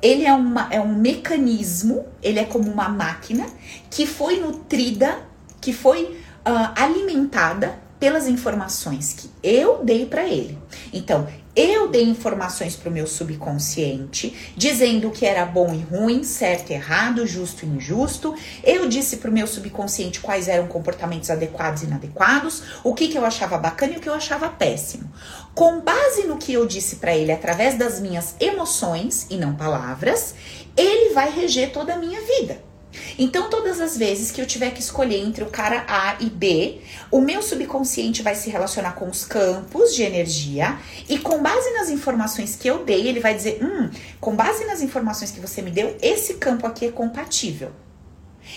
Ele 0.02 0.26
é, 0.26 0.32
uma, 0.34 0.68
é 0.70 0.78
um 0.78 0.94
mecanismo, 0.94 2.04
ele 2.22 2.38
é 2.38 2.44
como 2.44 2.70
uma 2.70 2.90
máquina 2.90 3.46
que 3.88 4.06
foi 4.06 4.38
nutrida, 4.38 5.18
que 5.58 5.72
foi 5.72 6.20
ah, 6.44 6.74
alimentada 6.76 7.78
pelas 7.98 8.26
informações 8.26 9.14
que 9.14 9.30
eu 9.42 9.82
dei 9.82 10.04
para 10.04 10.26
ele. 10.26 10.58
Então, 10.92 11.26
eu 11.54 11.88
dei 11.88 12.04
informações 12.04 12.76
para 12.76 12.88
o 12.88 12.92
meu 12.92 13.06
subconsciente, 13.06 14.52
dizendo 14.56 15.08
o 15.08 15.10
que 15.10 15.26
era 15.26 15.44
bom 15.44 15.74
e 15.74 15.80
ruim, 15.80 16.22
certo 16.22 16.70
e 16.70 16.74
errado, 16.74 17.26
justo 17.26 17.64
e 17.64 17.68
injusto. 17.68 18.34
Eu 18.62 18.88
disse 18.88 19.16
para 19.16 19.30
o 19.30 19.32
meu 19.32 19.46
subconsciente 19.46 20.20
quais 20.20 20.46
eram 20.46 20.68
comportamentos 20.68 21.30
adequados 21.30 21.82
e 21.82 21.86
inadequados, 21.86 22.62
o 22.84 22.94
que, 22.94 23.08
que 23.08 23.18
eu 23.18 23.24
achava 23.24 23.58
bacana 23.58 23.94
e 23.94 23.96
o 23.96 24.00
que 24.00 24.08
eu 24.08 24.14
achava 24.14 24.48
péssimo. 24.48 25.10
Com 25.54 25.80
base 25.80 26.24
no 26.24 26.38
que 26.38 26.52
eu 26.52 26.66
disse 26.66 26.96
para 26.96 27.16
ele 27.16 27.32
através 27.32 27.76
das 27.76 28.00
minhas 28.00 28.36
emoções 28.38 29.26
e 29.28 29.36
não 29.36 29.54
palavras, 29.54 30.34
ele 30.76 31.12
vai 31.12 31.30
reger 31.30 31.72
toda 31.72 31.94
a 31.94 31.98
minha 31.98 32.20
vida. 32.20 32.69
Então, 33.18 33.48
todas 33.48 33.80
as 33.80 33.96
vezes 33.96 34.30
que 34.30 34.40
eu 34.40 34.46
tiver 34.46 34.70
que 34.70 34.80
escolher 34.80 35.18
entre 35.18 35.44
o 35.44 35.50
cara 35.50 35.84
A 35.88 36.16
e 36.20 36.28
B, 36.28 36.80
o 37.10 37.20
meu 37.20 37.42
subconsciente 37.42 38.22
vai 38.22 38.34
se 38.34 38.50
relacionar 38.50 38.92
com 38.92 39.08
os 39.08 39.24
campos 39.24 39.94
de 39.94 40.02
energia 40.02 40.78
e, 41.08 41.18
com 41.18 41.42
base 41.42 41.70
nas 41.72 41.88
informações 41.90 42.56
que 42.56 42.68
eu 42.68 42.84
dei, 42.84 43.06
ele 43.06 43.20
vai 43.20 43.34
dizer: 43.34 43.62
hum, 43.62 43.90
com 44.20 44.34
base 44.34 44.64
nas 44.64 44.82
informações 44.82 45.30
que 45.30 45.40
você 45.40 45.62
me 45.62 45.70
deu, 45.70 45.96
esse 46.02 46.34
campo 46.34 46.66
aqui 46.66 46.86
é 46.86 46.90
compatível. 46.90 47.70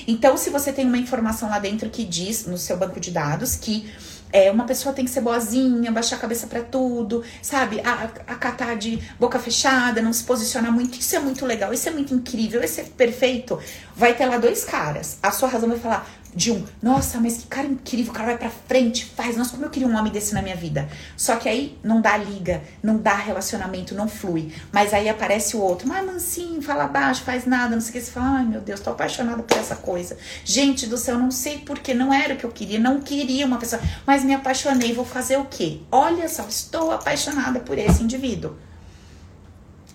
Então, 0.08 0.38
se 0.38 0.50
você 0.50 0.72
tem 0.72 0.86
uma 0.86 0.98
informação 0.98 1.50
lá 1.50 1.60
dentro 1.60 1.90
que 1.90 2.04
diz 2.04 2.46
no 2.46 2.58
seu 2.58 2.78
banco 2.78 3.00
de 3.00 3.12
dados 3.12 3.56
que 3.56 3.92
é, 4.34 4.50
uma 4.50 4.66
pessoa 4.66 4.96
tem 4.96 5.06
que 5.06 5.12
ser 5.12 5.22
boazinha, 5.22 5.92
baixar 5.92 6.16
a 6.16 6.20
cabeça 6.20 6.48
para 6.48 6.64
tudo, 6.64 7.24
sabe? 7.40 7.80
Acatar 8.26 8.76
de 8.76 9.00
boca 9.20 9.38
fechada, 9.38 10.02
não 10.02 10.12
se 10.12 10.24
posicionar 10.24 10.72
muito. 10.72 11.00
Isso 11.00 11.16
é 11.16 11.20
muito 11.20 11.46
legal, 11.46 11.72
isso 11.72 11.88
é 11.88 11.92
muito 11.92 12.16
incrível, 12.16 12.64
isso 12.64 12.82
é 12.82 12.84
perfeito. 12.84 13.60
Vai 13.96 14.16
ter 14.16 14.26
lá 14.26 14.38
dois 14.38 14.66
caras. 14.66 15.20
A 15.22 15.30
sua 15.30 15.48
razão 15.48 15.70
vai 15.70 15.78
falar: 15.78 16.10
de 16.36 16.52
um, 16.52 16.64
nossa, 16.82 17.20
mas 17.20 17.38
que 17.38 17.48
cara 17.48 17.68
incrível, 17.68 18.12
o 18.12 18.16
cara 18.16 18.30
vai 18.30 18.38
pra 18.38 18.50
frente, 18.50 19.06
faz, 19.06 19.38
nossa, 19.38 19.52
como 19.52 19.66
eu 19.66 19.70
queria 19.70 19.88
um 19.88 19.96
homem 19.96 20.12
desse 20.12 20.34
na 20.34 20.42
minha 20.42 20.56
vida. 20.56 20.90
Só 21.16 21.36
que 21.36 21.48
aí 21.48 21.78
não 21.84 22.02
dá 22.02 22.18
liga, 22.18 22.62
não 22.82 22.98
dá 22.98 23.16
relacionamento, 23.16 23.94
não 23.94 24.08
flui. 24.08 24.52
Mas 24.72 24.94
aí 24.94 25.08
aparece 25.08 25.56
o 25.56 25.62
outro, 25.62 25.88
mas 25.88 26.06
mansinho, 26.06 26.62
fala 26.62 26.88
baixo, 26.88 27.24
faz 27.24 27.46
nada, 27.46 27.76
não 27.76 27.82
sei 27.82 27.90
o 27.90 27.94
que. 27.94 28.02
Você 28.02 28.12
fala, 28.12 28.38
ai 28.38 28.46
meu 28.46 28.62
Deus, 28.62 28.80
tô 28.80 28.90
apaixonada 28.90 29.44
por 29.44 29.58
essa 29.58 29.76
coisa. 29.76 30.18
Gente 30.44 30.88
do 30.88 30.98
céu, 30.98 31.18
não 31.18 31.32
sei 31.32 31.60
porque, 31.60 31.94
não 31.94 32.14
era 32.14 32.34
o 32.34 32.38
que 32.38 32.44
eu 32.44 32.52
queria, 32.52 32.80
não 32.80 33.02
queria 33.02 33.46
uma 33.46 33.58
pessoa, 33.58 33.82
mas 34.06 34.24
me 34.24 34.34
apaixonei, 34.34 34.94
vou 34.94 35.06
fazer 35.06 35.38
o 35.38 35.46
quê? 35.46 35.82
Olha 35.92 36.28
só, 36.28 36.44
estou 36.48 36.92
apaixonada 36.92 37.60
por 37.60 37.78
esse 37.78 38.04
indivíduo. 38.04 38.56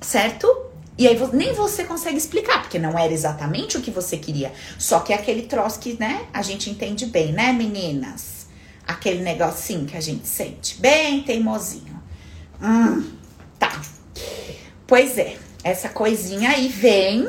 Certo? 0.01 0.68
E 0.99 1.07
aí 1.07 1.16
nem 1.32 1.55
você 1.55 1.84
consegue 1.84 2.18
explicar, 2.18 2.61
porque 2.61 2.76
não 2.76 2.99
era 2.99 3.12
exatamente 3.12 3.76
o 3.76 3.80
que 3.80 3.90
você 3.90 4.16
queria. 4.16 4.53
Só 4.76 4.99
que 4.99 5.12
é 5.12 5.16
aquele 5.16 5.42
troço 5.42 5.78
que, 5.78 5.96
né, 5.99 6.26
a 6.34 6.42
gente 6.42 6.68
entende 6.68 7.07
bem, 7.07 7.32
né, 7.32 7.53
meninas? 7.53 8.49
Aquele 8.84 9.22
negocinho 9.22 9.86
que 9.86 9.96
a 9.96 10.01
gente 10.01 10.26
sente. 10.26 10.80
Bem 10.80 11.22
teimosinho. 11.22 12.03
Hum, 12.61 13.12
tá. 13.61 13.80
Pois 14.88 15.16
é, 15.16 15.36
essa 15.62 15.88
coisinha 15.88 16.51
aí 16.51 16.66
vem 16.66 17.28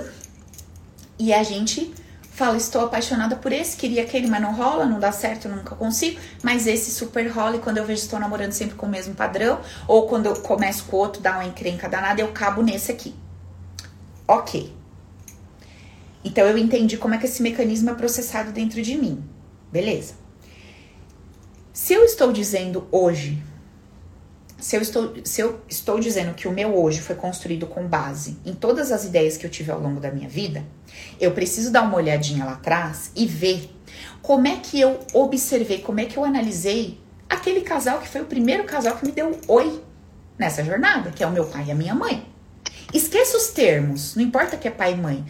e 1.19 1.31
a 1.31 1.43
gente 1.43 1.93
fala, 2.31 2.57
estou 2.57 2.85
apaixonada 2.85 3.35
por 3.35 3.51
esse, 3.51 3.77
queria 3.77 4.01
aquele, 4.01 4.25
mas 4.27 4.41
não 4.41 4.55
rola, 4.55 4.85
não 4.85 4.99
dá 4.99 5.11
certo, 5.11 5.47
nunca 5.47 5.75
consigo. 5.75 6.19
Mas 6.41 6.65
esse 6.65 6.89
super 6.89 7.27
rola 7.27 7.57
e 7.57 7.59
quando 7.59 7.77
eu 7.77 7.85
vejo 7.85 8.01
estou 8.01 8.17
namorando 8.17 8.53
sempre 8.53 8.75
com 8.75 8.87
o 8.87 8.89
mesmo 8.89 9.13
padrão, 9.13 9.59
ou 9.87 10.07
quando 10.07 10.25
eu 10.25 10.41
começo 10.41 10.85
com 10.85 10.97
outro, 10.97 11.21
dá 11.21 11.33
uma 11.33 11.45
encrenca 11.45 11.87
danada, 11.87 12.19
eu 12.21 12.31
cabo 12.31 12.63
nesse 12.63 12.91
aqui. 12.91 13.13
Ok. 14.29 14.71
Então 16.23 16.45
eu 16.45 16.55
entendi 16.55 16.97
como 16.97 17.15
é 17.15 17.17
que 17.17 17.25
esse 17.25 17.41
mecanismo 17.41 17.89
é 17.89 17.95
processado 17.95 18.51
dentro 18.51 18.79
de 18.79 18.95
mim. 18.95 19.23
Beleza. 19.71 20.13
Se 21.73 21.95
eu 21.95 22.03
estou 22.03 22.31
dizendo 22.31 22.87
hoje, 22.91 23.41
se 24.59 24.75
eu 24.75 24.81
estou, 24.83 25.15
se 25.23 25.41
eu 25.41 25.59
estou 25.67 25.99
dizendo 25.99 26.35
que 26.35 26.47
o 26.47 26.51
meu 26.51 26.77
hoje 26.79 27.01
foi 27.01 27.15
construído 27.15 27.65
com 27.65 27.87
base 27.87 28.37
em 28.45 28.53
todas 28.53 28.91
as 28.91 29.03
ideias 29.03 29.35
que 29.35 29.47
eu 29.47 29.49
tive 29.49 29.71
ao 29.71 29.79
longo 29.79 29.99
da 29.99 30.11
minha 30.11 30.29
vida, 30.29 30.63
eu 31.19 31.31
preciso 31.31 31.71
dar 31.71 31.81
uma 31.81 31.97
olhadinha 31.97 32.45
lá 32.45 32.53
atrás 32.53 33.11
e 33.15 33.25
ver 33.25 33.67
como 34.21 34.47
é 34.47 34.57
que 34.57 34.79
eu 34.79 34.99
observei, 35.11 35.79
como 35.79 36.01
é 36.01 36.05
que 36.05 36.17
eu 36.17 36.23
analisei 36.23 36.99
aquele 37.27 37.61
casal 37.61 37.99
que 37.99 38.07
foi 38.07 38.21
o 38.21 38.25
primeiro 38.25 38.63
casal 38.65 38.95
que 38.95 39.07
me 39.07 39.11
deu 39.11 39.39
oi 39.47 39.81
nessa 40.37 40.63
jornada, 40.63 41.09
que 41.09 41.23
é 41.23 41.27
o 41.27 41.31
meu 41.31 41.47
pai 41.47 41.65
e 41.65 41.71
a 41.71 41.75
minha 41.75 41.95
mãe. 41.95 42.29
Esqueça 42.93 43.37
os 43.37 43.49
termos, 43.49 44.15
não 44.15 44.23
importa 44.23 44.57
que 44.57 44.67
é 44.67 44.71
pai 44.71 44.93
e 44.93 44.97
mãe. 44.97 45.25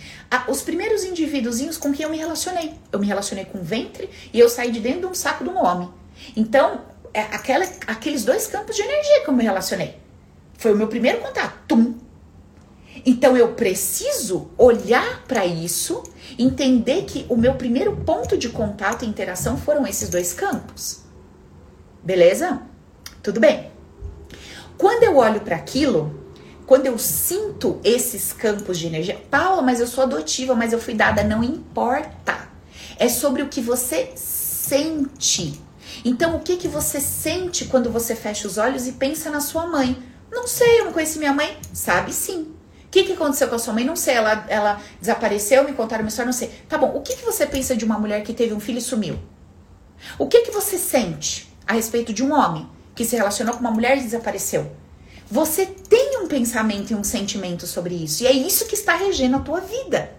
os 0.47 0.61
primeiros 0.61 1.03
indivíduos 1.03 1.77
com 1.77 1.91
quem 1.91 2.05
eu 2.05 2.09
me 2.09 2.17
relacionei. 2.17 2.73
Eu 2.91 2.99
me 2.99 3.07
relacionei 3.07 3.45
com 3.45 3.59
o 3.59 3.63
ventre 3.63 4.09
e 4.33 4.39
eu 4.39 4.49
saí 4.49 4.71
de 4.71 4.79
dentro 4.79 5.01
de 5.01 5.05
um 5.07 5.13
saco 5.13 5.43
de 5.43 5.49
um 5.49 5.57
homem. 5.57 5.89
Então, 6.35 6.85
é 7.13 7.21
aquela, 7.21 7.65
aqueles 7.87 8.23
dois 8.23 8.47
campos 8.47 8.75
de 8.75 8.81
energia 8.81 9.23
que 9.23 9.29
eu 9.29 9.33
me 9.33 9.43
relacionei. 9.43 9.97
Foi 10.57 10.73
o 10.73 10.75
meu 10.75 10.87
primeiro 10.87 11.19
contato. 11.19 11.53
Tum. 11.67 11.95
Então 13.05 13.37
eu 13.37 13.53
preciso 13.53 14.49
olhar 14.57 15.23
para 15.27 15.45
isso, 15.45 16.03
entender 16.37 17.03
que 17.03 17.25
o 17.29 17.37
meu 17.37 17.55
primeiro 17.55 17.95
ponto 17.97 18.37
de 18.37 18.49
contato 18.49 19.03
e 19.03 19.07
interação 19.07 19.57
foram 19.57 19.87
esses 19.87 20.09
dois 20.09 20.33
campos. 20.33 21.01
Beleza? 22.03 22.61
Tudo 23.21 23.39
bem. 23.39 23.71
Quando 24.77 25.03
eu 25.03 25.17
olho 25.17 25.41
para 25.41 25.55
aquilo, 25.55 26.18
quando 26.69 26.85
eu 26.85 26.99
sinto 26.99 27.81
esses 27.83 28.31
campos 28.31 28.77
de 28.77 28.85
energia, 28.85 29.19
Paula, 29.31 29.59
mas 29.59 29.79
eu 29.79 29.87
sou 29.87 30.03
adotiva, 30.03 30.53
mas 30.53 30.71
eu 30.71 30.77
fui 30.77 30.93
dada, 30.93 31.23
não 31.23 31.43
importa. 31.43 32.47
É 32.99 33.09
sobre 33.09 33.41
o 33.41 33.49
que 33.49 33.59
você 33.59 34.11
sente. 34.15 35.59
Então, 36.05 36.35
o 36.35 36.41
que 36.41 36.57
que 36.57 36.67
você 36.67 36.99
sente 36.99 37.65
quando 37.65 37.91
você 37.91 38.15
fecha 38.15 38.47
os 38.47 38.59
olhos 38.59 38.85
e 38.85 38.91
pensa 38.91 39.31
na 39.31 39.41
sua 39.41 39.65
mãe? 39.65 39.97
Não 40.31 40.45
sei, 40.45 40.81
eu 40.81 40.85
não 40.85 40.93
conheci 40.93 41.17
minha 41.17 41.33
mãe. 41.33 41.57
Sabe 41.73 42.13
sim. 42.13 42.53
O 42.85 42.89
que, 42.91 43.03
que 43.03 43.13
aconteceu 43.13 43.47
com 43.47 43.55
a 43.55 43.59
sua 43.59 43.73
mãe? 43.73 43.83
Não 43.83 43.95
sei, 43.95 44.13
ela, 44.13 44.45
ela 44.47 44.79
desapareceu, 45.01 45.63
me 45.63 45.73
contaram 45.73 46.03
uma 46.03 46.09
história, 46.09 46.27
não 46.27 46.37
sei. 46.37 46.51
Tá 46.69 46.77
bom, 46.77 46.95
o 46.95 47.01
que, 47.01 47.15
que 47.15 47.25
você 47.25 47.47
pensa 47.47 47.75
de 47.75 47.83
uma 47.83 47.97
mulher 47.97 48.21
que 48.21 48.31
teve 48.31 48.53
um 48.53 48.59
filho 48.59 48.77
e 48.77 48.81
sumiu? 48.81 49.17
O 50.19 50.27
que, 50.27 50.41
que 50.41 50.51
você 50.51 50.77
sente 50.77 51.51
a 51.65 51.73
respeito 51.73 52.13
de 52.13 52.23
um 52.23 52.31
homem 52.31 52.69
que 52.93 53.03
se 53.03 53.15
relacionou 53.15 53.55
com 53.55 53.61
uma 53.61 53.71
mulher 53.71 53.97
e 53.97 54.01
desapareceu? 54.01 54.71
Você 55.31 55.65
tem 55.65 56.17
um 56.23 56.27
pensamento 56.27 56.91
e 56.91 56.95
um 56.95 57.03
sentimento 57.03 57.67
sobre 57.67 57.93
isso. 57.93 58.23
E 58.23 58.27
é 58.27 58.31
isso 58.31 58.65
que 58.65 58.73
está 58.73 58.95
regendo 58.95 59.37
a 59.37 59.41
tua 59.41 59.59
vida. 59.59 60.11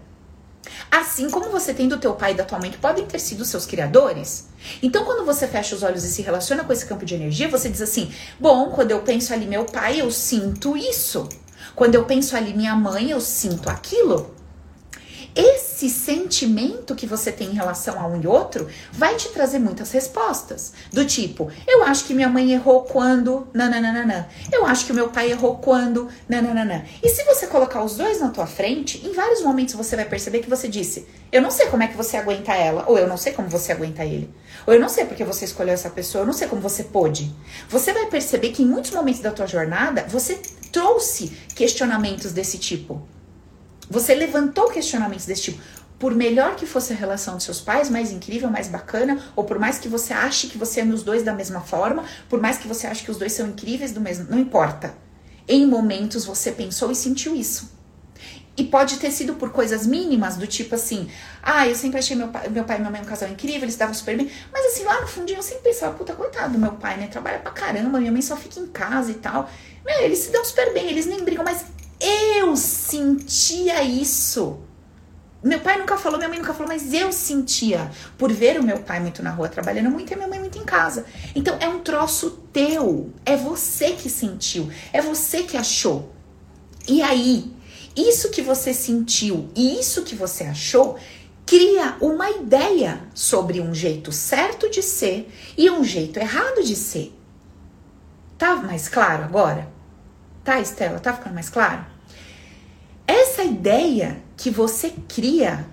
Assim 0.89 1.29
como 1.29 1.49
você 1.49 1.73
tem 1.73 1.87
do 1.87 1.97
teu 1.97 2.13
pai 2.13 2.31
e 2.31 2.35
da 2.35 2.45
tua 2.45 2.59
mãe 2.59 2.71
que 2.71 2.77
podem 2.77 3.05
ter 3.05 3.19
sido 3.19 3.43
seus 3.43 3.65
criadores. 3.65 4.47
Então, 4.81 5.03
quando 5.03 5.25
você 5.25 5.47
fecha 5.47 5.75
os 5.75 5.83
olhos 5.83 6.03
e 6.03 6.09
se 6.09 6.21
relaciona 6.21 6.63
com 6.63 6.71
esse 6.71 6.85
campo 6.85 7.05
de 7.05 7.15
energia, 7.15 7.49
você 7.49 7.69
diz 7.69 7.81
assim: 7.81 8.11
bom, 8.39 8.71
quando 8.71 8.91
eu 8.91 9.01
penso 9.01 9.33
ali 9.33 9.45
meu 9.45 9.65
pai, 9.65 9.99
eu 9.99 10.11
sinto 10.11 10.77
isso. 10.77 11.27
Quando 11.75 11.95
eu 11.95 12.05
penso 12.05 12.35
ali 12.35 12.53
minha 12.53 12.75
mãe, 12.75 13.11
eu 13.11 13.19
sinto 13.19 13.69
aquilo. 13.69 14.33
Esse 15.35 15.89
sentimento 15.89 16.93
que 16.93 17.07
você 17.07 17.31
tem 17.31 17.49
em 17.49 17.53
relação 17.53 17.99
a 17.99 18.05
um 18.05 18.21
e 18.21 18.27
outro 18.27 18.67
vai 18.91 19.15
te 19.15 19.29
trazer 19.29 19.59
muitas 19.59 19.91
respostas. 19.91 20.73
Do 20.91 21.05
tipo, 21.05 21.49
eu 21.65 21.83
acho 21.83 22.03
que 22.05 22.13
minha 22.13 22.27
mãe 22.27 22.51
errou 22.51 22.83
quando. 22.83 23.47
Nananana. 23.53 24.27
Eu 24.51 24.65
acho 24.65 24.85
que 24.85 24.91
o 24.91 24.95
meu 24.95 25.09
pai 25.09 25.31
errou 25.31 25.57
quando. 25.57 26.09
Nananana. 26.27 26.85
E 27.01 27.09
se 27.09 27.23
você 27.23 27.47
colocar 27.47 27.81
os 27.83 27.95
dois 27.95 28.19
na 28.19 28.29
tua 28.29 28.45
frente, 28.45 29.05
em 29.05 29.13
vários 29.13 29.41
momentos 29.41 29.73
você 29.73 29.95
vai 29.95 30.05
perceber 30.05 30.39
que 30.39 30.49
você 30.49 30.67
disse: 30.67 31.07
Eu 31.31 31.41
não 31.41 31.51
sei 31.51 31.67
como 31.67 31.83
é 31.83 31.87
que 31.87 31.97
você 31.97 32.17
aguenta 32.17 32.53
ela, 32.53 32.85
ou 32.87 32.97
eu 32.97 33.07
não 33.07 33.17
sei 33.17 33.31
como 33.31 33.47
você 33.47 33.71
aguenta 33.71 34.03
ele. 34.03 34.29
Ou 34.67 34.73
eu 34.73 34.79
não 34.79 34.89
sei 34.89 35.05
porque 35.05 35.23
você 35.23 35.45
escolheu 35.45 35.73
essa 35.73 35.89
pessoa, 35.89 36.23
eu 36.23 36.25
não 36.25 36.33
sei 36.33 36.47
como 36.47 36.61
você 36.61 36.83
pôde. 36.83 37.33
Você 37.69 37.93
vai 37.93 38.07
perceber 38.07 38.49
que 38.49 38.63
em 38.63 38.67
muitos 38.67 38.91
momentos 38.91 39.21
da 39.21 39.31
tua 39.31 39.47
jornada 39.47 40.05
você 40.09 40.39
trouxe 40.71 41.29
questionamentos 41.55 42.31
desse 42.31 42.57
tipo. 42.57 43.01
Você 43.91 44.15
levantou 44.15 44.69
questionamentos 44.69 45.25
desse 45.25 45.41
tipo. 45.41 45.61
Por 45.99 46.15
melhor 46.15 46.55
que 46.55 46.65
fosse 46.65 46.93
a 46.93 46.95
relação 46.95 47.35
dos 47.35 47.43
seus 47.43 47.59
pais, 47.59 47.89
mais 47.89 48.09
incrível, 48.09 48.49
mais 48.49 48.69
bacana, 48.69 49.21
ou 49.35 49.43
por 49.43 49.59
mais 49.59 49.79
que 49.79 49.89
você 49.89 50.13
ache 50.13 50.47
que 50.47 50.57
você 50.57 50.79
ame 50.79 50.93
os 50.93 51.03
dois 51.03 51.23
da 51.23 51.33
mesma 51.33 51.59
forma, 51.59 52.05
por 52.29 52.39
mais 52.39 52.57
que 52.57 52.69
você 52.69 52.87
ache 52.87 53.03
que 53.03 53.11
os 53.11 53.17
dois 53.17 53.33
são 53.33 53.49
incríveis 53.49 53.91
do 53.91 53.99
mesmo, 53.99 54.27
não 54.29 54.39
importa. 54.39 54.95
Em 55.45 55.67
momentos 55.67 56.23
você 56.23 56.53
pensou 56.53 56.89
e 56.89 56.95
sentiu 56.95 57.35
isso. 57.35 57.69
E 58.55 58.63
pode 58.63 58.95
ter 58.97 59.11
sido 59.11 59.33
por 59.33 59.49
coisas 59.49 59.85
mínimas, 59.85 60.37
do 60.37 60.47
tipo 60.47 60.73
assim, 60.75 61.09
ah, 61.43 61.67
eu 61.67 61.75
sempre 61.75 61.99
achei 61.99 62.15
meu 62.15 62.29
pai, 62.29 62.47
meu 62.47 62.63
pai 62.63 62.77
e 62.77 62.79
minha 62.79 62.91
mãe 62.91 63.01
um 63.01 63.05
casal 63.05 63.27
incrível, 63.27 63.63
eles 63.63 63.75
davam 63.75 63.93
super 63.93 64.15
bem. 64.15 64.31
Mas 64.53 64.67
assim, 64.67 64.85
lá 64.85 65.01
no 65.01 65.07
fundinho 65.07 65.39
eu 65.39 65.43
sempre 65.43 65.63
pensava, 65.63 65.97
puta, 65.97 66.13
coitado 66.13 66.53
do 66.53 66.59
meu 66.59 66.71
pai, 66.73 66.95
né? 66.95 67.07
Trabalha 67.07 67.39
pra 67.39 67.51
caramba, 67.51 67.99
minha 67.99 68.11
mãe 68.11 68.21
só 68.21 68.37
fica 68.37 68.57
em 68.57 68.67
casa 68.67 69.11
e 69.11 69.15
tal. 69.15 69.49
Meu, 69.85 69.99
eles 69.99 70.19
se 70.19 70.31
dão 70.31 70.45
super 70.45 70.73
bem, 70.73 70.89
eles 70.89 71.05
nem 71.05 71.23
brigam, 71.25 71.43
mas 71.43 71.65
eu 72.01 72.55
sentia 72.55 73.83
isso. 73.83 74.59
Meu 75.43 75.59
pai 75.59 75.77
nunca 75.77 75.97
falou, 75.97 76.17
minha 76.17 76.29
mãe 76.29 76.37
nunca 76.37 76.53
falou, 76.53 76.67
mas 76.67 76.93
eu 76.93 77.11
sentia 77.11 77.89
por 78.17 78.31
ver 78.31 78.59
o 78.59 78.63
meu 78.63 78.79
pai 78.79 78.99
muito 78.99 79.23
na 79.23 79.31
rua 79.31 79.49
trabalhando 79.49 79.89
muito 79.89 80.11
e 80.11 80.13
a 80.13 80.17
minha 80.17 80.29
mãe 80.29 80.39
muito 80.39 80.57
em 80.57 80.63
casa. 80.63 81.05
Então 81.35 81.57
é 81.59 81.67
um 81.67 81.79
troço 81.79 82.31
teu, 82.53 83.11
é 83.25 83.35
você 83.35 83.91
que 83.91 84.09
sentiu, 84.09 84.69
é 84.93 85.01
você 85.01 85.41
que 85.43 85.57
achou. 85.57 86.13
E 86.87 87.01
aí, 87.01 87.51
isso 87.95 88.29
que 88.29 88.41
você 88.41 88.73
sentiu 88.73 89.49
e 89.55 89.79
isso 89.79 90.03
que 90.03 90.15
você 90.15 90.43
achou 90.43 90.97
cria 91.45 91.97
uma 91.99 92.29
ideia 92.29 93.01
sobre 93.13 93.59
um 93.59 93.73
jeito 93.73 94.11
certo 94.11 94.69
de 94.69 94.83
ser 94.83 95.31
e 95.57 95.69
um 95.71 95.83
jeito 95.83 96.19
errado 96.19 96.63
de 96.63 96.75
ser. 96.75 97.13
Tá 98.37 98.55
mais 98.55 98.87
claro 98.87 99.23
agora? 99.23 99.67
Tá, 100.43 100.59
Estela? 100.59 100.99
Tá 100.99 101.13
ficando 101.13 101.33
mais 101.33 101.49
claro? 101.49 101.90
Essa 103.41 103.49
ideia 103.49 104.21
que 104.37 104.51
você 104.51 104.93
cria 105.09 105.65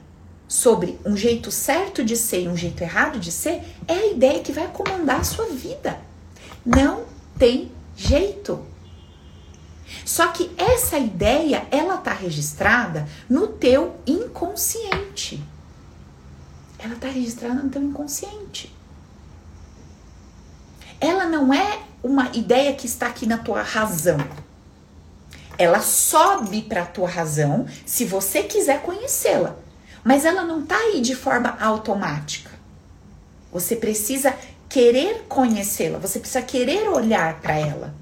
sobre 0.48 0.98
um 1.04 1.14
jeito 1.14 1.50
certo 1.50 2.02
de 2.02 2.16
ser 2.16 2.44
e 2.44 2.48
um 2.48 2.56
jeito 2.56 2.82
errado 2.82 3.20
de 3.20 3.30
ser 3.30 3.62
é 3.86 3.92
a 3.92 4.06
ideia 4.06 4.42
que 4.42 4.52
vai 4.52 4.68
comandar 4.68 5.20
a 5.20 5.24
sua 5.24 5.44
vida. 5.50 6.00
Não 6.64 7.04
tem 7.38 7.70
jeito. 7.94 8.64
Só 10.02 10.28
que 10.28 10.50
essa 10.56 10.98
ideia, 10.98 11.66
ela 11.70 11.98
tá 11.98 12.14
registrada 12.14 13.06
no 13.28 13.48
teu 13.48 13.96
inconsciente. 14.06 15.44
ela 16.78 16.94
está 16.94 17.08
registrada 17.08 17.62
no 17.62 17.68
teu 17.68 17.82
inconsciente. 17.82 18.74
Ela 20.98 21.26
não 21.26 21.52
é 21.52 21.82
uma 22.02 22.34
ideia 22.34 22.72
que 22.72 22.86
está 22.86 23.08
aqui 23.08 23.26
na 23.26 23.36
tua 23.36 23.60
razão. 23.60 24.16
Ela 25.59 25.80
sobe 25.80 26.62
para 26.62 26.82
a 26.82 26.86
tua 26.86 27.09
razão 27.09 27.66
se 27.84 28.04
você 28.04 28.44
quiser 28.44 28.80
conhecê-la. 28.80 29.56
Mas 30.04 30.24
ela 30.24 30.44
não 30.44 30.62
está 30.62 30.76
aí 30.76 31.00
de 31.00 31.16
forma 31.16 31.59
automática. 31.61 32.50
Você 33.52 33.74
precisa 33.74 34.34
querer 34.68 35.24
conhecê-la, 35.28 35.98
você 35.98 36.20
precisa 36.20 36.42
querer 36.42 36.88
olhar 36.88 37.40
para 37.40 37.59
ela. 37.59 37.94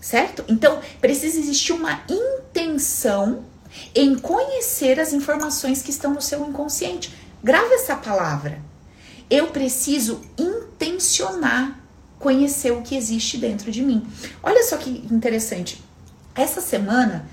Certo? 0.00 0.44
Então, 0.46 0.80
precisa 1.00 1.38
existir 1.38 1.72
uma 1.72 2.02
intenção 2.08 3.44
em 3.94 4.16
conhecer 4.16 5.00
as 5.00 5.12
informações 5.12 5.82
que 5.82 5.90
estão 5.90 6.14
no 6.14 6.22
seu 6.22 6.46
inconsciente. 6.46 7.12
Grava 7.42 7.74
essa 7.74 7.96
palavra. 7.96 8.60
Eu 9.30 9.48
preciso 9.48 10.20
intencionar 10.38 11.80
conhecer 12.18 12.70
o 12.70 12.82
que 12.82 12.96
existe 12.96 13.36
dentro 13.36 13.72
de 13.72 13.82
mim. 13.82 14.06
Olha 14.42 14.62
só 14.62 14.76
que 14.76 14.90
interessante. 15.10 15.82
Essa 16.34 16.60
semana, 16.60 17.26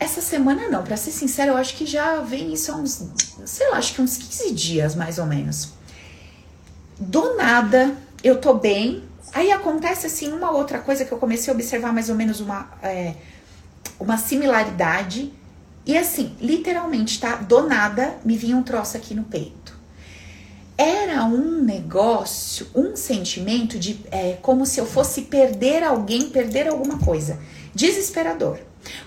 essa 0.00 0.20
semana 0.20 0.68
não, 0.68 0.82
para 0.82 0.96
ser 0.96 1.12
sincera, 1.12 1.52
eu 1.52 1.56
acho 1.56 1.76
que 1.76 1.86
já 1.86 2.20
vem 2.20 2.52
isso 2.52 2.72
há 2.72 2.76
uns, 2.76 3.08
sei 3.46 3.70
lá, 3.70 3.78
acho 3.78 3.94
que 3.94 4.02
uns 4.02 4.16
15 4.16 4.52
dias 4.52 4.94
mais 4.94 5.18
ou 5.18 5.26
menos. 5.26 5.70
Do 6.98 7.36
nada, 7.36 7.96
eu 8.22 8.40
tô 8.40 8.54
bem. 8.54 9.04
Aí 9.32 9.50
acontece 9.50 10.06
assim 10.06 10.32
uma 10.32 10.50
outra 10.50 10.78
coisa 10.78 11.04
que 11.04 11.12
eu 11.12 11.18
comecei 11.18 11.52
a 11.52 11.54
observar 11.54 11.92
mais 11.92 12.08
ou 12.08 12.14
menos 12.14 12.40
uma, 12.40 12.68
é, 12.82 13.14
uma 13.98 14.16
similaridade. 14.16 15.32
E 15.86 15.96
assim, 15.96 16.34
literalmente, 16.40 17.20
tá? 17.20 17.36
Do 17.36 17.66
nada 17.68 18.16
me 18.24 18.36
vinha 18.36 18.56
um 18.56 18.62
troço 18.62 18.96
aqui 18.96 19.14
no 19.14 19.24
peito. 19.24 19.74
Era 20.76 21.24
um 21.24 21.62
negócio, 21.62 22.66
um 22.74 22.96
sentimento 22.96 23.78
de 23.78 24.00
é, 24.10 24.38
como 24.42 24.66
se 24.66 24.80
eu 24.80 24.86
fosse 24.86 25.22
perder 25.22 25.84
alguém, 25.84 26.30
perder 26.30 26.66
alguma 26.68 26.98
coisa. 26.98 27.38
Desesperador. 27.74 28.58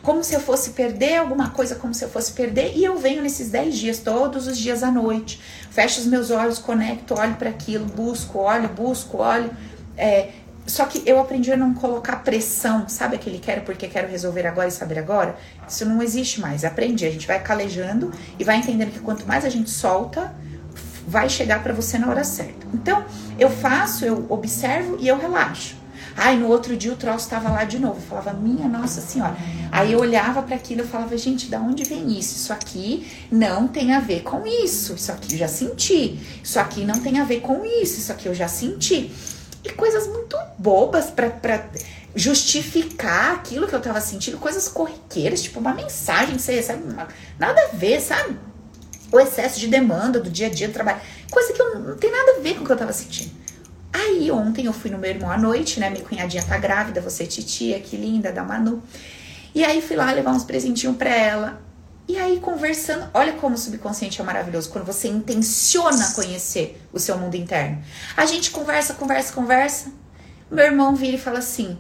Como 0.02 0.24
se 0.24 0.34
eu 0.34 0.40
fosse 0.40 0.72
perder 0.72 1.18
alguma 1.18 1.52
coisa, 1.52 1.76
como 1.76 1.94
se 1.94 2.04
eu 2.04 2.10
fosse 2.10 2.32
perder. 2.34 2.74
E 2.76 2.84
eu 2.84 2.98
venho 2.98 3.22
nesses 3.22 3.50
10 3.50 3.76
dias, 3.76 4.00
todos 4.00 4.48
os 4.48 4.58
dias 4.58 4.84
à 4.84 4.92
noite. 4.92 5.42
Fecho 5.70 6.00
os 6.00 6.06
meus 6.06 6.32
olhos, 6.32 6.58
conecto, 6.60 7.14
olho 7.14 7.36
para 7.36 7.50
aquilo, 7.50 7.86
busco, 7.86 8.40
olho, 8.40 8.68
busco, 8.70 9.18
olho. 9.18 9.52
É, 9.96 10.30
só 10.68 10.86
que 10.86 11.02
eu 11.06 11.18
aprendi 11.20 11.50
a 11.52 11.56
não 11.56 11.74
colocar 11.74 12.18
pressão, 12.18 12.90
sabe 12.90 13.16
aquele 13.16 13.40
quero 13.40 13.62
porque 13.62 13.88
quero 13.88 14.10
resolver 14.10 14.46
agora 14.46 14.68
e 14.68 14.72
saber 14.72 15.00
agora? 15.00 15.38
Isso 15.68 15.86
não 15.86 16.04
existe 16.04 16.42
mais. 16.42 16.66
Aprendi, 16.66 17.06
a 17.06 17.10
gente 17.10 17.26
vai 17.26 17.42
calejando 17.42 18.12
e 18.38 18.44
vai 18.44 18.58
entendendo 18.58 18.92
que 18.92 19.00
quanto 19.00 19.26
mais 19.26 19.46
a 19.46 19.50
gente 19.50 19.70
solta, 19.70 20.36
vai 21.08 21.30
chegar 21.30 21.64
para 21.64 21.74
você 21.74 21.98
na 21.98 22.10
hora 22.10 22.24
certa. 22.26 22.68
Então, 22.74 23.06
eu 23.40 23.50
faço, 23.50 24.04
eu 24.04 24.26
observo 24.28 24.98
e 25.00 25.08
eu 25.08 25.18
relaxo. 25.18 25.77
Ai, 26.18 26.36
no 26.36 26.48
outro 26.48 26.76
dia 26.76 26.92
o 26.92 26.98
troço 26.98 27.26
estava 27.26 27.50
lá 27.50 27.64
de 27.64 27.78
novo. 27.78 28.00
Eu 28.00 28.08
falava, 28.08 28.34
minha 28.34 28.68
Nossa 28.68 29.00
Senhora. 29.00 29.38
Aí 29.72 29.94
eu 29.94 30.00
olhava 30.00 30.42
para 30.42 30.56
aquilo 30.56 30.82
e 30.82 30.88
falava, 30.88 31.16
gente, 31.18 31.48
da 31.48 31.60
onde 31.60 31.84
vem 31.84 32.18
isso? 32.18 32.36
Isso 32.36 32.52
aqui 32.52 33.08
não 33.32 33.68
tem 33.68 33.94
a 33.94 34.00
ver 34.00 34.24
com 34.24 34.46
isso. 34.46 34.96
Isso 34.96 35.12
aqui 35.12 35.36
eu 35.36 35.38
já 35.38 35.48
senti. 35.48 36.20
Isso 36.44 36.60
aqui 36.60 36.84
não 36.84 37.00
tem 37.00 37.20
a 37.20 37.24
ver 37.24 37.42
com 37.42 37.64
isso. 37.64 38.00
Isso 38.00 38.12
aqui 38.12 38.28
eu 38.28 38.34
já 38.34 38.48
senti 38.48 39.12
e 39.68 39.74
coisas 39.74 40.08
muito 40.08 40.38
bobas 40.58 41.10
para 41.10 41.66
justificar 42.16 43.36
aquilo 43.36 43.68
que 43.68 43.76
eu 43.76 43.82
tava 43.82 44.02
sentindo, 44.02 44.38
coisas 44.38 44.68
corriqueiras, 44.68 45.44
tipo 45.44 45.60
uma 45.60 45.74
mensagem 45.74 46.36
que 46.36 46.42
você 46.42 46.56
recebe, 46.56 46.84
nada 47.38 47.62
a 47.62 47.76
ver, 47.76 48.00
sabe? 48.02 48.38
O 49.12 49.20
excesso 49.20 49.60
de 49.60 49.68
demanda 49.68 50.20
do 50.20 50.30
dia 50.30 50.48
a 50.48 50.50
dia 50.50 50.68
do 50.68 50.74
trabalho, 50.74 51.00
coisa 51.30 51.54
que 51.54 51.62
eu, 51.62 51.80
não 51.80 51.98
tem 51.98 52.12
nada 52.12 52.38
a 52.38 52.40
ver 52.40 52.56
com 52.56 52.64
o 52.64 52.66
que 52.66 52.72
eu 52.72 52.78
tava 52.78 52.94
sentindo. 52.94 53.32
Aí 53.92 54.30
ontem 54.32 54.66
eu 54.66 54.74
fui 54.74 54.92
no 54.92 54.98
meu 54.98 55.10
irmão 55.10 55.32
à 55.32 55.38
noite, 55.38 55.80
né? 55.80 55.90
Minha 55.90 56.04
cunhadinha 56.04 56.44
tá 56.44 56.58
grávida, 56.58 57.02
você 57.02 57.26
titia, 57.26 57.80
que 57.80 57.96
linda, 57.96 58.32
da 58.32 58.44
Manu. 58.44 58.84
E 59.56 59.64
aí 59.64 59.82
fui 59.82 59.96
lá 59.96 60.12
levar 60.12 60.32
uns 60.32 60.44
presentinhos 60.44 60.98
pra 60.98 61.10
ela. 61.10 61.62
E 62.08 62.18
aí, 62.18 62.40
conversando, 62.40 63.10
olha 63.14 63.34
como 63.34 63.56
o 63.56 63.58
subconsciente 63.58 64.22
é 64.22 64.24
maravilhoso, 64.24 64.70
quando 64.70 64.86
você 64.86 65.10
intenciona 65.10 66.14
conhecer 66.16 66.82
o 66.94 67.00
seu 67.00 67.18
mundo 67.18 67.36
interno. 67.36 67.84
A 68.16 68.26
gente 68.26 68.50
conversa, 68.50 68.94
conversa, 68.94 69.34
conversa. 69.34 69.92
Meu 70.50 70.66
irmão 70.66 70.96
vira 70.96 71.18
e 71.18 71.20
fala 71.20 71.40
assim: 71.40 71.78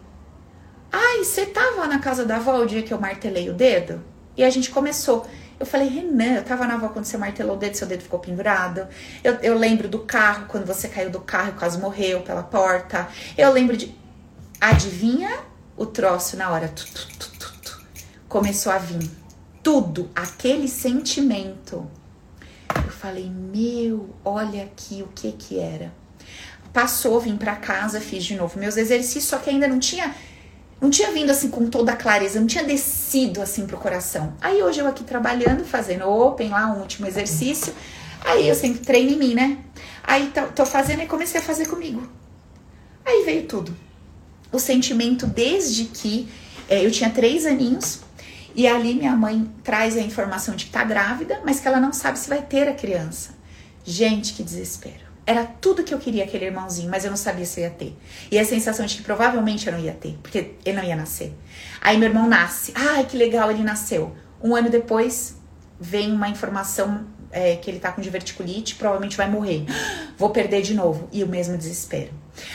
Ai, 0.92 1.24
você 1.24 1.46
tava 1.46 1.88
na 1.88 2.00
casa 2.00 2.26
da 2.26 2.36
avó 2.36 2.58
o 2.60 2.66
dia 2.66 2.84
que 2.84 2.94
eu 2.94 3.00
martelei 3.00 3.50
o 3.50 3.54
dedo? 3.54 4.04
E 4.36 4.44
a 4.44 4.50
gente 4.50 4.70
começou. 4.70 5.26
Eu 5.60 5.66
falei, 5.66 5.88
Renan, 5.88 6.36
eu 6.36 6.44
tava 6.44 6.68
na 6.68 6.76
avó 6.76 6.90
quando 6.90 7.06
você 7.06 7.18
martelou 7.18 7.56
o 7.56 7.60
dedo, 7.60 7.76
seu 7.76 7.88
dedo 7.88 8.04
ficou 8.04 8.20
pendurado. 8.20 8.88
Eu, 9.24 9.34
eu 9.36 9.58
lembro 9.58 9.88
do 9.88 10.00
carro, 10.00 10.46
quando 10.48 10.66
você 10.66 10.88
caiu 10.88 11.10
do 11.10 11.20
carro 11.20 11.50
e 11.50 11.60
quase 11.60 11.80
morreu 11.80 12.22
pela 12.22 12.44
porta. 12.44 13.08
Eu 13.38 13.52
lembro 13.52 13.76
de. 13.76 13.96
Adivinha 14.62 15.40
o 15.76 15.86
troço 15.86 16.38
na 16.38 16.50
hora? 16.52 16.68
Tu, 16.68 16.86
tu, 16.86 17.08
tu, 17.20 17.82
Começou 18.28 18.72
a 18.72 18.78
vir 18.78 19.10
tudo, 19.64 20.10
aquele 20.16 20.68
sentimento. 20.68 21.90
Eu 22.76 22.92
falei, 22.92 23.30
meu, 23.30 24.16
olha 24.24 24.64
aqui 24.64 25.02
o 25.02 25.08
que 25.08 25.32
que 25.32 25.60
era. 25.60 25.92
Passou, 26.72 27.20
vim 27.20 27.38
para 27.38 27.56
casa, 27.56 28.00
fiz 28.00 28.24
de 28.24 28.36
novo 28.36 28.60
meus 28.60 28.78
exercícios, 28.78 29.26
só 29.26 29.38
que 29.38 29.50
ainda 29.50 29.68
não 29.68 29.80
tinha 29.80 30.14
não 30.80 30.90
tinha 30.90 31.12
vindo 31.12 31.32
assim 31.32 31.50
com 31.50 31.68
toda 31.70 31.92
a 31.92 31.96
clareza, 31.96 32.40
não 32.40 32.48
tinha 32.48 32.64
descido 32.64 33.42
assim 33.42 33.66
pro 33.66 33.78
coração. 33.78 34.34
Aí 34.40 34.62
hoje 34.62 34.80
eu 34.80 34.88
aqui 34.88 35.04
trabalhando, 35.04 35.66
fazendo 35.66 36.08
open 36.08 36.50
lá, 36.50 36.68
um 36.68 36.82
último 36.82 37.08
exercício. 37.08 37.74
Aí 38.24 38.48
eu 38.48 38.56
sempre 38.56 38.80
treino 38.80 39.12
em 39.12 39.18
mim, 39.18 39.34
né? 39.34 39.58
Aí 40.04 40.32
tô, 40.56 40.66
fazendo 40.66 41.02
e 41.02 41.08
comecei 41.08 41.40
a 41.40 41.44
fazer 41.44 41.68
comigo. 41.68 42.08
Aí 43.06 43.24
veio 43.26 43.48
tudo. 43.48 43.76
O 44.52 44.60
sentimento 44.60 45.26
desde 45.26 45.86
que 45.86 46.30
é, 46.70 46.86
eu 46.86 46.92
tinha 46.92 47.10
três 47.10 47.46
aninhos, 47.46 48.02
e 48.56 48.68
ali 48.68 48.96
minha 48.96 49.16
mãe 49.16 49.50
traz 49.64 49.96
a 49.96 50.02
informação 50.02 50.56
de 50.56 50.66
que 50.66 50.72
tá 50.72 50.84
grávida, 50.84 51.42
mas 51.46 51.60
que 51.60 51.68
ela 51.68 51.80
não 51.80 51.94
sabe 51.94 52.18
se 52.18 52.28
vai 52.28 52.42
ter 52.42 52.68
a 52.68 52.74
criança. 52.74 53.36
Gente, 53.86 54.34
que 54.34 54.44
desespero. 54.44 55.07
Era 55.28 55.44
tudo 55.44 55.84
que 55.84 55.94
eu 55.94 56.00
queria 56.00 56.24
aquele 56.24 56.46
irmãozinho, 56.46 56.90
mas 56.90 57.04
eu 57.04 57.10
não 57.10 57.18
sabia 57.18 57.44
se 57.44 57.60
eu 57.60 57.66
ia 57.66 57.70
ter. 57.70 57.94
E 58.32 58.40
a 58.40 58.46
sensação 58.46 58.86
de 58.86 58.96
que 58.96 59.04
provavelmente 59.04 59.68
eu 59.68 59.74
não 59.74 59.80
ia 59.80 59.92
ter, 59.92 60.18
porque 60.24 60.54
ele 60.64 60.78
não 60.78 60.84
ia 60.86 60.96
nascer. 60.96 61.34
Aí 61.82 61.98
meu 61.98 62.08
irmão 62.08 62.30
nasce. 62.30 62.72
Ai, 62.74 63.04
que 63.04 63.18
legal, 63.18 63.52
ele 63.52 63.62
nasceu. 63.62 64.16
Um 64.42 64.56
ano 64.56 64.70
depois, 64.70 65.36
vem 65.78 66.14
uma 66.14 66.30
informação 66.30 67.06
é, 67.30 67.58
que 67.58 67.70
ele 67.70 67.80
tá 67.80 67.92
com 67.92 68.02
diverticulite, 68.02 68.76
provavelmente 68.76 69.18
vai 69.18 69.30
morrer. 69.30 69.66
Vou 70.18 70.30
perder 70.30 70.62
de 70.62 70.74
novo. 70.74 71.10
E 71.12 71.24
o 71.26 71.28
mesmo 71.28 71.58
desespero. 71.58 72.12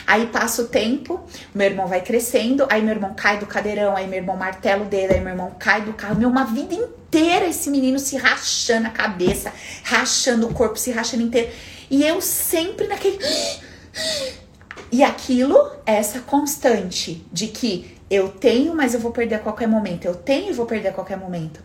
Aí 0.06 0.26
passa 0.26 0.62
o 0.62 0.68
tempo, 0.68 1.20
meu 1.54 1.66
irmão 1.66 1.86
vai 1.86 2.00
crescendo, 2.00 2.66
aí 2.70 2.80
meu 2.80 2.94
irmão 2.94 3.14
cai 3.14 3.38
do 3.38 3.46
cadeirão, 3.46 3.96
aí 3.96 4.06
meu 4.06 4.18
irmão 4.18 4.36
martela 4.36 4.84
o 4.84 4.86
dedo, 4.86 5.12
aí 5.12 5.20
meu 5.20 5.30
irmão 5.30 5.54
cai 5.58 5.82
do 5.82 5.92
carro. 5.92 6.16
Meu, 6.16 6.28
uma 6.28 6.44
vida 6.44 6.74
inteira 6.74 7.46
esse 7.46 7.68
menino 7.68 7.98
se 7.98 8.16
rachando 8.16 8.86
a 8.86 8.90
cabeça, 8.90 9.52
rachando 9.82 10.48
o 10.48 10.54
corpo, 10.54 10.78
se 10.78 10.90
rachando 10.90 11.22
inteiro. 11.22 11.50
E 11.92 12.02
eu 12.02 12.20
sempre 12.22 12.88
naquele. 12.88 13.18
E 14.90 15.02
aquilo 15.02 15.70
essa 15.86 16.20
constante 16.20 17.26
de 17.32 17.46
que 17.46 17.96
eu 18.10 18.28
tenho, 18.28 18.74
mas 18.74 18.92
eu 18.92 19.00
vou 19.00 19.10
perder 19.10 19.36
a 19.36 19.38
qualquer 19.38 19.66
momento. 19.66 20.04
Eu 20.04 20.14
tenho 20.14 20.50
e 20.50 20.52
vou 20.52 20.66
perder 20.66 20.88
a 20.88 20.92
qualquer 20.92 21.16
momento. 21.16 21.60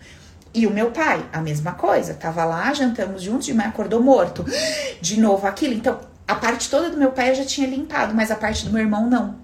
E 0.53 0.65
o 0.65 0.71
meu 0.71 0.91
pai, 0.91 1.25
a 1.33 1.41
mesma 1.41 1.73
coisa. 1.73 2.13
Tava 2.13 2.45
lá, 2.45 2.73
jantamos 2.73 3.21
juntos, 3.21 3.45
de 3.45 3.53
manhã 3.53 3.67
acordou 3.67 4.01
morto. 4.01 4.45
De 5.01 5.19
novo 5.19 5.45
aquilo. 5.45 5.73
Então, 5.73 5.99
a 6.25 6.35
parte 6.35 6.69
toda 6.69 6.89
do 6.89 6.97
meu 6.97 7.11
pai 7.11 7.31
eu 7.31 7.35
já 7.35 7.45
tinha 7.45 7.67
limpado, 7.67 8.13
mas 8.13 8.31
a 8.31 8.35
parte 8.35 8.63
do 8.63 8.71
meu 8.71 8.81
irmão 8.81 9.09
não. 9.09 9.35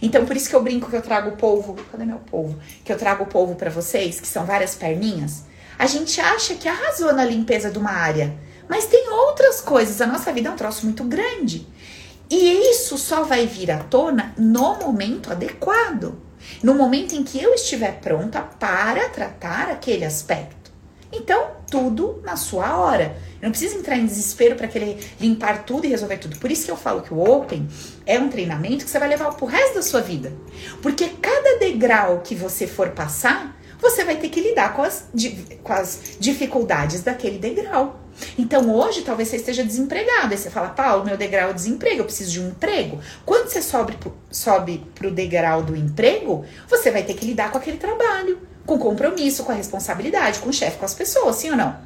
Então, 0.00 0.24
por 0.24 0.36
isso 0.36 0.48
que 0.48 0.54
eu 0.54 0.62
brinco 0.62 0.88
que 0.88 0.96
eu 0.96 1.02
trago 1.02 1.30
o 1.30 1.36
polvo. 1.36 1.74
Cadê 1.90 2.04
meu 2.04 2.18
polvo? 2.18 2.58
Que 2.84 2.92
eu 2.92 2.96
trago 2.96 3.24
o 3.24 3.26
polvo 3.26 3.56
para 3.56 3.70
vocês, 3.70 4.20
que 4.20 4.28
são 4.28 4.44
várias 4.44 4.76
perninhas. 4.76 5.44
A 5.76 5.86
gente 5.86 6.20
acha 6.20 6.54
que 6.54 6.68
arrasou 6.68 7.12
na 7.12 7.24
limpeza 7.24 7.70
de 7.70 7.78
uma 7.78 7.90
área, 7.90 8.34
mas 8.68 8.86
tem 8.86 9.08
outras 9.10 9.60
coisas. 9.60 10.00
A 10.00 10.06
nossa 10.06 10.32
vida 10.32 10.48
é 10.48 10.52
um 10.52 10.56
troço 10.56 10.84
muito 10.84 11.04
grande. 11.04 11.66
E 12.28 12.70
isso 12.70 12.98
só 12.98 13.22
vai 13.22 13.46
vir 13.46 13.70
à 13.70 13.78
tona 13.78 14.34
no 14.36 14.76
momento 14.76 15.30
adequado. 15.30 16.20
No 16.62 16.74
momento 16.74 17.14
em 17.14 17.22
que 17.22 17.40
eu 17.40 17.54
estiver 17.54 18.00
pronta 18.00 18.40
para 18.42 19.08
tratar 19.08 19.70
aquele 19.70 20.04
aspecto. 20.04 20.70
Então, 21.12 21.50
tudo 21.70 22.20
na 22.24 22.36
sua 22.36 22.76
hora. 22.76 23.16
Não 23.40 23.50
precisa 23.50 23.76
entrar 23.76 23.96
em 23.96 24.06
desespero 24.06 24.56
para 24.56 24.68
querer 24.68 24.98
limpar 25.20 25.64
tudo 25.64 25.86
e 25.86 25.88
resolver 25.88 26.18
tudo. 26.18 26.38
Por 26.38 26.50
isso 26.50 26.64
que 26.64 26.70
eu 26.70 26.76
falo 26.76 27.02
que 27.02 27.12
o 27.12 27.20
Open 27.20 27.68
é 28.04 28.18
um 28.18 28.28
treinamento 28.28 28.84
que 28.84 28.90
você 28.90 28.98
vai 28.98 29.08
levar 29.08 29.34
pro 29.34 29.46
resto 29.46 29.74
da 29.74 29.82
sua 29.82 30.00
vida. 30.00 30.32
Porque 30.82 31.08
cada 31.20 31.58
degrau 31.58 32.20
que 32.20 32.34
você 32.34 32.66
for 32.66 32.90
passar, 32.90 33.56
você 33.80 34.04
vai 34.04 34.16
ter 34.16 34.28
que 34.28 34.40
lidar 34.40 34.74
com 34.74 34.82
as, 34.82 35.08
com 35.62 35.72
as 35.72 36.16
dificuldades 36.18 37.02
daquele 37.02 37.38
degrau. 37.38 38.05
Então 38.38 38.74
hoje 38.74 39.02
talvez 39.02 39.28
você 39.28 39.36
esteja 39.36 39.64
desempregado. 39.64 40.32
Aí 40.32 40.38
você 40.38 40.50
fala, 40.50 40.68
Paulo, 40.70 41.04
meu 41.04 41.16
degrau 41.16 41.50
é 41.50 41.52
desemprego, 41.52 42.00
eu 42.00 42.04
preciso 42.04 42.32
de 42.32 42.40
um 42.40 42.48
emprego. 42.48 43.00
Quando 43.24 43.48
você 43.48 43.62
sobe, 43.62 43.96
sobe 44.30 44.86
pro 44.94 45.10
degrau 45.10 45.62
do 45.62 45.76
emprego, 45.76 46.44
você 46.68 46.90
vai 46.90 47.02
ter 47.02 47.14
que 47.14 47.26
lidar 47.26 47.50
com 47.50 47.58
aquele 47.58 47.76
trabalho, 47.76 48.40
com 48.64 48.78
compromisso, 48.78 49.44
com 49.44 49.52
a 49.52 49.54
responsabilidade, 49.54 50.38
com 50.40 50.50
o 50.50 50.52
chefe, 50.52 50.78
com 50.78 50.84
as 50.84 50.94
pessoas, 50.94 51.36
sim 51.36 51.50
ou 51.50 51.56
não? 51.56 51.76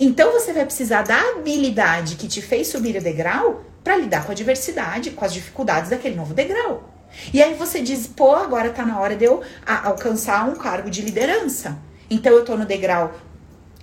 Então 0.00 0.32
você 0.32 0.52
vai 0.52 0.64
precisar 0.64 1.02
da 1.02 1.20
habilidade 1.30 2.16
que 2.16 2.26
te 2.26 2.40
fez 2.40 2.68
subir 2.68 2.96
o 2.96 3.02
degrau 3.02 3.64
para 3.84 3.96
lidar 3.96 4.24
com 4.24 4.32
a 4.32 4.34
diversidade, 4.34 5.10
com 5.10 5.24
as 5.24 5.32
dificuldades 5.32 5.90
daquele 5.90 6.14
novo 6.14 6.34
degrau. 6.34 6.88
E 7.32 7.42
aí 7.42 7.54
você 7.54 7.80
diz, 7.80 8.06
pô, 8.06 8.34
agora 8.34 8.70
tá 8.70 8.84
na 8.84 8.98
hora 8.98 9.14
de 9.14 9.24
eu 9.24 9.42
alcançar 9.66 10.48
um 10.48 10.54
cargo 10.54 10.90
de 10.90 11.02
liderança. 11.02 11.78
Então 12.08 12.32
eu 12.32 12.44
tô 12.44 12.56
no 12.56 12.64
degrau 12.64 13.12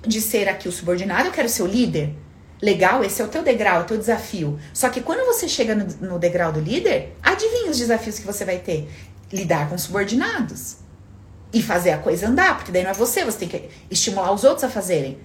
de 0.06 0.22
ser 0.22 0.48
aqui 0.48 0.68
o 0.68 0.72
subordinado, 0.72 1.28
eu 1.28 1.32
quero 1.32 1.50
ser 1.50 1.64
o 1.64 1.68
líder. 1.68 2.16
Legal, 2.62 3.04
esse 3.04 3.22
é 3.22 3.26
o 3.26 3.30
teu 3.30 3.42
degrau, 3.42 3.82
o 3.82 3.86
teu 3.86 3.98
desafio. 3.98 4.60
Só 4.74 4.90
que 4.90 5.02
quando 5.02 5.26
você 5.26 5.48
chega 5.48 5.74
no, 5.74 5.86
no 6.08 6.20
degrau 6.20 6.52
do 6.52 6.60
líder, 6.60 7.16
adivinha 7.24 7.72
os 7.72 7.78
desafios 7.78 8.20
que 8.20 8.26
você 8.26 8.44
vai 8.44 8.60
ter? 8.60 8.90
Lidar 9.32 9.70
com 9.70 9.78
subordinados. 9.78 10.78
E 11.54 11.62
fazer 11.62 11.92
a 11.92 11.98
coisa 11.98 12.28
andar, 12.28 12.58
porque 12.58 12.72
daí 12.72 12.84
não 12.84 12.92
é 12.92 12.94
você, 12.94 13.24
você 13.24 13.40
tem 13.40 13.48
que 13.48 13.70
estimular 13.90 14.32
os 14.34 14.44
outros 14.44 14.64
a 14.64 14.70
fazerem. 14.70 15.18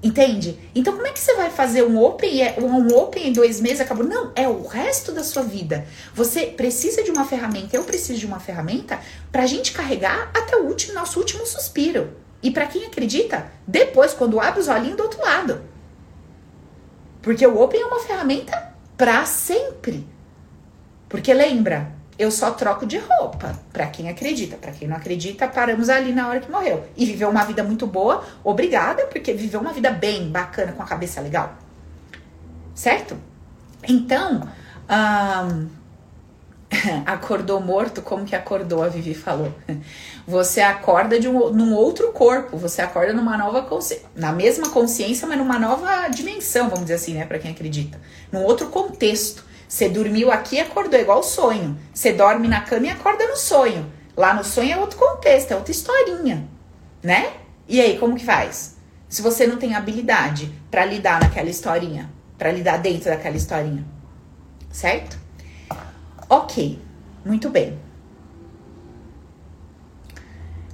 Entende? 0.00 0.56
Então, 0.74 0.94
como 0.94 1.06
é 1.06 1.10
que 1.10 1.18
você 1.18 1.34
vai 1.34 1.50
fazer 1.50 1.82
um 1.82 2.00
open, 2.00 2.40
um 2.62 2.96
open 2.96 3.28
em 3.28 3.32
dois 3.32 3.60
meses 3.60 3.80
acabou? 3.80 4.04
Não, 4.04 4.32
é 4.34 4.48
o 4.48 4.64
resto 4.64 5.10
da 5.10 5.24
sua 5.24 5.42
vida. 5.42 5.86
Você 6.14 6.46
precisa 6.46 7.02
de 7.02 7.10
uma 7.10 7.24
ferramenta, 7.24 7.76
eu 7.76 7.82
preciso 7.82 8.18
de 8.18 8.24
uma 8.24 8.38
ferramenta 8.38 9.00
pra 9.32 9.44
gente 9.44 9.72
carregar 9.72 10.30
até 10.32 10.56
o 10.56 10.66
último, 10.66 10.94
nosso 10.94 11.18
último 11.18 11.44
suspiro. 11.44 12.12
E 12.42 12.50
para 12.50 12.66
quem 12.66 12.86
acredita, 12.86 13.50
depois, 13.66 14.14
quando 14.14 14.40
abre 14.40 14.60
os 14.60 14.68
olhinhos 14.68 14.96
do 14.96 15.02
outro 15.02 15.20
lado. 15.20 15.60
Porque 17.20 17.46
o 17.46 17.60
Open 17.60 17.80
é 17.80 17.86
uma 17.86 18.00
ferramenta 18.00 18.72
para 18.96 19.24
sempre. 19.24 20.06
Porque 21.08 21.34
lembra, 21.34 21.92
eu 22.18 22.30
só 22.30 22.50
troco 22.50 22.86
de 22.86 22.98
roupa 22.98 23.58
para 23.72 23.86
quem 23.86 24.08
acredita. 24.08 24.56
Para 24.56 24.72
quem 24.72 24.86
não 24.86 24.96
acredita, 24.96 25.48
paramos 25.48 25.88
ali 25.88 26.12
na 26.12 26.28
hora 26.28 26.40
que 26.40 26.50
morreu. 26.50 26.84
E 26.96 27.06
viveu 27.06 27.28
uma 27.28 27.44
vida 27.44 27.62
muito 27.62 27.86
boa, 27.86 28.24
obrigada, 28.44 29.06
porque 29.06 29.32
viveu 29.32 29.60
uma 29.60 29.72
vida 29.72 29.90
bem 29.90 30.28
bacana, 30.28 30.72
com 30.72 30.82
a 30.82 30.86
cabeça 30.86 31.20
legal. 31.20 31.56
Certo? 32.74 33.16
Então, 33.86 34.48
um, 34.88 35.77
acordou 37.06 37.60
morto, 37.60 38.02
como 38.02 38.24
que 38.24 38.36
acordou, 38.36 38.82
a 38.82 38.88
Vivi 38.88 39.14
falou. 39.14 39.52
Você 40.26 40.60
acorda 40.60 41.18
de 41.18 41.28
um 41.28 41.50
num 41.50 41.74
outro 41.74 42.12
corpo, 42.12 42.56
você 42.58 42.82
acorda 42.82 43.14
numa 43.14 43.38
nova 43.38 43.62
consciência, 43.62 44.06
na 44.14 44.30
mesma 44.30 44.68
consciência, 44.68 45.26
mas 45.26 45.38
numa 45.38 45.58
nova 45.58 46.08
dimensão, 46.08 46.68
vamos 46.68 46.84
dizer 46.84 46.94
assim, 46.94 47.14
né, 47.14 47.24
para 47.24 47.38
quem 47.38 47.50
acredita. 47.50 47.98
Num 48.30 48.42
outro 48.42 48.66
contexto. 48.66 49.48
Você 49.66 49.88
dormiu 49.88 50.30
aqui 50.30 50.56
e 50.56 50.60
acordou, 50.60 50.98
igual 50.98 51.22
sonho. 51.22 51.78
Você 51.92 52.12
dorme 52.12 52.48
na 52.48 52.62
cama 52.62 52.86
e 52.86 52.90
acorda 52.90 53.26
no 53.26 53.36
sonho. 53.36 53.90
Lá 54.16 54.34
no 54.34 54.42
sonho 54.42 54.72
é 54.72 54.76
outro 54.76 54.98
contexto, 54.98 55.52
é 55.52 55.56
outra 55.56 55.70
historinha, 55.70 56.48
né? 57.02 57.32
E 57.66 57.80
aí, 57.80 57.98
como 57.98 58.16
que 58.16 58.24
faz? 58.24 58.76
Se 59.08 59.22
você 59.22 59.46
não 59.46 59.56
tem 59.56 59.74
habilidade 59.74 60.52
para 60.70 60.84
lidar 60.84 61.20
naquela 61.20 61.48
historinha, 61.48 62.10
para 62.36 62.50
lidar 62.50 62.78
dentro 62.78 63.10
daquela 63.10 63.36
historinha, 63.36 63.84
certo? 64.70 65.18
Ok, 66.28 66.78
muito 67.24 67.48
bem. 67.48 67.78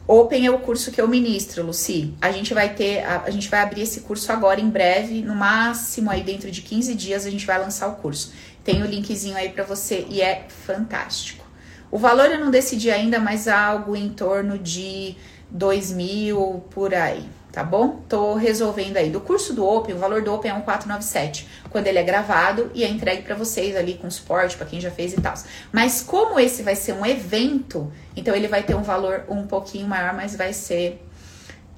Open 0.07 0.45
é 0.45 0.51
o 0.51 0.59
curso 0.59 0.91
que 0.91 1.01
eu 1.01 1.07
ministro, 1.07 1.65
Luci. 1.65 2.13
A 2.21 2.33
gente 2.33 2.53
vai 2.53 2.75
ter, 2.75 3.05
a, 3.05 3.23
a, 3.23 3.31
gente 3.31 3.49
vai 3.49 3.61
abrir 3.61 3.83
esse 3.83 4.01
curso 4.01 4.31
agora 4.33 4.61
em 4.61 4.69
breve, 4.69 5.23
no 5.23 5.35
máximo 5.35 6.11
aí 6.11 6.23
dentro 6.23 6.51
de 6.51 6.61
15 6.61 6.95
dias 6.95 7.25
a 7.25 7.31
gente 7.31 7.47
vai 7.47 7.59
lançar 7.59 7.87
o 7.89 7.95
curso. 7.95 8.33
Tem 8.65 8.83
o 8.83 8.87
linkzinho 8.87 9.37
aí 9.37 9.51
para 9.51 9.65
você 9.65 10.05
e 10.11 10.21
é 10.21 10.47
fantástico. 10.49 11.47
O 11.91 11.99
valor 11.99 12.31
eu 12.31 12.41
não 12.41 12.51
decidi 12.51 12.91
ainda, 12.91 13.21
mas 13.21 13.47
algo 13.47 13.95
em 13.95 14.09
torno 14.09 14.59
de 14.59 15.17
2 15.51 15.93
mil 15.93 16.65
por 16.71 16.93
aí 16.93 17.25
tá 17.55 17.63
bom? 17.63 18.01
Tô 18.09 18.35
resolvendo 18.35 18.97
aí. 18.97 19.11
Do 19.11 19.21
curso 19.21 19.53
do 19.53 19.65
Open, 19.65 19.95
o 19.95 19.99
valor 19.99 20.23
do 20.23 20.35
Open 20.35 20.51
é 20.51 20.55
1,497, 20.55 21.49
quando 21.71 21.87
ele 21.87 22.01
é 22.01 22.03
gravado 22.03 22.69
e 22.75 22.83
é 22.83 22.89
entregue 22.89 23.23
para 23.23 23.37
vocês 23.37 23.77
ali 23.77 23.95
com 23.95 24.11
suporte 24.11 24.57
para 24.57 24.67
quem 24.67 24.81
já 24.81 24.91
fez 24.91 25.13
e 25.13 25.21
tal. 25.21 25.35
Mas 25.71 26.03
como 26.03 26.41
esse 26.41 26.65
vai 26.65 26.75
ser 26.75 26.95
um 26.95 27.07
evento, 27.07 27.93
então 28.17 28.35
ele 28.35 28.49
vai 28.49 28.65
ter 28.65 28.75
um 28.75 28.83
valor 28.83 29.23
um 29.29 29.47
pouquinho 29.47 29.87
maior, 29.87 30.13
mas 30.13 30.35
vai 30.35 30.53
ser 30.53 31.01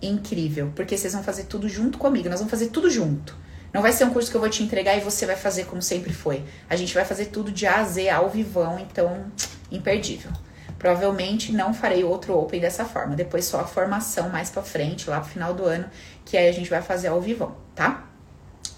incrível, 0.01 0.73
porque 0.75 0.97
vocês 0.97 1.13
vão 1.13 1.23
fazer 1.23 1.45
tudo 1.45 1.69
junto 1.69 1.99
comigo, 1.99 2.31
nós 2.31 2.39
vamos 2.39 2.51
fazer 2.51 2.69
tudo 2.69 2.89
junto. 2.89 3.37
Não 3.71 3.83
vai 3.83 3.93
ser 3.93 4.05
um 4.05 4.11
curso 4.11 4.31
que 4.31 4.37
eu 4.37 4.41
vou 4.41 4.49
te 4.49 4.63
entregar 4.63 4.97
e 4.97 5.01
você 5.01 5.27
vai 5.27 5.37
fazer 5.37 5.67
como 5.67 5.83
sempre 5.83 6.11
foi. 6.11 6.43
A 6.71 6.77
gente 6.77 6.95
vai 6.95 7.05
fazer 7.05 7.27
tudo 7.27 7.53
de 7.53 7.67
A 7.67 7.81
a 7.81 7.85
Z, 7.85 8.09
ao 8.09 8.31
vivão, 8.31 8.79
então 8.79 9.27
imperdível. 9.71 10.31
Provavelmente 10.79 11.53
não 11.53 11.73
farei 11.73 12.05
outro 12.05 12.39
Open 12.39 12.61
dessa 12.61 12.85
forma. 12.85 13.17
Depois 13.17 13.45
só 13.45 13.61
a 13.61 13.67
formação 13.67 14.29
mais 14.29 14.51
pra 14.51 14.63
frente, 14.63 15.09
lá 15.09 15.21
pro 15.21 15.31
final 15.31 15.55
do 15.55 15.65
ano, 15.65 15.89
que 16.25 16.37
aí 16.37 16.49
a 16.49 16.53
gente 16.53 16.69
vai 16.69 16.83
fazer 16.83 17.09
ao 17.09 17.21
vivão, 17.21 17.57
tá? 17.75 18.07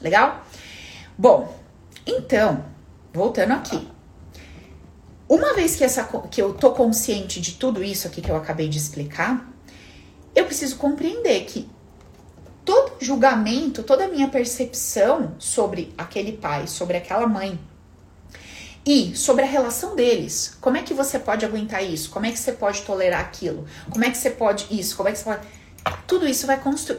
Legal? 0.00 0.44
Bom, 1.16 1.58
então, 2.06 2.64
voltando 3.12 3.52
aqui. 3.52 3.88
Uma 5.28 5.52
vez 5.54 5.76
que, 5.76 5.84
essa, 5.84 6.04
que 6.30 6.40
eu 6.40 6.54
tô 6.54 6.70
consciente 6.70 7.40
de 7.40 7.54
tudo 7.54 7.82
isso 7.82 8.06
aqui 8.06 8.22
que 8.22 8.30
eu 8.30 8.36
acabei 8.36 8.68
de 8.68 8.78
explicar, 8.78 9.46
eu 10.34 10.46
preciso 10.46 10.76
compreender 10.76 11.44
que 11.44 11.68
todo 12.64 12.92
julgamento, 13.00 13.82
toda 13.82 14.04
a 14.04 14.08
minha 14.08 14.28
percepção 14.28 15.34
sobre 15.38 15.92
aquele 15.98 16.32
pai, 16.32 16.66
sobre 16.66 16.96
aquela 16.96 17.26
mãe, 17.26 17.58
e 18.90 19.14
sobre 19.14 19.44
a 19.44 19.46
relação 19.46 19.94
deles, 19.94 20.56
como 20.62 20.78
é 20.78 20.82
que 20.82 20.94
você 20.94 21.18
pode 21.18 21.44
aguentar 21.44 21.84
isso? 21.84 22.08
Como 22.08 22.24
é 22.24 22.32
que 22.32 22.38
você 22.38 22.52
pode 22.52 22.80
tolerar 22.80 23.20
aquilo? 23.20 23.66
Como 23.90 24.02
é 24.02 24.10
que 24.10 24.16
você 24.16 24.30
pode 24.30 24.66
isso? 24.70 24.96
Como 24.96 25.10
é 25.10 25.12
que 25.12 25.18
você 25.18 25.24
pode 25.24 25.46
Tudo 26.06 26.26
isso 26.26 26.46
vai 26.46 26.58
construir 26.58 26.96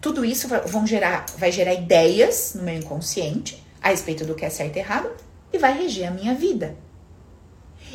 tudo 0.00 0.24
isso 0.24 0.48
vão 0.66 0.84
gerar, 0.84 1.26
vai 1.36 1.52
gerar 1.52 1.74
ideias 1.74 2.54
no 2.54 2.64
meu 2.64 2.74
inconsciente 2.74 3.64
a 3.80 3.90
respeito 3.90 4.24
do 4.24 4.34
que 4.34 4.44
é 4.44 4.50
certo 4.50 4.74
e 4.74 4.80
errado 4.80 5.08
e 5.52 5.58
vai 5.58 5.72
reger 5.72 6.08
a 6.08 6.10
minha 6.10 6.34
vida. 6.34 6.76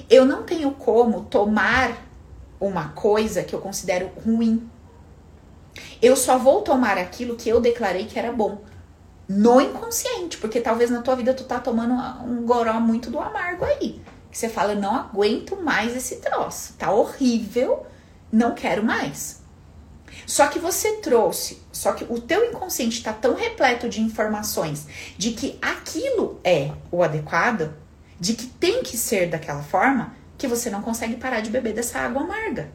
Eu 0.09 0.25
não 0.25 0.43
tenho 0.43 0.71
como 0.71 1.25
tomar 1.25 2.07
uma 2.57 2.89
coisa 2.89 3.43
que 3.43 3.53
eu 3.53 3.59
considero 3.59 4.11
ruim. 4.25 4.69
Eu 6.01 6.15
só 6.15 6.37
vou 6.37 6.61
tomar 6.61 6.97
aquilo 6.97 7.35
que 7.35 7.49
eu 7.49 7.59
declarei 7.59 8.05
que 8.05 8.17
era 8.17 8.31
bom 8.31 8.61
no 9.27 9.61
inconsciente, 9.61 10.37
porque 10.37 10.59
talvez 10.59 10.89
na 10.89 11.01
tua 11.01 11.15
vida 11.15 11.33
tu 11.33 11.43
tá 11.43 11.59
tomando 11.59 11.93
um 12.25 12.45
goró 12.45 12.79
muito 12.79 13.09
do 13.09 13.19
amargo 13.19 13.65
aí. 13.65 14.01
Que 14.29 14.37
você 14.37 14.49
fala, 14.49 14.75
não 14.75 14.95
aguento 14.95 15.55
mais 15.55 15.95
esse 15.95 16.17
troço, 16.17 16.73
tá 16.73 16.91
horrível, 16.91 17.85
não 18.31 18.53
quero 18.53 18.83
mais. 18.83 19.41
Só 20.25 20.47
que 20.47 20.59
você 20.59 20.97
trouxe, 20.97 21.61
só 21.71 21.93
que 21.93 22.05
o 22.09 22.19
teu 22.19 22.45
inconsciente 22.45 22.97
está 22.97 23.13
tão 23.13 23.35
repleto 23.35 23.89
de 23.89 24.01
informações 24.01 24.87
de 25.17 25.31
que 25.31 25.57
aquilo 25.61 26.39
é 26.43 26.71
o 26.91 27.03
adequado, 27.03 27.73
de 28.19 28.33
que 28.33 28.47
tem 28.47 28.83
que 28.83 28.97
ser 28.97 29.29
daquela 29.29 29.63
forma, 29.63 30.15
que 30.37 30.47
você 30.47 30.69
não 30.69 30.81
consegue 30.81 31.15
parar 31.15 31.41
de 31.41 31.49
beber 31.49 31.73
dessa 31.73 31.99
água 31.99 32.23
amarga. 32.23 32.71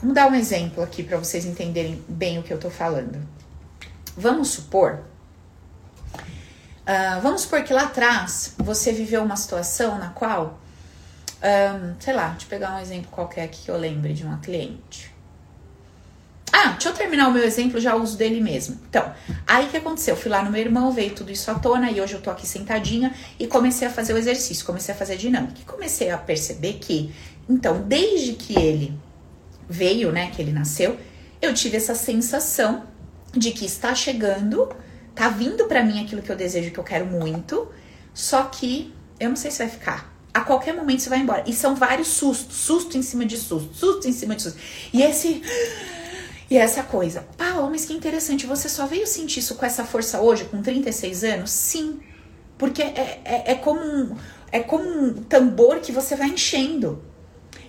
Vamos 0.00 0.14
dar 0.14 0.30
um 0.30 0.34
exemplo 0.34 0.82
aqui 0.82 1.02
para 1.02 1.16
vocês 1.16 1.44
entenderem 1.44 2.02
bem 2.08 2.38
o 2.38 2.42
que 2.42 2.52
eu 2.52 2.58
tô 2.58 2.70
falando. 2.70 3.18
Vamos 4.18 4.48
supor. 4.48 5.04
Uh, 6.82 7.20
vamos 7.22 7.42
supor 7.42 7.62
que 7.62 7.72
lá 7.72 7.84
atrás 7.84 8.52
você 8.58 8.90
viveu 8.90 9.22
uma 9.22 9.36
situação 9.36 9.96
na 9.96 10.08
qual, 10.08 10.58
um, 11.40 11.94
sei 12.00 12.14
lá, 12.14 12.30
deixa 12.30 12.46
eu 12.46 12.48
pegar 12.48 12.74
um 12.74 12.80
exemplo 12.80 13.08
qualquer 13.12 13.44
aqui 13.44 13.62
que 13.66 13.70
eu 13.70 13.76
lembre 13.76 14.12
de 14.12 14.24
uma 14.24 14.38
cliente. 14.38 15.14
Ah, 16.52 16.70
deixa 16.70 16.88
eu 16.88 16.94
terminar 16.94 17.28
o 17.28 17.32
meu 17.32 17.44
exemplo, 17.44 17.78
já 17.78 17.94
uso 17.94 18.16
dele 18.16 18.40
mesmo. 18.40 18.80
Então, 18.90 19.14
aí 19.46 19.68
que 19.68 19.76
aconteceu? 19.76 20.16
Eu 20.16 20.20
fui 20.20 20.32
lá 20.32 20.42
no 20.42 20.50
meu 20.50 20.62
irmão, 20.62 20.90
veio 20.90 21.14
tudo 21.14 21.30
isso 21.30 21.48
à 21.48 21.54
tona 21.54 21.88
e 21.88 22.00
hoje 22.00 22.14
eu 22.14 22.20
tô 22.20 22.28
aqui 22.28 22.44
sentadinha 22.44 23.14
e 23.38 23.46
comecei 23.46 23.86
a 23.86 23.90
fazer 23.90 24.14
o 24.14 24.18
exercício, 24.18 24.66
comecei 24.66 24.92
a 24.92 24.98
fazer 24.98 25.12
a 25.12 25.16
dinâmica. 25.16 25.60
E 25.60 25.64
comecei 25.64 26.10
a 26.10 26.18
perceber 26.18 26.78
que, 26.80 27.14
então, 27.48 27.82
desde 27.82 28.32
que 28.32 28.58
ele 28.58 28.98
veio, 29.68 30.10
né, 30.10 30.32
que 30.32 30.42
ele 30.42 30.50
nasceu, 30.50 30.98
eu 31.40 31.54
tive 31.54 31.76
essa 31.76 31.94
sensação 31.94 32.87
de 33.32 33.52
que 33.52 33.64
está 33.64 33.94
chegando, 33.94 34.68
tá 35.14 35.28
vindo 35.28 35.66
para 35.66 35.82
mim 35.82 36.02
aquilo 36.02 36.22
que 36.22 36.30
eu 36.30 36.36
desejo, 36.36 36.70
que 36.70 36.78
eu 36.78 36.84
quero 36.84 37.06
muito, 37.06 37.68
só 38.14 38.44
que 38.44 38.92
eu 39.18 39.28
não 39.28 39.36
sei 39.36 39.50
se 39.50 39.58
vai 39.58 39.68
ficar. 39.68 40.14
A 40.32 40.40
qualquer 40.40 40.74
momento 40.74 41.02
você 41.02 41.08
vai 41.08 41.18
embora. 41.18 41.44
E 41.46 41.52
são 41.52 41.74
vários 41.74 42.08
sustos, 42.08 42.56
susto 42.56 42.96
em 42.96 43.02
cima 43.02 43.24
de 43.24 43.36
susto, 43.36 43.74
susto 43.74 44.08
em 44.08 44.12
cima 44.12 44.36
de 44.36 44.42
susto. 44.42 44.58
E 44.92 45.02
esse 45.02 45.42
e 46.50 46.56
essa 46.56 46.82
coisa. 46.82 47.26
Pá, 47.36 47.54
mas 47.70 47.84
que 47.84 47.92
interessante, 47.92 48.46
você 48.46 48.68
só 48.68 48.86
veio 48.86 49.06
sentir 49.06 49.40
isso 49.40 49.54
com 49.56 49.66
essa 49.66 49.84
força 49.84 50.20
hoje, 50.20 50.44
com 50.44 50.62
36 50.62 51.24
anos? 51.24 51.50
Sim. 51.50 52.00
Porque 52.56 52.82
é, 52.82 53.20
é, 53.24 53.52
é 53.52 53.54
como 53.54 53.80
um, 53.80 54.16
é 54.50 54.60
como 54.60 54.88
um 54.88 55.14
tambor 55.14 55.80
que 55.80 55.92
você 55.92 56.16
vai 56.16 56.28
enchendo. 56.28 57.02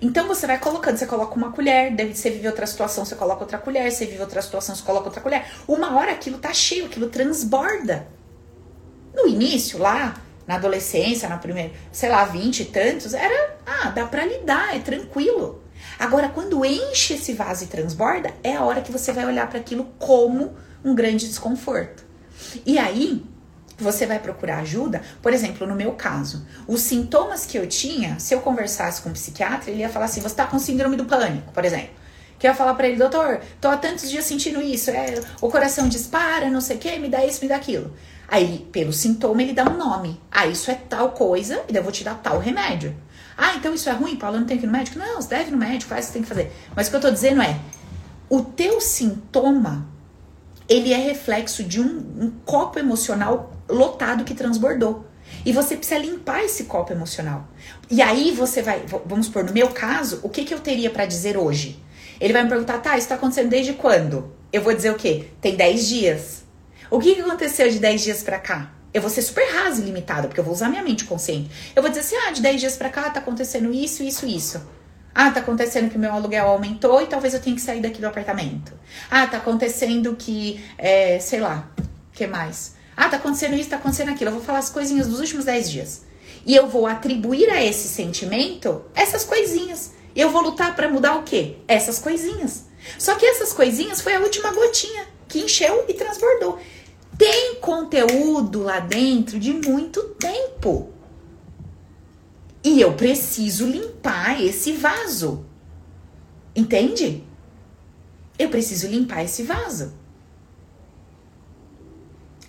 Então 0.02 0.28
você 0.28 0.48
vai 0.48 0.58
colocando, 0.60 0.98
você 0.98 1.06
coloca 1.06 1.36
uma 1.36 1.52
colher, 1.52 1.94
deve 1.94 2.16
você 2.16 2.30
vive 2.30 2.48
outra 2.48 2.66
situação, 2.66 3.04
você 3.04 3.16
coloca 3.16 3.42
outra 3.42 3.58
colher, 3.58 3.92
você 3.92 4.06
vive 4.06 4.22
outra 4.22 4.42
situação, 4.42 4.74
você 4.76 4.84
coloca 4.84 5.08
outra 5.08 5.22
colher. 5.22 5.46
Uma 5.68 5.98
hora 5.98 6.12
aquilo 6.12 6.38
tá 6.38 6.54
cheio, 6.54 6.86
aquilo 6.86 7.10
transborda. 7.10 8.08
No 9.14 9.28
início, 9.28 9.78
lá, 9.78 10.16
na 10.48 10.56
adolescência, 10.56 11.28
na 11.28 11.38
primeira, 11.38 11.72
sei 11.92 12.10
lá, 12.10 12.24
vinte 12.26 12.62
e 12.62 12.66
tantos, 12.66 13.14
era, 13.14 13.58
ah, 13.66 13.90
dá 13.90 14.06
pra 14.06 14.26
lidar, 14.26 14.76
é 14.76 14.80
tranquilo. 14.80 15.64
Agora, 15.98 16.30
quando 16.30 16.64
enche 16.64 17.16
esse 17.16 17.34
vaso 17.34 17.66
e 17.66 17.68
transborda, 17.68 18.34
é 18.42 18.56
a 18.56 18.64
hora 18.64 18.82
que 18.82 18.92
você 18.92 19.12
vai 19.12 19.26
olhar 19.26 19.50
para 19.50 19.60
aquilo 19.60 19.86
como 20.00 20.56
um 20.84 20.96
grande 20.96 21.28
desconforto. 21.28 22.06
E 22.66 22.78
aí, 22.78 23.26
você 23.84 24.06
vai 24.06 24.20
procurar 24.20 24.60
ajuda. 24.60 25.02
Por 25.22 25.34
exemplo, 25.34 25.66
no 25.68 25.76
meu 25.76 25.94
caso, 25.94 26.46
os 26.68 26.82
sintomas 26.82 27.46
que 27.46 27.58
eu 27.58 27.68
tinha, 27.68 28.20
se 28.20 28.34
eu 28.34 28.42
conversasse 28.42 29.02
com 29.02 29.10
um 29.10 29.14
psiquiatra, 29.14 29.72
ele 29.72 29.82
ia 29.82 29.90
falar 29.90 30.06
assim: 30.06 30.22
você 30.22 30.36
tá 30.36 30.46
com 30.46 30.60
síndrome 30.60 30.96
do 30.96 31.06
pânico, 31.06 31.52
por 31.52 31.66
exemplo. 31.66 32.00
Que 32.38 32.48
eu 32.48 32.52
ia 32.52 32.56
falar 32.56 32.74
para 32.74 32.88
ele, 32.88 32.98
doutor, 32.98 33.42
tô 33.60 33.68
há 33.68 33.76
tantos 33.76 34.10
dias 34.10 34.24
sentindo 34.24 34.62
isso, 34.62 34.90
é, 34.90 35.22
o 35.42 35.50
coração 35.50 35.90
dispara, 35.90 36.50
não 36.50 36.62
sei 36.62 36.78
o 36.78 36.80
que, 36.80 36.98
me 36.98 37.10
dá 37.10 37.26
isso, 37.26 37.42
me 37.42 37.50
dá 37.50 37.58
aquilo. 37.58 37.94
Aí, 38.30 38.66
pelo 38.72 38.94
sintoma, 38.94 39.42
ele 39.42 39.52
dá 39.52 39.64
um 39.70 39.76
nome. 39.76 40.22
Ah, 40.32 40.48
isso 40.48 40.72
é 40.72 40.76
tal 40.76 41.12
coisa, 41.12 41.64
e 41.68 41.74
daí 41.74 41.82
eu 41.82 41.84
vou 41.84 41.92
te 41.92 42.04
dar 42.04 42.16
tal 42.16 42.40
remédio. 42.40 42.96
Ah, 43.36 43.56
então 43.56 43.74
isso 43.74 43.90
é 43.90 43.94
ruim, 43.94 44.16
Paulo, 44.16 44.40
não 44.40 44.46
tenho 44.46 44.60
que 44.60 44.66
ir 44.66 44.68
no 44.68 44.74
médico? 44.74 45.00
Não, 45.00 45.22
você 45.22 45.30
deve 45.30 45.50
ir 45.50 45.52
no 45.52 45.58
médico, 45.58 45.90
faz 45.90 46.06
o 46.06 46.08
que 46.08 46.14
tem 46.14 46.22
que 46.22 46.28
fazer. 46.28 46.52
Mas 46.76 46.88
o 46.88 46.90
que 46.92 46.96
eu 46.96 47.02
tô 47.02 47.10
dizendo 47.12 47.42
é, 47.42 47.60
o 48.30 48.42
teu 48.42 48.80
sintoma, 48.80 49.88
ele 50.68 50.94
é 50.94 50.98
reflexo 50.98 51.64
de 51.64 51.82
um, 51.82 51.86
um 52.20 52.32
copo 52.46 52.78
emocional 52.78 53.54
lotado 53.70 54.24
que 54.24 54.34
transbordou. 54.34 55.06
E 55.46 55.54
você 55.54 55.78
precisa 55.78 56.00
limpar 56.00 56.44
esse 56.44 56.66
copo 56.66 56.92
emocional. 56.92 57.48
E 57.90 58.02
aí 58.02 58.32
você 58.32 58.62
vai, 58.62 58.84
vamos 59.06 59.28
supor, 59.28 59.44
no 59.44 59.54
meu 59.54 59.70
caso, 59.70 60.20
o 60.24 60.30
que, 60.30 60.44
que 60.44 60.54
eu 60.54 60.60
teria 60.60 60.90
para 60.90 61.06
dizer 61.06 61.38
hoje? 61.38 61.82
Ele 62.20 62.34
vai 62.34 62.44
me 62.44 62.50
perguntar, 62.50 62.80
tá, 62.80 62.98
isso 62.98 63.08
tá 63.08 63.16
acontecendo 63.16 63.50
desde 63.50 63.74
quando? 63.74 64.34
Eu 64.52 64.62
vou 64.62 64.74
dizer 64.74 64.92
o 64.92 64.96
quê? 64.96 65.28
Tem 65.40 65.56
10 65.56 65.88
dias. 65.88 66.44
O 66.92 67.00
que, 67.00 67.16
que 67.16 67.22
aconteceu 67.22 67.70
de 67.70 67.80
10 67.80 68.02
dias 68.02 68.24
para 68.24 68.40
cá? 68.40 68.72
Eu 68.94 69.02
vou 69.02 69.10
ser 69.10 69.22
super 69.22 69.46
rasa 69.54 69.82
e 69.82 69.86
limitada, 69.86 70.28
porque 70.28 70.40
eu 70.40 70.44
vou 70.44 70.54
usar 70.54 70.68
minha 70.68 70.82
mente 70.82 71.06
consciente. 71.06 71.50
Eu 71.76 71.82
vou 71.82 71.90
dizer 71.90 72.02
assim, 72.02 72.16
ah, 72.28 72.32
de 72.32 72.42
10 72.42 72.60
dias 72.60 72.76
para 72.76 72.90
cá 72.90 73.10
tá 73.10 73.20
acontecendo 73.20 73.72
isso, 73.72 74.04
isso, 74.04 74.26
isso. 74.26 74.62
Ah, 75.14 75.30
tá 75.32 75.40
acontecendo 75.40 75.90
que 75.90 75.98
meu 75.98 76.12
aluguel 76.12 76.48
aumentou 76.48 77.02
e 77.02 77.06
talvez 77.06 77.34
eu 77.34 77.42
tenha 77.42 77.56
que 77.56 77.62
sair 77.62 77.82
daqui 77.82 78.02
do 78.02 78.08
apartamento. 78.08 78.74
Ah, 79.10 79.28
tá 79.28 79.38
acontecendo 79.38 80.16
que, 80.16 80.64
é, 80.78 81.20
sei 81.20 81.40
lá, 81.40 81.70
que 82.12 82.26
mais? 82.26 82.76
Ah, 83.02 83.08
tá 83.08 83.16
acontecendo 83.16 83.56
isso, 83.56 83.70
tá 83.70 83.78
acontecendo 83.78 84.10
aquilo. 84.10 84.30
Eu 84.30 84.36
vou 84.36 84.44
falar 84.44 84.60
as 84.60 84.70
coisinhas 84.70 85.08
dos 85.08 85.22
últimos 85.22 85.46
10 85.46 85.72
dias. 85.72 86.02
E 86.46 86.54
eu 86.54 86.68
vou 86.68 86.86
atribuir 86.86 87.50
a 87.50 87.64
esse 87.64 87.88
sentimento 87.88 88.84
essas 88.94 89.24
coisinhas. 89.24 89.94
Eu 90.14 90.30
vou 90.30 90.42
lutar 90.42 90.76
para 90.76 90.90
mudar 90.90 91.16
o 91.16 91.24
quê? 91.24 91.56
Essas 91.66 91.98
coisinhas. 91.98 92.66
Só 92.98 93.16
que 93.16 93.26
essas 93.26 93.54
coisinhas 93.54 94.02
foi 94.02 94.16
a 94.16 94.20
última 94.20 94.52
gotinha 94.52 95.08
que 95.30 95.40
encheu 95.40 95.86
e 95.88 95.94
transbordou. 95.94 96.60
Tem 97.18 97.56
conteúdo 97.62 98.64
lá 98.64 98.82
dentro 98.82 99.40
de 99.40 99.54
muito 99.54 100.04
tempo. 100.20 100.90
E 102.62 102.82
eu 102.82 102.96
preciso 102.96 103.66
limpar 103.66 104.44
esse 104.44 104.74
vaso. 104.74 105.46
Entende? 106.54 107.24
Eu 108.38 108.50
preciso 108.50 108.88
limpar 108.88 109.24
esse 109.24 109.44
vaso. 109.44 109.94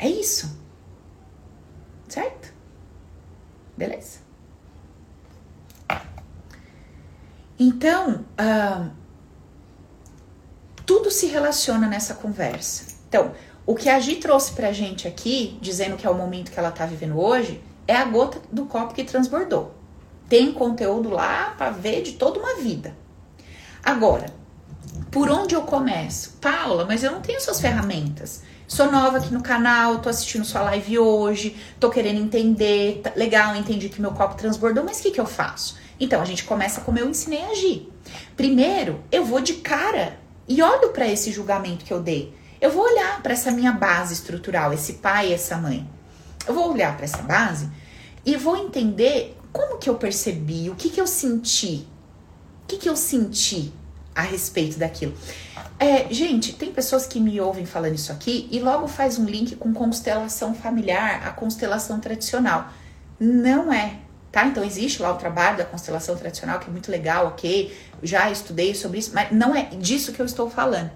É 0.01 0.09
isso. 0.09 0.59
Certo? 2.09 2.53
Beleza? 3.77 4.19
Então, 7.59 8.25
uh, 8.41 8.91
tudo 10.87 11.11
se 11.11 11.27
relaciona 11.27 11.87
nessa 11.87 12.15
conversa. 12.15 12.95
Então, 13.07 13.33
o 13.67 13.75
que 13.75 13.91
a 13.91 14.01
Gi 14.01 14.17
trouxe 14.17 14.53
pra 14.53 14.73
gente 14.73 15.07
aqui, 15.07 15.59
dizendo 15.61 15.97
que 15.97 16.07
é 16.07 16.11
o 16.11 16.15
momento 16.15 16.51
que 16.51 16.59
ela 16.59 16.71
tá 16.71 16.87
vivendo 16.87 17.21
hoje, 17.21 17.63
é 17.87 17.95
a 17.95 18.05
gota 18.07 18.41
do 18.51 18.65
copo 18.65 18.95
que 18.95 19.05
transbordou. 19.05 19.75
Tem 20.29 20.53
conteúdo 20.53 21.11
lá 21.11 21.55
para 21.59 21.71
ver 21.71 22.03
de 22.03 22.13
toda 22.13 22.41
uma 22.41 22.57
vida. 22.57 22.97
Agora, 23.83 24.27
por 25.11 25.31
onde 25.31 25.55
eu 25.55 25.63
começo? 25.63 26.39
Paula, 26.41 26.87
mas 26.87 27.03
eu 27.03 27.13
não 27.13 27.21
tenho 27.21 27.41
suas 27.41 27.61
ferramentas. 27.61 28.43
Sou 28.71 28.89
nova 28.89 29.19
aqui 29.19 29.35
no 29.35 29.43
canal, 29.43 29.99
tô 29.99 30.09
assistindo 30.09 30.45
sua 30.45 30.63
live 30.63 30.97
hoje, 30.97 31.57
tô 31.81 31.91
querendo 31.91 32.21
entender. 32.21 33.01
Tá, 33.03 33.13
legal, 33.17 33.57
entendi 33.57 33.89
que 33.89 34.01
meu 34.01 34.13
copo 34.13 34.37
transbordou, 34.37 34.85
mas 34.85 35.01
o 35.01 35.03
que, 35.03 35.11
que 35.11 35.21
eu 35.21 35.27
faço? 35.27 35.77
Então, 35.99 36.23
a 36.23 36.25
gente 36.25 36.45
começa 36.45 36.81
como 36.83 36.97
eu 36.97 37.09
ensinei 37.09 37.43
a 37.43 37.49
agir. 37.49 37.93
Primeiro, 38.37 39.03
eu 39.11 39.25
vou 39.25 39.41
de 39.41 39.55
cara 39.55 40.21
e 40.47 40.63
olho 40.63 40.91
para 40.91 41.09
esse 41.09 41.33
julgamento 41.33 41.85
que 41.85 41.93
eu 41.93 42.01
dei. 42.01 42.33
Eu 42.61 42.71
vou 42.71 42.85
olhar 42.85 43.21
para 43.21 43.33
essa 43.33 43.51
minha 43.51 43.73
base 43.73 44.15
estrutural, 44.15 44.73
esse 44.73 44.95
pai 44.95 45.31
e 45.31 45.35
essa 45.35 45.57
mãe. 45.57 45.85
Eu 46.47 46.55
vou 46.55 46.73
olhar 46.73 46.95
para 46.95 47.07
essa 47.07 47.23
base 47.23 47.69
e 48.25 48.37
vou 48.37 48.57
entender 48.57 49.37
como 49.53 49.79
que 49.79 49.91
eu 49.91 49.97
percebi, 49.97 50.71
o 50.71 50.77
que 50.77 50.91
que 50.91 51.01
eu 51.01 51.09
senti. 51.09 51.89
O 52.63 52.67
que 52.69 52.77
que 52.77 52.89
eu 52.89 52.95
senti 52.95 53.73
a 54.15 54.23
respeito 54.23 54.79
daquilo. 54.79 55.15
É, 55.79 56.13
gente, 56.13 56.53
tem 56.53 56.73
pessoas 56.73 57.07
que 57.07 57.19
me 57.19 57.41
ouvem 57.41 57.65
falando 57.65 57.95
isso 57.95 58.13
aqui 58.13 58.49
e 58.51 58.61
logo 58.61 58.87
faz 58.87 59.19
um 59.19 59.25
link 59.25 59.57
com 59.57 59.73
constelação 59.73 60.55
familiar, 60.55 61.27
a 61.27 61.31
constelação 61.31 61.99
tradicional. 61.99 62.69
Não 63.19 63.73
é, 63.73 63.95
tá? 64.31 64.45
Então 64.45 64.63
existe 64.63 65.01
lá 65.01 65.13
o 65.13 65.17
trabalho 65.17 65.57
da 65.57 65.65
constelação 65.65 66.17
tradicional 66.17 66.59
que 66.59 66.69
é 66.69 66.71
muito 66.71 66.91
legal, 66.91 67.29
ok? 67.29 67.75
Já 68.03 68.31
estudei 68.31 68.75
sobre 68.75 68.99
isso, 68.99 69.13
mas 69.15 69.33
não 69.33 69.55
é 69.55 69.63
disso 69.65 70.13
que 70.13 70.21
eu 70.21 70.27
estou 70.27 70.51
falando. 70.51 70.91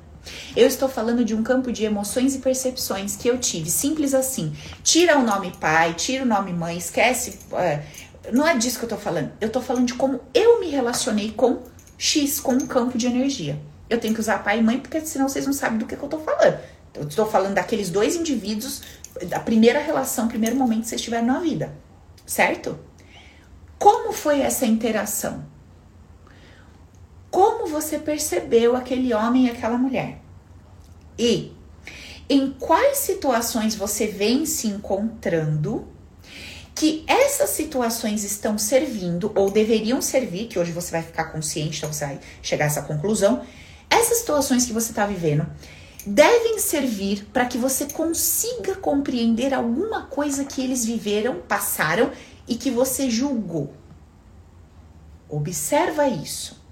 Eu 0.56 0.66
estou 0.66 0.88
falando 0.88 1.24
de 1.24 1.34
um 1.34 1.42
campo 1.42 1.70
de 1.70 1.84
emoções 1.84 2.34
e 2.34 2.38
percepções 2.38 3.16
que 3.16 3.28
eu 3.28 3.38
tive, 3.38 3.70
simples 3.70 4.14
assim. 4.14 4.54
Tira 4.82 5.18
o 5.18 5.22
nome 5.22 5.52
pai, 5.60 5.94
tira 5.94 6.24
o 6.24 6.26
nome 6.26 6.52
mãe, 6.52 6.76
esquece. 6.76 7.38
Uh, 7.52 8.32
não 8.32 8.46
é 8.46 8.56
disso 8.56 8.78
que 8.78 8.84
eu 8.84 8.88
estou 8.88 8.98
falando. 8.98 9.32
Eu 9.40 9.48
estou 9.48 9.62
falando 9.62 9.86
de 9.86 9.94
como 9.94 10.20
eu 10.32 10.60
me 10.60 10.68
relacionei 10.68 11.30
com 11.32 11.62
X, 11.97 12.40
com 12.40 12.53
um 12.53 12.66
campo 12.66 12.99
de 12.99 13.07
energia. 13.07 13.61
Eu 13.88 14.01
tenho 14.01 14.14
que 14.14 14.20
usar 14.20 14.42
pai 14.42 14.59
e 14.59 14.62
mãe, 14.62 14.78
porque 14.80 15.01
senão 15.01 15.28
vocês 15.28 15.47
não 15.47 15.53
sabem 15.53 15.78
do 15.78 15.86
que, 15.86 15.97
que 15.97 16.03
eu 16.03 16.09
tô 16.09 16.18
falando. 16.18 16.59
Eu 16.95 17.07
estou 17.07 17.26
falando 17.26 17.55
daqueles 17.55 17.90
dois 17.90 18.16
indivíduos, 18.16 18.82
da 19.28 19.40
primeira 19.40 19.80
relação, 19.80 20.28
primeiro 20.28 20.57
momento 20.57 20.82
que 20.82 20.88
vocês 20.88 21.03
tiveram 21.03 21.26
na 21.26 21.40
vida. 21.40 21.74
Certo? 22.26 22.78
Como 23.78 24.12
foi 24.12 24.40
essa 24.40 24.64
interação? 24.64 25.45
Como 27.30 27.66
você 27.66 27.99
percebeu 27.99 28.76
aquele 28.76 29.12
homem 29.12 29.47
e 29.47 29.51
aquela 29.51 29.76
mulher? 29.76 30.20
E 31.18 31.53
em 32.28 32.53
quais 32.53 32.99
situações 32.99 33.74
você 33.74 34.07
vem 34.07 34.47
se 34.47 34.68
encontrando 34.68 35.86
que 36.75 37.05
essas 37.07 37.51
situações 37.51 38.25
estão 38.25 38.59
servindo 38.59 39.31
ou 39.35 39.51
deveriam 39.51 40.03
servir, 40.03 40.49
que 40.49 40.59
hoje 40.59 40.72
você 40.72 40.91
vai 40.91 41.03
ficar 41.03 41.27
consciente, 41.27 41.79
então 41.79 41.93
você 41.93 42.07
vai 42.07 42.20
chegar 42.43 42.64
a 42.64 42.66
essa 42.66 42.83
conclusão, 42.83 43.43
essas 43.89 44.18
situações 44.18 44.66
que 44.66 44.72
você 44.72 44.91
está 44.91 45.07
vivendo 45.07 45.47
devem 46.07 46.59
servir 46.59 47.27
para 47.33 47.47
que 47.47 47.57
você 47.57 47.87
consiga 47.87 48.75
compreender 48.75 49.55
alguma 49.55 50.03
coisa 50.03 50.45
que 50.45 50.62
eles 50.62 50.85
viveram, 50.85 51.41
passaram 51.41 52.11
e 52.47 52.57
que 52.57 52.70
você 52.70 53.09
julgou. 53.09 53.72
Observa 55.29 56.07
isso. 56.07 56.62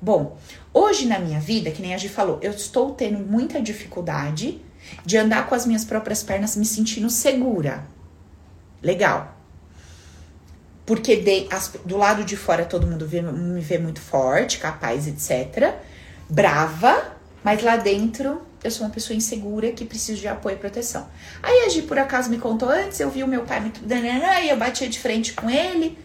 Bom, 0.00 0.38
hoje 0.72 1.06
na 1.06 1.18
minha 1.18 1.40
vida, 1.40 1.72
que 1.72 1.82
nem 1.82 1.92
a 1.92 1.98
gente 1.98 2.12
falou, 2.12 2.38
eu 2.40 2.52
estou 2.52 2.92
tendo 2.92 3.18
muita 3.18 3.60
dificuldade 3.60 4.62
de 5.04 5.16
andar 5.16 5.48
com 5.48 5.54
as 5.54 5.66
minhas 5.66 5.84
próprias 5.84 6.22
pernas 6.22 6.54
me 6.54 6.64
sentindo 6.64 7.10
segura. 7.10 7.84
Legal. 8.80 9.37
Porque 10.88 11.14
de, 11.16 11.46
as, 11.54 11.68
do 11.84 11.96
lado 11.96 12.24
de 12.24 12.36
fora 12.36 12.64
todo 12.64 12.84
mundo 12.84 13.06
vê, 13.06 13.22
me 13.22 13.60
vê 13.60 13.78
muito 13.78 14.00
forte, 14.00 14.58
capaz, 14.58 15.06
etc 15.06 15.76
brava, 16.28 17.16
mas 17.42 17.62
lá 17.62 17.76
dentro 17.76 18.42
eu 18.62 18.70
sou 18.70 18.86
uma 18.86 18.92
pessoa 18.92 19.16
insegura 19.16 19.70
que 19.70 19.84
preciso 19.84 20.20
de 20.20 20.28
apoio 20.28 20.56
e 20.56 20.58
proteção. 20.58 21.08
Aí 21.42 21.64
a 21.64 21.68
Gi, 21.68 21.82
por 21.82 21.98
acaso, 21.98 22.28
me 22.28 22.38
contou 22.38 22.68
antes, 22.68 22.98
eu 22.98 23.08
vi 23.08 23.22
o 23.22 23.28
meu 23.28 23.44
pai 23.44 23.60
muito. 23.60 23.80
E 23.88 24.48
eu 24.48 24.56
batia 24.56 24.88
de 24.88 24.98
frente 24.98 25.32
com 25.32 25.48
ele. 25.48 25.96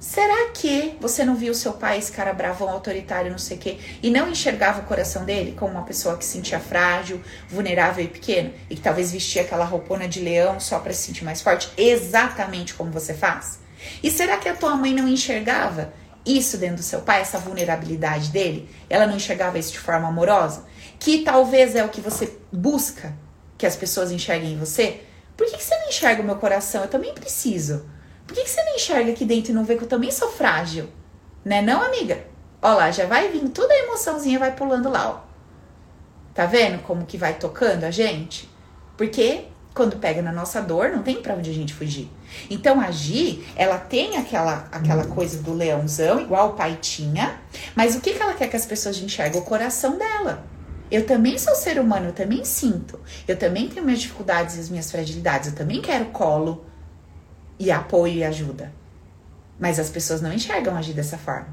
Será 0.00 0.50
que 0.52 0.96
você 1.00 1.24
não 1.24 1.36
viu 1.36 1.54
seu 1.54 1.74
pai, 1.74 1.98
esse 1.98 2.10
cara 2.10 2.32
bravão, 2.32 2.68
autoritário, 2.68 3.30
não 3.30 3.38
sei 3.38 3.56
o 3.56 3.60
quê, 3.60 3.78
e 4.02 4.10
não 4.10 4.28
enxergava 4.28 4.80
o 4.80 4.84
coração 4.84 5.24
dele 5.24 5.54
como 5.56 5.74
uma 5.74 5.84
pessoa 5.84 6.16
que 6.16 6.24
se 6.24 6.32
sentia 6.32 6.58
frágil, 6.58 7.20
vulnerável 7.48 8.04
e 8.04 8.08
pequena? 8.08 8.50
E 8.68 8.74
que 8.74 8.80
talvez 8.80 9.12
vestia 9.12 9.42
aquela 9.42 9.64
roupona 9.64 10.08
de 10.08 10.18
leão 10.18 10.58
só 10.58 10.80
para 10.80 10.92
se 10.92 11.02
sentir 11.02 11.24
mais 11.24 11.40
forte? 11.40 11.70
Exatamente 11.76 12.74
como 12.74 12.90
você 12.90 13.14
faz? 13.14 13.61
E 14.02 14.10
será 14.10 14.36
que 14.36 14.48
a 14.48 14.54
tua 14.54 14.76
mãe 14.76 14.92
não 14.94 15.08
enxergava 15.08 15.92
isso 16.24 16.56
dentro 16.56 16.76
do 16.76 16.82
seu 16.82 17.00
pai, 17.00 17.20
essa 17.20 17.38
vulnerabilidade 17.38 18.30
dele, 18.30 18.68
ela 18.88 19.06
não 19.06 19.16
enxergava 19.16 19.58
isso 19.58 19.72
de 19.72 19.78
forma 19.78 20.08
amorosa, 20.08 20.64
que 20.98 21.22
talvez 21.22 21.74
é 21.74 21.84
o 21.84 21.88
que 21.88 22.00
você 22.00 22.38
busca 22.52 23.12
que 23.58 23.66
as 23.66 23.76
pessoas 23.76 24.10
enxerguem 24.10 24.52
em 24.52 24.58
você. 24.58 25.02
Por 25.36 25.46
que, 25.46 25.56
que 25.56 25.64
você 25.64 25.76
não 25.78 25.88
enxerga 25.88 26.22
o 26.22 26.24
meu 26.24 26.36
coração? 26.36 26.82
Eu 26.82 26.88
também 26.88 27.12
preciso. 27.12 27.86
Por 28.26 28.34
que, 28.34 28.44
que 28.44 28.50
você 28.50 28.62
não 28.62 28.76
enxerga 28.76 29.10
aqui 29.10 29.24
dentro 29.24 29.50
e 29.50 29.54
não 29.54 29.64
vê 29.64 29.76
que 29.76 29.82
eu 29.82 29.88
também 29.88 30.10
sou 30.10 30.30
frágil? 30.30 30.88
Né 31.44 31.60
não, 31.60 31.82
amiga? 31.82 32.24
Ó 32.60 32.74
lá, 32.74 32.90
já 32.90 33.06
vai 33.06 33.28
vir 33.28 33.48
toda 33.48 33.74
a 33.74 33.78
emoçãozinha 33.78 34.38
vai 34.38 34.54
pulando 34.54 34.88
lá, 34.88 35.10
ó. 35.10 35.32
Tá 36.32 36.46
vendo 36.46 36.82
como 36.82 37.04
que 37.04 37.18
vai 37.18 37.34
tocando 37.34 37.84
a 37.84 37.90
gente? 37.90 38.48
Porque 38.96 39.46
quando 39.74 39.96
pega 39.96 40.22
na 40.22 40.32
nossa 40.32 40.60
dor, 40.60 40.90
não 40.90 41.02
tem 41.02 41.20
para 41.20 41.34
onde 41.34 41.50
a 41.50 41.54
gente 41.54 41.74
fugir. 41.74 42.08
Então 42.50 42.80
a 42.80 42.90
Gi, 42.90 43.44
ela 43.56 43.78
tem 43.78 44.16
aquela, 44.16 44.68
aquela 44.72 45.04
coisa 45.04 45.38
do 45.42 45.52
leãozão, 45.52 46.20
igual 46.20 46.50
o 46.50 46.52
pai 46.52 46.78
tinha, 46.80 47.40
mas 47.74 47.94
o 47.94 48.00
que, 48.00 48.14
que 48.14 48.22
ela 48.22 48.34
quer 48.34 48.48
que 48.48 48.56
as 48.56 48.66
pessoas 48.66 48.98
enxerguem? 48.98 49.40
O 49.40 49.44
coração 49.44 49.98
dela. 49.98 50.44
Eu 50.90 51.06
também 51.06 51.38
sou 51.38 51.54
ser 51.54 51.78
humano, 51.78 52.08
eu 52.08 52.12
também 52.12 52.44
sinto. 52.44 53.00
Eu 53.26 53.36
também 53.36 53.68
tenho 53.68 53.84
minhas 53.84 54.00
dificuldades 54.00 54.56
e 54.56 54.60
as 54.60 54.68
minhas 54.68 54.90
fragilidades. 54.90 55.48
Eu 55.48 55.54
também 55.54 55.80
quero 55.80 56.06
colo 56.06 56.66
e 57.58 57.70
apoio 57.70 58.14
e 58.14 58.24
ajuda. 58.24 58.72
Mas 59.58 59.78
as 59.78 59.88
pessoas 59.88 60.20
não 60.20 60.32
enxergam 60.32 60.76
a 60.76 60.82
Gi 60.82 60.92
dessa 60.92 61.16
forma. 61.16 61.48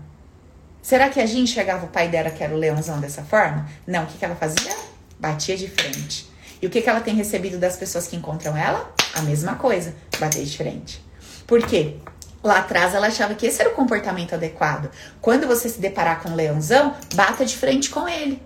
Será 0.82 1.10
que 1.10 1.20
a 1.20 1.26
Gi 1.26 1.40
enxergava 1.40 1.86
o 1.86 1.90
pai 1.90 2.10
dela, 2.10 2.30
que 2.30 2.44
era 2.44 2.54
o 2.54 2.58
leãozão, 2.58 3.00
dessa 3.00 3.24
forma? 3.24 3.70
Não, 3.88 4.04
o 4.04 4.08
que, 4.08 4.18
que 4.18 4.26
ela 4.26 4.36
fazia? 4.36 4.76
Batia 5.20 5.56
de 5.56 5.70
frente. 5.70 6.29
E 6.62 6.68
o 6.68 6.70
que, 6.70 6.82
que 6.82 6.90
ela 6.90 7.02
tem 7.02 7.16
recebido 7.16 7.58
das 7.58 7.78
pessoas 7.78 8.08
que 8.08 8.16
encontram 8.16 8.56
ela? 8.56 8.94
A 9.14 9.22
mesma 9.22 9.56
coisa, 9.56 9.96
bater 10.20 10.44
de 10.44 10.58
frente. 10.58 11.04
Por 11.48 11.62
quê? 11.66 11.96
Lá 12.44 12.60
atrás 12.60 12.94
ela 12.94 13.08
achava 13.08 13.36
que 13.36 13.46
esse 13.46 13.62
era 13.62 13.72
o 13.72 13.76
comportamento 13.76 14.34
adequado. 14.34 14.90
Quando 15.22 15.48
você 15.48 15.68
se 15.70 15.80
deparar 15.80 16.22
com 16.22 16.30
um 16.30 16.36
leãozão, 16.36 16.96
bata 17.16 17.46
de 17.46 17.58
frente 17.58 17.90
com 17.90 18.08
ele. 18.08 18.42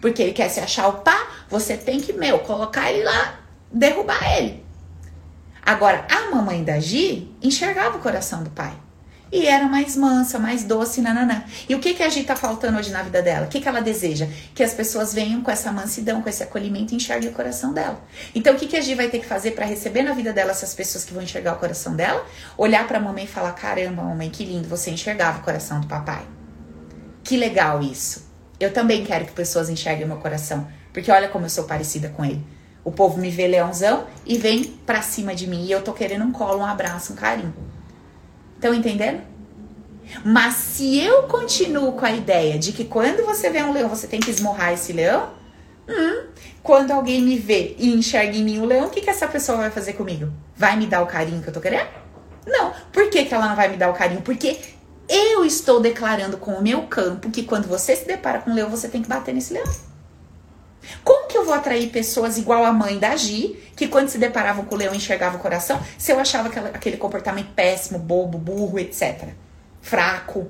Porque 0.00 0.22
ele 0.22 0.32
quer 0.32 0.48
se 0.48 0.60
achar 0.60 0.88
o 0.88 0.98
pá, 0.98 1.28
você 1.48 1.76
tem 1.76 2.00
que, 2.00 2.12
meu, 2.12 2.40
colocar 2.40 2.90
ele 2.90 3.02
lá, 3.04 3.40
derrubar 3.72 4.38
ele. 4.38 4.64
Agora, 5.64 6.06
a 6.10 6.30
mamãe 6.30 6.62
da 6.62 6.78
Gi 6.78 7.34
enxergava 7.42 7.96
o 7.96 8.00
coração 8.00 8.44
do 8.44 8.50
pai 8.50 8.85
e 9.30 9.46
era 9.46 9.66
mais 9.66 9.96
mansa, 9.96 10.38
mais 10.38 10.62
doce, 10.62 11.00
nananã. 11.00 11.42
E 11.68 11.74
o 11.74 11.80
que, 11.80 11.94
que 11.94 12.02
a 12.02 12.08
gente 12.08 12.26
tá 12.26 12.36
faltando 12.36 12.78
hoje 12.78 12.92
na 12.92 13.02
vida 13.02 13.20
dela? 13.20 13.46
O 13.46 13.48
que, 13.48 13.60
que 13.60 13.68
ela 13.68 13.80
deseja? 13.80 14.28
Que 14.54 14.62
as 14.62 14.72
pessoas 14.72 15.12
venham 15.12 15.42
com 15.42 15.50
essa 15.50 15.72
mansidão, 15.72 16.22
com 16.22 16.28
esse 16.28 16.44
acolhimento 16.44 16.92
e 16.92 16.96
enxerguem 16.96 17.30
o 17.30 17.32
coração 17.32 17.72
dela. 17.72 18.00
Então, 18.34 18.54
o 18.54 18.56
que, 18.56 18.68
que 18.68 18.76
a 18.76 18.80
gente 18.80 18.96
vai 18.96 19.08
ter 19.08 19.18
que 19.18 19.26
fazer 19.26 19.50
para 19.50 19.66
receber 19.66 20.02
na 20.02 20.12
vida 20.12 20.32
dela 20.32 20.52
essas 20.52 20.74
pessoas 20.74 21.04
que 21.04 21.12
vão 21.12 21.22
enxergar 21.22 21.54
o 21.54 21.58
coração 21.58 21.96
dela? 21.96 22.24
Olhar 22.56 22.86
para 22.86 22.98
a 22.98 23.00
mamãe 23.00 23.24
e 23.24 23.26
falar: 23.28 23.52
caramba, 23.52 24.02
mamãe, 24.02 24.30
que 24.30 24.44
lindo, 24.44 24.68
você 24.68 24.90
enxergava 24.90 25.40
o 25.40 25.42
coração 25.42 25.80
do 25.80 25.88
papai. 25.88 26.24
Que 27.24 27.36
legal 27.36 27.82
isso. 27.82 28.30
Eu 28.60 28.72
também 28.72 29.04
quero 29.04 29.26
que 29.26 29.32
pessoas 29.32 29.68
enxerguem 29.68 30.06
meu 30.06 30.18
coração, 30.18 30.68
porque 30.92 31.10
olha 31.10 31.28
como 31.28 31.46
eu 31.46 31.50
sou 31.50 31.64
parecida 31.64 32.08
com 32.10 32.24
ele. 32.24 32.46
O 32.84 32.92
povo 32.92 33.18
me 33.18 33.30
vê 33.30 33.48
leãozão 33.48 34.06
e 34.24 34.38
vem 34.38 34.62
pra 34.86 35.02
cima 35.02 35.34
de 35.34 35.48
mim 35.48 35.66
e 35.66 35.72
eu 35.72 35.82
tô 35.82 35.92
querendo 35.92 36.24
um 36.24 36.30
colo, 36.30 36.60
um 36.60 36.64
abraço, 36.64 37.12
um 37.12 37.16
carinho. 37.16 37.52
Estão 38.56 38.74
entendendo? 38.74 39.20
Mas 40.24 40.54
se 40.54 41.00
eu 41.00 41.24
continuo 41.24 41.92
com 41.92 42.04
a 42.04 42.12
ideia 42.12 42.58
de 42.58 42.72
que 42.72 42.84
quando 42.84 43.24
você 43.24 43.50
vê 43.50 43.62
um 43.62 43.72
leão, 43.72 43.88
você 43.88 44.06
tem 44.06 44.20
que 44.20 44.30
esmurrar 44.30 44.72
esse 44.72 44.92
leão, 44.92 45.30
hum, 45.88 46.26
quando 46.62 46.90
alguém 46.90 47.22
me 47.22 47.38
vê 47.38 47.74
e 47.78 47.92
enxerga 47.92 48.36
em 48.36 48.44
mim 48.44 48.58
o 48.58 48.64
leão, 48.64 48.86
o 48.86 48.90
que, 48.90 49.00
que 49.00 49.10
essa 49.10 49.26
pessoa 49.26 49.58
vai 49.58 49.70
fazer 49.70 49.92
comigo? 49.94 50.32
Vai 50.56 50.76
me 50.76 50.86
dar 50.86 51.02
o 51.02 51.06
carinho 51.06 51.42
que 51.42 51.48
eu 51.48 51.52
tô 51.52 51.60
querendo? 51.60 51.88
Não. 52.46 52.72
Por 52.92 53.10
que, 53.10 53.24
que 53.24 53.34
ela 53.34 53.48
não 53.48 53.56
vai 53.56 53.68
me 53.68 53.76
dar 53.76 53.90
o 53.90 53.94
carinho? 53.94 54.22
Porque 54.22 54.58
eu 55.08 55.44
estou 55.44 55.80
declarando 55.80 56.36
com 56.36 56.52
o 56.52 56.62
meu 56.62 56.82
campo 56.82 57.30
que 57.30 57.42
quando 57.42 57.66
você 57.66 57.94
se 57.94 58.06
depara 58.06 58.40
com 58.40 58.50
um 58.50 58.54
leão, 58.54 58.70
você 58.70 58.88
tem 58.88 59.02
que 59.02 59.08
bater 59.08 59.34
nesse 59.34 59.52
leão. 59.52 59.66
Como 61.04 61.28
que 61.28 61.36
eu 61.36 61.44
vou 61.44 61.54
atrair 61.54 61.90
pessoas 61.90 62.38
igual 62.38 62.64
a 62.64 62.72
mãe 62.72 62.98
da 62.98 63.16
Gi, 63.16 63.56
que 63.76 63.88
quando 63.88 64.08
se 64.08 64.18
deparavam 64.18 64.64
com 64.64 64.74
o 64.74 64.78
leão 64.78 64.94
enxergava 64.94 65.36
o 65.36 65.40
coração, 65.40 65.80
se 65.98 66.12
eu 66.12 66.18
achava 66.18 66.48
aquela, 66.48 66.68
aquele 66.68 66.96
comportamento 66.96 67.52
péssimo, 67.54 67.98
bobo, 67.98 68.38
burro, 68.38 68.78
etc. 68.78 69.28
Fraco. 69.80 70.48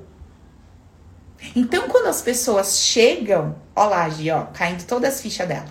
Então, 1.54 1.88
quando 1.88 2.06
as 2.06 2.22
pessoas 2.22 2.78
chegam, 2.78 3.56
ó 3.74 3.86
lá, 3.86 4.08
Gi, 4.08 4.30
ó, 4.30 4.44
caindo 4.46 4.84
todas 4.84 5.14
as 5.14 5.20
fichas 5.20 5.46
dela. 5.46 5.66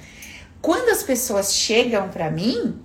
Quando 0.62 0.90
as 0.90 1.04
pessoas 1.04 1.54
chegam 1.54 2.10
para 2.10 2.32
mim, 2.32 2.80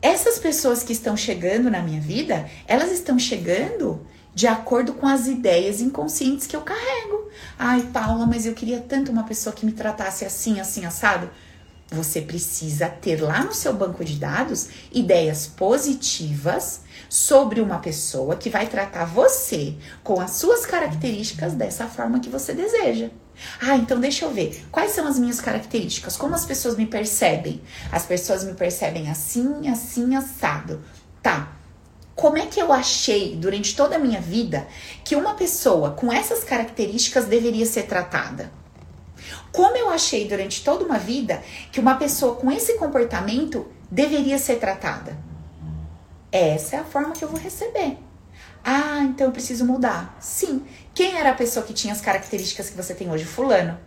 essas 0.00 0.38
pessoas 0.38 0.82
que 0.82 0.92
estão 0.92 1.16
chegando 1.16 1.70
na 1.70 1.80
minha 1.80 2.00
vida, 2.00 2.48
elas 2.66 2.90
estão 2.90 3.18
chegando 3.18 4.04
de 4.34 4.46
acordo 4.46 4.94
com 4.94 5.06
as 5.06 5.26
ideias 5.26 5.80
inconscientes 5.80 6.46
que 6.46 6.56
eu 6.56 6.62
carrego. 6.62 7.28
Ai, 7.58 7.82
Paula, 7.92 8.26
mas 8.26 8.46
eu 8.46 8.54
queria 8.54 8.80
tanto 8.80 9.12
uma 9.12 9.24
pessoa 9.24 9.54
que 9.54 9.66
me 9.66 9.72
tratasse 9.72 10.24
assim, 10.24 10.60
assim, 10.60 10.84
assado. 10.84 11.30
Você 11.90 12.22
precisa 12.22 12.88
ter 12.88 13.20
lá 13.20 13.44
no 13.44 13.52
seu 13.52 13.74
banco 13.74 14.02
de 14.02 14.16
dados 14.16 14.68
ideias 14.90 15.46
positivas 15.46 16.80
sobre 17.08 17.60
uma 17.60 17.78
pessoa 17.78 18.36
que 18.36 18.48
vai 18.48 18.66
tratar 18.66 19.04
você 19.04 19.74
com 20.02 20.18
as 20.18 20.32
suas 20.32 20.64
características 20.64 21.52
dessa 21.52 21.86
forma 21.86 22.20
que 22.20 22.30
você 22.30 22.54
deseja. 22.54 23.10
Ah, 23.60 23.76
então 23.76 24.00
deixa 24.00 24.24
eu 24.24 24.32
ver. 24.32 24.64
Quais 24.72 24.92
são 24.92 25.06
as 25.06 25.18
minhas 25.18 25.40
características? 25.40 26.16
Como 26.16 26.34
as 26.34 26.46
pessoas 26.46 26.76
me 26.76 26.86
percebem? 26.86 27.60
As 27.90 28.06
pessoas 28.06 28.44
me 28.44 28.54
percebem 28.54 29.10
assim, 29.10 29.68
assim, 29.68 30.16
assado. 30.16 30.82
Tá. 31.22 31.52
Como 32.14 32.36
é 32.36 32.46
que 32.46 32.60
eu 32.60 32.72
achei 32.72 33.36
durante 33.36 33.74
toda 33.74 33.96
a 33.96 33.98
minha 33.98 34.20
vida 34.20 34.66
que 35.04 35.16
uma 35.16 35.34
pessoa 35.34 35.92
com 35.92 36.12
essas 36.12 36.44
características 36.44 37.24
deveria 37.24 37.66
ser 37.66 37.84
tratada? 37.84 38.52
Como 39.50 39.76
eu 39.76 39.88
achei 39.90 40.28
durante 40.28 40.62
toda 40.62 40.84
uma 40.84 40.98
vida 40.98 41.42
que 41.70 41.80
uma 41.80 41.94
pessoa 41.96 42.34
com 42.36 42.50
esse 42.50 42.74
comportamento 42.74 43.66
deveria 43.90 44.38
ser 44.38 44.56
tratada? 44.56 45.16
Essa 46.30 46.76
é 46.76 46.78
a 46.78 46.84
forma 46.84 47.12
que 47.12 47.24
eu 47.24 47.28
vou 47.28 47.38
receber. 47.38 47.98
Ah, 48.64 49.00
então 49.02 49.26
eu 49.26 49.32
preciso 49.32 49.64
mudar. 49.64 50.16
Sim. 50.20 50.64
Quem 50.94 51.18
era 51.18 51.30
a 51.30 51.34
pessoa 51.34 51.64
que 51.64 51.74
tinha 51.74 51.92
as 51.92 52.00
características 52.00 52.70
que 52.70 52.76
você 52.76 52.94
tem 52.94 53.10
hoje? 53.10 53.24
Fulano. 53.24 53.78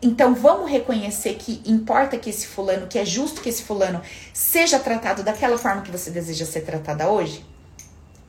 Então 0.00 0.34
vamos 0.34 0.70
reconhecer 0.70 1.34
que 1.34 1.62
importa 1.64 2.18
que 2.18 2.28
esse 2.28 2.46
fulano, 2.46 2.86
que 2.86 2.98
é 2.98 3.04
justo 3.04 3.40
que 3.40 3.48
esse 3.48 3.62
fulano 3.62 4.02
seja 4.32 4.78
tratado 4.78 5.22
daquela 5.22 5.56
forma 5.56 5.82
que 5.82 5.90
você 5.90 6.10
deseja 6.10 6.44
ser 6.44 6.62
tratada 6.62 7.08
hoje? 7.08 7.44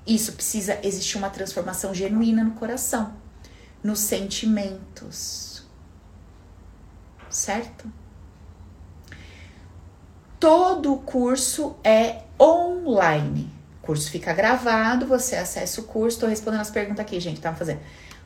Isso 0.05 0.31
precisa 0.33 0.79
existir 0.83 1.17
uma 1.17 1.29
transformação 1.29 1.93
genuína 1.93 2.43
no 2.43 2.51
coração, 2.51 3.13
nos 3.83 3.99
sentimentos. 3.99 5.65
Certo? 7.29 7.91
Todo 10.39 10.93
o 10.93 10.99
curso 10.99 11.75
é 11.83 12.21
online. 12.39 13.51
O 13.81 13.85
curso 13.87 14.09
fica 14.09 14.31
gravado, 14.31 15.05
você 15.05 15.35
acessa 15.35 15.81
o 15.81 15.83
curso. 15.83 16.19
Tô 16.19 16.27
respondendo 16.27 16.61
as 16.61 16.71
perguntas 16.71 17.01
aqui, 17.01 17.19
gente, 17.19 17.41
tá 17.41 17.53
fazendo. 17.53 17.81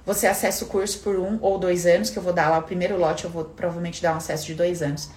Você 0.05 0.27
acessa 0.27 0.65
o 0.65 0.67
curso 0.67 0.99
por 0.99 1.15
um 1.17 1.37
ou 1.41 1.59
dois 1.59 1.85
anos, 1.85 2.09
que 2.09 2.17
eu 2.17 2.23
vou 2.23 2.33
dar 2.33 2.49
lá 2.49 2.57
o 2.57 2.63
primeiro 2.63 2.97
lote, 2.97 3.25
eu 3.25 3.29
vou 3.29 3.45
provavelmente 3.45 4.01
dar 4.01 4.13
um 4.13 4.17
acesso 4.17 4.45
de 4.45 4.55
dois 4.55 4.81
anos. 4.81 5.09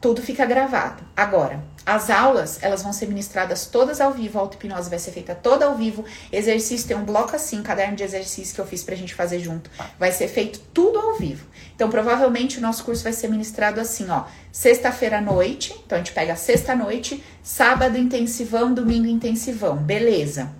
Tudo 0.00 0.20
fica 0.20 0.44
gravado. 0.44 1.02
Agora, 1.16 1.62
as 1.86 2.10
aulas, 2.10 2.58
elas 2.60 2.82
vão 2.82 2.92
ser 2.92 3.06
ministradas 3.06 3.66
todas 3.66 4.00
ao 4.00 4.12
vivo, 4.12 4.36
a 4.36 4.42
auto-hipnose 4.42 4.90
vai 4.90 4.98
ser 4.98 5.12
feita 5.12 5.32
toda 5.32 5.64
ao 5.64 5.76
vivo. 5.76 6.04
Exercício 6.32 6.88
tem 6.88 6.96
um 6.96 7.04
bloco 7.04 7.36
assim, 7.36 7.62
caderno 7.62 7.94
de 7.94 8.02
exercício 8.02 8.52
que 8.52 8.60
eu 8.60 8.66
fiz 8.66 8.82
pra 8.82 8.96
gente 8.96 9.14
fazer 9.14 9.38
junto. 9.38 9.70
Vai 9.98 10.10
ser 10.10 10.26
feito 10.26 10.58
tudo 10.74 10.98
ao 10.98 11.14
vivo. 11.14 11.46
Então, 11.74 11.88
provavelmente 11.88 12.58
o 12.58 12.60
nosso 12.60 12.84
curso 12.84 13.04
vai 13.04 13.12
ser 13.12 13.28
ministrado 13.28 13.80
assim, 13.80 14.10
ó, 14.10 14.24
sexta-feira 14.50 15.18
à 15.18 15.20
noite. 15.20 15.72
Então 15.86 15.96
a 15.96 16.00
gente 16.00 16.12
pega 16.12 16.34
sexta 16.34 16.72
à 16.72 16.76
noite, 16.76 17.22
sábado 17.40 17.96
intensivão, 17.96 18.74
domingo 18.74 19.06
intensivão. 19.06 19.76
Beleza? 19.76 20.50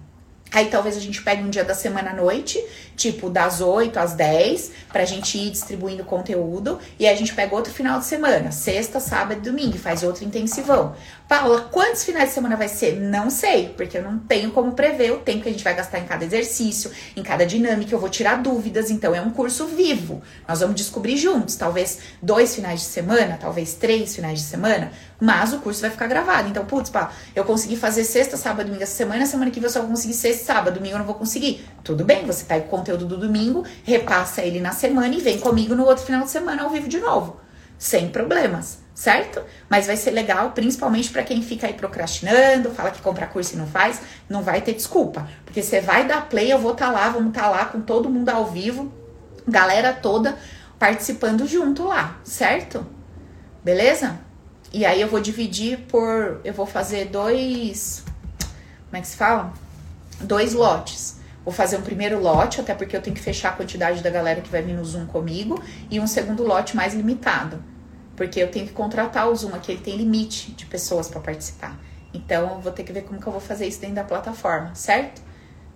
Aí 0.53 0.66
talvez 0.66 0.96
a 0.98 1.00
gente 1.00 1.22
pegue 1.22 1.42
um 1.42 1.48
dia 1.48 1.64
da 1.64 1.74
semana 1.74 2.11
à 2.11 2.14
noite, 2.14 2.62
tipo 2.97 3.30
das 3.30 3.61
8 3.61 3.99
às 3.99 4.14
10, 4.14 4.70
pra 4.93 5.05
gente 5.05 5.38
ir 5.38 5.51
distribuindo 5.51 6.05
conteúdo. 6.05 6.78
E 6.99 7.07
aí 7.07 7.14
a 7.14 7.16
gente 7.16 7.34
pega 7.34 7.55
outro 7.55 7.72
final 7.72 7.99
de 7.99 8.05
semana, 8.05 8.53
sexta, 8.53 9.01
sábado 9.01 9.38
e 9.38 9.51
domingo, 9.51 9.76
e 9.76 9.78
faz 9.78 10.03
outro 10.03 10.24
intensivão. 10.24 10.95
Paula, 11.28 11.62
quantos 11.72 12.05
finais 12.05 12.28
de 12.28 12.34
semana 12.34 12.57
vai 12.57 12.68
ser? 12.68 13.01
Não 13.01 13.30
sei, 13.30 13.70
porque 13.74 13.97
eu 13.97 14.03
não 14.03 14.18
tenho 14.18 14.51
como 14.51 14.72
prever 14.72 15.12
o 15.12 15.18
tempo 15.18 15.43
que 15.43 15.49
a 15.49 15.53
gente 15.53 15.64
vai 15.64 15.74
gastar 15.74 15.99
em 15.99 16.05
cada 16.05 16.24
exercício, 16.24 16.90
em 17.16 17.22
cada 17.22 17.47
dinâmica. 17.47 17.95
Eu 17.95 17.99
vou 17.99 18.11
tirar 18.11 18.43
dúvidas, 18.43 18.90
então 18.90 19.14
é 19.14 19.20
um 19.20 19.30
curso 19.30 19.66
vivo. 19.66 20.20
Nós 20.47 20.61
vamos 20.61 20.76
descobrir 20.76 21.16
juntos, 21.16 21.57
talvez 21.57 21.99
dois 22.20 22.55
finais 22.55 22.80
de 22.80 22.86
semana, 22.86 23.38
talvez 23.40 23.74
três 23.74 24.14
finais 24.14 24.40
de 24.40 24.45
semana, 24.45 24.93
mas 25.18 25.53
o 25.53 25.61
curso 25.61 25.80
vai 25.80 25.90
ficar 25.90 26.07
gravado. 26.07 26.49
Então, 26.49 26.66
putz, 26.66 26.90
pá, 26.90 27.12
eu 27.34 27.45
consegui 27.45 27.76
fazer 27.76 28.05
sexta, 28.05 28.36
sábado, 28.36 28.66
domingo 28.66 28.82
essa 28.82 28.95
semana, 28.95 29.24
semana 29.24 29.51
que 29.51 29.59
vem 29.59 29.68
eu 29.68 29.72
só 29.72 29.80
vou 29.80 29.88
conseguir 29.88 30.14
sexta, 30.14 30.45
sábado, 30.45 30.74
domingo 30.74 30.97
eu 30.97 30.99
não 30.99 31.07
vou 31.07 31.14
conseguir. 31.14 31.64
Tudo 31.82 32.05
bem, 32.05 32.26
você 32.26 32.45
pega 32.45 32.66
o 32.66 32.68
conteúdo 32.83 33.07
do 33.07 33.16
domingo, 33.16 33.64
repassa 33.85 34.43
ele 34.43 34.61
na 34.61 34.72
semana 34.72 35.14
e 35.14 35.20
vem 35.20 35.39
comigo 35.39 35.74
no 35.74 35.85
outro 35.85 36.05
final 36.05 36.24
de 36.24 36.30
semana 36.30 36.64
ao 36.64 36.70
vivo 36.70 36.89
de 36.89 36.99
novo. 36.99 37.41
Sem 37.78 38.09
problemas, 38.09 38.80
certo? 38.95 39.43
Mas 39.68 39.87
vai 39.87 39.97
ser 39.97 40.11
legal, 40.11 40.51
principalmente 40.51 41.11
para 41.11 41.22
quem 41.22 41.43
fica 41.43 41.68
aí 41.68 41.74
procrastinando, 41.74 42.70
fala 42.70 42.91
que 42.91 43.01
compra 43.01 43.26
curso 43.26 43.55
e 43.55 43.57
não 43.57 43.66
faz, 43.66 44.01
não 44.28 44.43
vai 44.43 44.61
ter 44.61 44.74
desculpa. 44.74 45.28
Porque 45.45 45.62
você 45.62 45.80
vai 45.80 46.07
dar 46.07 46.28
play, 46.28 46.53
eu 46.53 46.59
vou 46.59 46.72
estar 46.72 46.87
tá 46.87 46.93
lá, 46.93 47.09
vamos 47.09 47.28
estar 47.28 47.43
tá 47.43 47.51
lá 47.51 47.64
com 47.66 47.80
todo 47.80 48.11
mundo 48.11 48.28
ao 48.28 48.47
vivo, 48.47 48.93
galera 49.47 49.93
toda 49.93 50.37
participando 50.78 51.47
junto 51.47 51.85
lá, 51.85 52.18
certo? 52.24 52.85
Beleza? 53.64 54.18
E 54.72 54.85
aí 54.85 55.01
eu 55.01 55.09
vou 55.09 55.20
dividir 55.20 55.78
por. 55.89 56.41
Eu 56.45 56.53
vou 56.53 56.66
fazer 56.66 57.07
dois. 57.07 58.03
Como 58.87 58.97
é 58.97 59.01
que 59.01 59.07
se 59.07 59.16
fala? 59.16 59.53
Dois 60.20 60.55
lotes. 60.55 61.22
Vou 61.45 61.53
fazer 61.53 61.76
um 61.76 61.82
primeiro 61.82 62.20
lote, 62.20 62.61
até 62.61 62.74
porque 62.74 62.97
eu 62.97 63.03
tenho 63.03 63.16
que 63.16 63.22
fechar 63.22 63.51
a 63.51 63.53
quantidade 63.53 64.03
da 64.03 64.11
galera 64.11 64.40
que 64.40 64.49
vai 64.49 64.62
vir 64.62 64.74
no 64.74 64.84
Zoom 64.84 65.07
comigo, 65.07 65.61
e 65.90 65.99
um 65.99 66.07
segundo 66.07 66.45
lote 66.45 66.76
mais 66.76 66.95
limitado. 66.95 67.62
Porque 68.16 68.40
eu 68.40 68.51
tenho 68.51 68.66
que 68.66 68.72
contratar 68.72 69.28
o 69.28 69.34
Zoom 69.34 69.55
aqui, 69.55 69.72
ele 69.72 69.80
tem 69.80 69.97
limite 69.97 70.53
de 70.53 70.66
pessoas 70.66 71.09
para 71.09 71.20
participar. 71.20 71.76
Então, 72.14 72.51
eu 72.51 72.61
vou 72.61 72.72
ter 72.72 72.84
que 72.84 72.93
ver 72.93 73.03
como 73.03 73.20
que 73.20 73.26
eu 73.26 73.32
vou 73.32 73.40
fazer 73.40 73.66
isso 73.66 73.80
dentro 73.80 73.97
da 73.97 74.05
plataforma, 74.05 74.74
certo? 74.74 75.22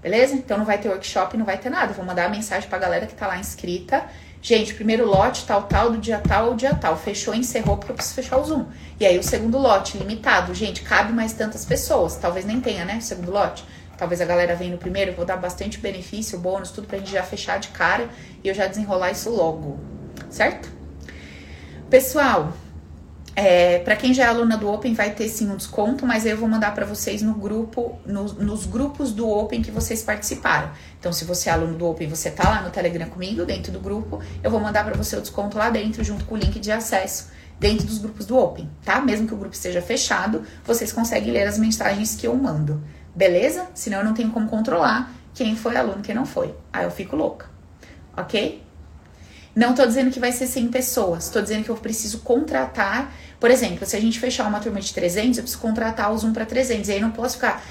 Beleza? 0.02 0.34
Então, 0.34 0.58
não 0.58 0.64
vai 0.64 0.78
ter 0.78 0.88
workshop, 0.88 1.36
não 1.36 1.46
vai 1.46 1.58
ter 1.58 1.70
nada. 1.70 1.92
Vou 1.92 2.04
mandar 2.04 2.26
a 2.26 2.28
mensagem 2.28 2.68
pra 2.68 2.78
galera 2.78 3.06
que 3.06 3.14
tá 3.14 3.26
lá 3.26 3.38
inscrita. 3.38 4.04
Gente, 4.42 4.74
primeiro 4.74 5.06
lote, 5.06 5.44
tal, 5.46 5.62
tal, 5.62 5.90
do 5.90 5.98
dia 5.98 6.18
tal, 6.18 6.54
dia 6.54 6.74
tal. 6.74 6.96
Fechou, 6.96 7.34
encerrou, 7.34 7.78
porque 7.78 7.90
eu 7.90 7.96
preciso 7.96 8.14
fechar 8.14 8.36
o 8.36 8.44
Zoom. 8.44 8.66
E 9.00 9.06
aí, 9.06 9.18
o 9.18 9.22
segundo 9.22 9.58
lote, 9.58 9.98
limitado. 9.98 10.54
Gente, 10.54 10.82
cabe 10.82 11.12
mais 11.12 11.32
tantas 11.32 11.64
pessoas. 11.64 12.16
Talvez 12.16 12.44
nem 12.44 12.60
tenha, 12.60 12.84
né? 12.84 13.00
Segundo 13.00 13.32
lote. 13.32 13.64
Talvez 13.96 14.20
a 14.20 14.24
galera 14.24 14.54
venha 14.54 14.72
no 14.72 14.78
primeiro. 14.78 15.12
Vou 15.12 15.24
dar 15.24 15.36
bastante 15.36 15.78
benefício, 15.78 16.38
bônus, 16.38 16.70
tudo 16.70 16.86
pra 16.86 16.98
gente 16.98 17.12
já 17.12 17.22
fechar 17.22 17.58
de 17.58 17.68
cara 17.68 18.08
e 18.42 18.48
eu 18.48 18.54
já 18.54 18.66
desenrolar 18.66 19.10
isso 19.10 19.30
logo. 19.30 19.78
Certo? 20.30 20.70
Pessoal, 21.88 22.52
é, 23.38 23.80
para 23.80 23.94
quem 23.94 24.14
já 24.14 24.24
é 24.24 24.26
aluna 24.28 24.56
do 24.56 24.66
Open, 24.66 24.94
vai 24.94 25.10
ter 25.10 25.28
sim 25.28 25.50
um 25.50 25.56
desconto, 25.56 26.06
mas 26.06 26.24
eu 26.24 26.38
vou 26.38 26.48
mandar 26.48 26.74
para 26.74 26.86
vocês 26.86 27.20
no 27.20 27.34
grupo, 27.34 28.00
no, 28.06 28.24
nos 28.32 28.64
grupos 28.64 29.12
do 29.12 29.28
Open 29.28 29.60
que 29.60 29.70
vocês 29.70 30.02
participaram. 30.02 30.70
Então, 30.98 31.12
se 31.12 31.26
você 31.26 31.50
é 31.50 31.52
aluno 31.52 31.76
do 31.76 31.86
Open, 31.86 32.08
você 32.08 32.30
tá 32.30 32.48
lá 32.48 32.62
no 32.62 32.70
Telegram 32.70 33.06
comigo, 33.10 33.44
dentro 33.44 33.70
do 33.70 33.78
grupo, 33.78 34.22
eu 34.42 34.50
vou 34.50 34.58
mandar 34.58 34.84
para 34.84 34.96
você 34.96 35.16
o 35.16 35.20
desconto 35.20 35.58
lá 35.58 35.68
dentro, 35.68 36.02
junto 36.02 36.24
com 36.24 36.34
o 36.34 36.38
link 36.38 36.58
de 36.58 36.72
acesso 36.72 37.28
dentro 37.60 37.86
dos 37.86 37.98
grupos 37.98 38.24
do 38.24 38.38
Open, 38.38 38.70
tá? 38.82 39.00
Mesmo 39.00 39.26
que 39.26 39.34
o 39.34 39.36
grupo 39.36 39.54
esteja 39.54 39.82
fechado, 39.82 40.42
vocês 40.64 40.90
conseguem 40.90 41.32
ler 41.32 41.46
as 41.46 41.58
mensagens 41.58 42.14
que 42.14 42.26
eu 42.26 42.34
mando, 42.34 42.82
beleza? 43.16 43.66
Senão 43.74 43.98
eu 43.98 44.04
não 44.04 44.14
tenho 44.14 44.30
como 44.30 44.46
controlar 44.48 45.10
quem 45.34 45.56
foi 45.56 45.76
aluno 45.76 45.98
e 45.98 46.02
quem 46.02 46.14
não 46.14 46.26
foi. 46.26 46.54
Aí 46.72 46.84
eu 46.84 46.90
fico 46.90 47.16
louca, 47.16 47.46
ok? 48.16 48.62
Não 49.54 49.74
tô 49.74 49.84
dizendo 49.86 50.10
que 50.10 50.20
vai 50.20 50.30
ser 50.30 50.46
100 50.46 50.68
pessoas, 50.68 51.30
tô 51.30 51.40
dizendo 51.40 51.64
que 51.64 51.70
eu 51.70 51.76
preciso 51.76 52.20
contratar 52.20 53.10
por 53.38 53.50
exemplo, 53.50 53.86
se 53.86 53.94
a 53.96 54.00
gente 54.00 54.18
fechar 54.18 54.46
uma 54.46 54.60
turma 54.60 54.80
de 54.80 54.92
300, 54.92 55.38
eu 55.38 55.42
preciso 55.42 55.60
contratar 55.60 56.12
o 56.12 56.18
Zoom 56.18 56.32
para 56.32 56.46
300. 56.46 56.88
E 56.88 56.92
aí 56.92 57.00
não 57.00 57.10
posso 57.10 57.34
ficar 57.34 57.62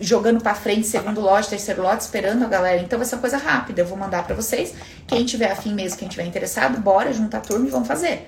jogando 0.00 0.42
para 0.42 0.54
frente 0.54 0.86
segundo 0.86 1.20
lote, 1.20 1.48
terceiro 1.48 1.82
lote, 1.82 2.02
esperando 2.02 2.44
a 2.44 2.48
galera. 2.48 2.82
Então 2.82 2.98
vai 2.98 3.06
ser 3.06 3.14
uma 3.14 3.20
coisa 3.20 3.36
rápida. 3.36 3.82
Eu 3.82 3.86
vou 3.86 3.96
mandar 3.96 4.24
para 4.24 4.34
vocês. 4.34 4.74
Quem 5.06 5.24
tiver 5.24 5.50
afim 5.50 5.74
mesmo, 5.74 5.98
quem 5.98 6.08
tiver 6.08 6.24
interessado, 6.24 6.80
bora 6.80 7.12
juntar 7.12 7.38
a 7.38 7.40
turma 7.40 7.66
e 7.66 7.70
vamos 7.70 7.86
fazer. 7.86 8.26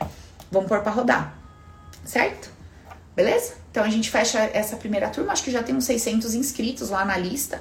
Vamos 0.51 0.69
pôr 0.69 0.81
para 0.81 0.93
rodar. 0.93 1.37
Certo? 2.05 2.49
Beleza? 3.17 3.64
Então 3.75 3.83
a 3.83 3.89
gente 3.89 4.09
fecha 4.09 4.39
essa 4.53 4.77
primeira 4.77 5.09
turma. 5.09 5.33
Acho 5.33 5.43
que 5.43 5.51
já 5.51 5.61
tem 5.61 5.75
uns 5.75 5.85
600 5.87 6.33
inscritos 6.37 6.91
lá 6.91 7.05
na 7.05 7.17
lista. 7.17 7.61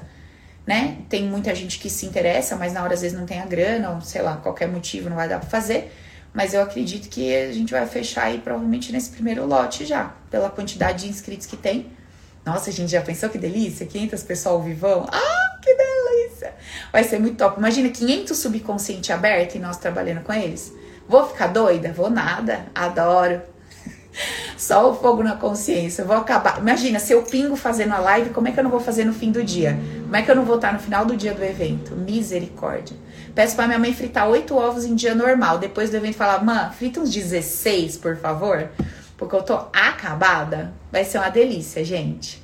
Né? 0.64 0.99
Tem 1.09 1.24
muita 1.24 1.55
gente 1.55 1.80
que 1.80 1.89
se 1.89 2.05
interessa, 2.05 2.55
mas 2.55 2.72
na 2.72 2.84
hora 2.84 2.93
às 2.93 3.01
vezes 3.01 3.18
não 3.18 3.26
tem 3.26 3.41
a 3.41 3.45
grana, 3.47 3.89
ou 3.89 4.01
sei 4.01 4.22
lá, 4.22 4.38
qualquer 4.38 4.68
motivo 4.68 5.09
não 5.09 5.16
vai 5.16 5.28
dar 5.28 5.39
para 5.39 5.49
fazer. 5.49 5.91
Mas 6.32 6.53
eu 6.53 6.61
acredito 6.61 7.09
que 7.09 7.36
a 7.36 7.51
gente 7.51 7.72
vai 7.72 7.88
fechar 7.88 8.26
aí 8.26 8.38
provavelmente 8.38 8.91
nesse 8.91 9.09
primeiro 9.09 9.43
lote 9.47 9.88
já, 9.88 10.14
pela 10.30 10.51
quantidade 10.51 11.05
de 11.05 11.09
inscritos 11.09 11.47
que 11.47 11.57
tem. 11.57 11.88
Nossa, 12.45 12.70
a 12.70 12.74
gente 12.74 12.91
já 12.91 13.01
pensou 13.01 13.28
que 13.28 13.39
delícia? 13.39 13.88
500 13.88 14.22
pessoal 14.22 14.61
vivão? 14.61 15.07
Ah, 15.11 15.59
que 15.64 15.76
delícia! 15.76 16.53
Vai 16.91 17.03
ser 17.05 17.18
muito 17.18 17.38
top. 17.38 17.57
Imagina 17.57 17.89
500 17.89 18.38
subconsciente 18.38 19.11
aberto 19.11 19.55
e 19.55 19.59
nós 19.59 19.78
trabalhando 19.78 20.22
com 20.22 20.32
eles. 20.32 20.72
Vou 21.09 21.28
ficar 21.28 21.47
doida? 21.47 21.91
Vou 21.91 22.11
nada. 22.11 22.68
Adoro. 22.76 23.53
Só 24.57 24.91
o 24.91 24.95
fogo 24.95 25.24
na 25.24 25.36
consciência. 25.36 26.05
vou 26.05 26.16
acabar. 26.16 26.59
Imagina, 26.59 26.99
se 26.99 27.14
eu 27.14 27.24
pingo 27.24 27.55
fazendo 27.55 27.93
a 27.93 27.99
live, 27.99 28.30
como 28.30 28.47
é 28.47 28.51
que 28.51 28.59
eu 28.59 28.64
não 28.64 28.72
vou 28.72 28.80
fazer 28.80 29.05
no 29.05 29.14
fim 29.14 29.32
do 29.32 29.43
dia? 29.43 29.80
Como 30.03 30.16
é 30.16 30.22
que 30.22 30.30
eu 30.30 30.36
não 30.36 30.45
vou 30.45 30.55
estar 30.55 30.72
no 30.74 30.80
final 30.80 31.05
do 31.05 31.18
dia 31.18 31.34
do 31.34 31.43
evento? 31.43 31.95
Misericórdia. 31.95 32.95
Peço 33.34 33.55
pra 33.55 33.66
minha 33.66 33.80
mãe 33.80 33.93
fritar 33.93 34.30
oito 34.30 34.55
ovos 34.55 34.86
em 34.86 34.95
dia 34.95 35.16
normal. 35.16 35.57
Depois 35.57 35.89
do 35.89 35.97
evento 35.97 36.16
falar, 36.16 36.43
mãe, 36.43 36.70
frita 36.72 36.99
uns 36.99 37.11
16, 37.11 37.97
por 37.97 38.16
favor. 38.18 38.70
Porque 39.18 39.36
eu 39.36 39.43
tô 39.43 39.55
acabada. 39.74 40.74
Vai 40.91 41.03
ser 41.03 41.18
uma 41.18 41.30
delícia, 41.30 41.84
gente. 41.84 42.43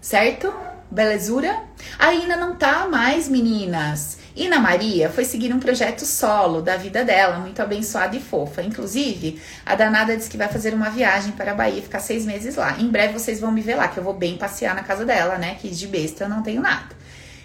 Certo? 0.00 0.52
Belezura? 0.90 1.62
A 1.98 2.12
Ina 2.14 2.36
não 2.36 2.56
tá 2.56 2.86
mais, 2.88 3.28
meninas. 3.28 4.18
Ina 4.36 4.58
Maria 4.58 5.08
foi 5.08 5.24
seguir 5.24 5.52
um 5.52 5.58
projeto 5.58 6.04
solo 6.04 6.60
da 6.60 6.76
vida 6.76 7.04
dela, 7.04 7.38
muito 7.38 7.60
abençoada 7.60 8.14
e 8.14 8.20
fofa. 8.20 8.62
Inclusive, 8.62 9.40
a 9.64 9.74
danada 9.74 10.16
disse 10.16 10.28
que 10.28 10.36
vai 10.36 10.48
fazer 10.48 10.74
uma 10.74 10.90
viagem 10.90 11.32
para 11.32 11.52
a 11.52 11.54
Bahia, 11.54 11.82
ficar 11.82 12.00
seis 12.00 12.26
meses 12.26 12.56
lá. 12.56 12.78
Em 12.78 12.88
breve 12.88 13.14
vocês 13.14 13.40
vão 13.40 13.50
me 13.50 13.62
ver 13.62 13.76
lá, 13.76 13.88
que 13.88 13.98
eu 13.98 14.04
vou 14.04 14.14
bem 14.14 14.36
passear 14.36 14.74
na 14.74 14.82
casa 14.82 15.04
dela, 15.04 15.38
né? 15.38 15.56
Que 15.60 15.70
de 15.70 15.86
besta 15.86 16.24
eu 16.24 16.28
não 16.28 16.42
tenho 16.42 16.60
nada. 16.60 16.94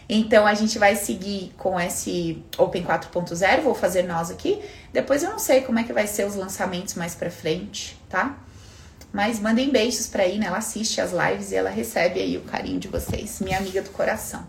Então 0.09 0.45
a 0.45 0.53
gente 0.53 0.77
vai 0.77 0.97
seguir 0.97 1.53
com 1.57 1.79
esse 1.79 2.43
Open 2.57 2.83
4.0, 2.83 3.61
vou 3.61 3.73
fazer 3.73 4.03
nós 4.03 4.29
aqui. 4.29 4.61
Depois 4.91 5.23
eu 5.23 5.29
não 5.29 5.39
sei 5.39 5.61
como 5.61 5.79
é 5.79 5.83
que 5.83 5.93
vai 5.93 6.05
ser 6.05 6.27
os 6.27 6.35
lançamentos 6.35 6.95
mais 6.95 7.15
para 7.15 7.31
frente, 7.31 7.97
tá? 8.09 8.35
Mas 9.11 9.39
mandem 9.39 9.69
beijos 9.69 10.07
pra 10.07 10.27
Ina, 10.27 10.45
ela 10.45 10.57
assiste 10.57 11.01
as 11.01 11.11
lives 11.11 11.51
e 11.51 11.55
ela 11.55 11.69
recebe 11.69 12.19
aí 12.19 12.37
o 12.37 12.41
carinho 12.41 12.79
de 12.79 12.87
vocês, 12.87 13.39
minha 13.41 13.57
amiga 13.57 13.81
do 13.81 13.89
coração. 13.89 14.45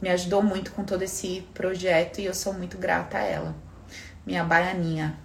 Me 0.00 0.08
ajudou 0.10 0.42
muito 0.42 0.70
com 0.72 0.84
todo 0.84 1.02
esse 1.02 1.44
projeto 1.52 2.20
e 2.20 2.24
eu 2.24 2.34
sou 2.34 2.52
muito 2.52 2.78
grata 2.78 3.18
a 3.18 3.22
ela. 3.22 3.56
Minha 4.24 4.44
baianinha. 4.44 5.18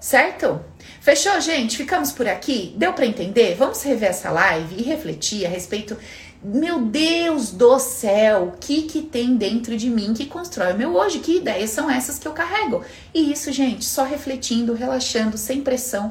Certo? 0.00 0.64
Fechou, 1.00 1.38
gente? 1.40 1.76
Ficamos 1.76 2.10
por 2.10 2.26
aqui? 2.26 2.74
Deu 2.76 2.92
para 2.92 3.06
entender? 3.06 3.54
Vamos 3.54 3.82
rever 3.82 4.08
essa 4.08 4.30
live 4.30 4.76
e 4.76 4.82
refletir 4.82 5.46
a 5.46 5.48
respeito 5.48 5.96
meu 6.42 6.80
Deus 6.80 7.50
do 7.50 7.78
céu, 7.78 8.44
o 8.44 8.58
que 8.58 8.82
que 8.82 9.02
tem 9.02 9.36
dentro 9.36 9.76
de 9.76 9.90
mim 9.90 10.14
que 10.14 10.24
constrói 10.24 10.72
o 10.72 10.78
meu 10.78 10.96
hoje? 10.96 11.18
Que 11.18 11.36
ideias 11.36 11.68
são 11.68 11.90
essas 11.90 12.18
que 12.18 12.26
eu 12.26 12.32
carrego? 12.32 12.82
E 13.12 13.30
isso, 13.30 13.52
gente, 13.52 13.84
só 13.84 14.04
refletindo, 14.04 14.72
relaxando, 14.72 15.36
sem 15.36 15.60
pressão 15.60 16.10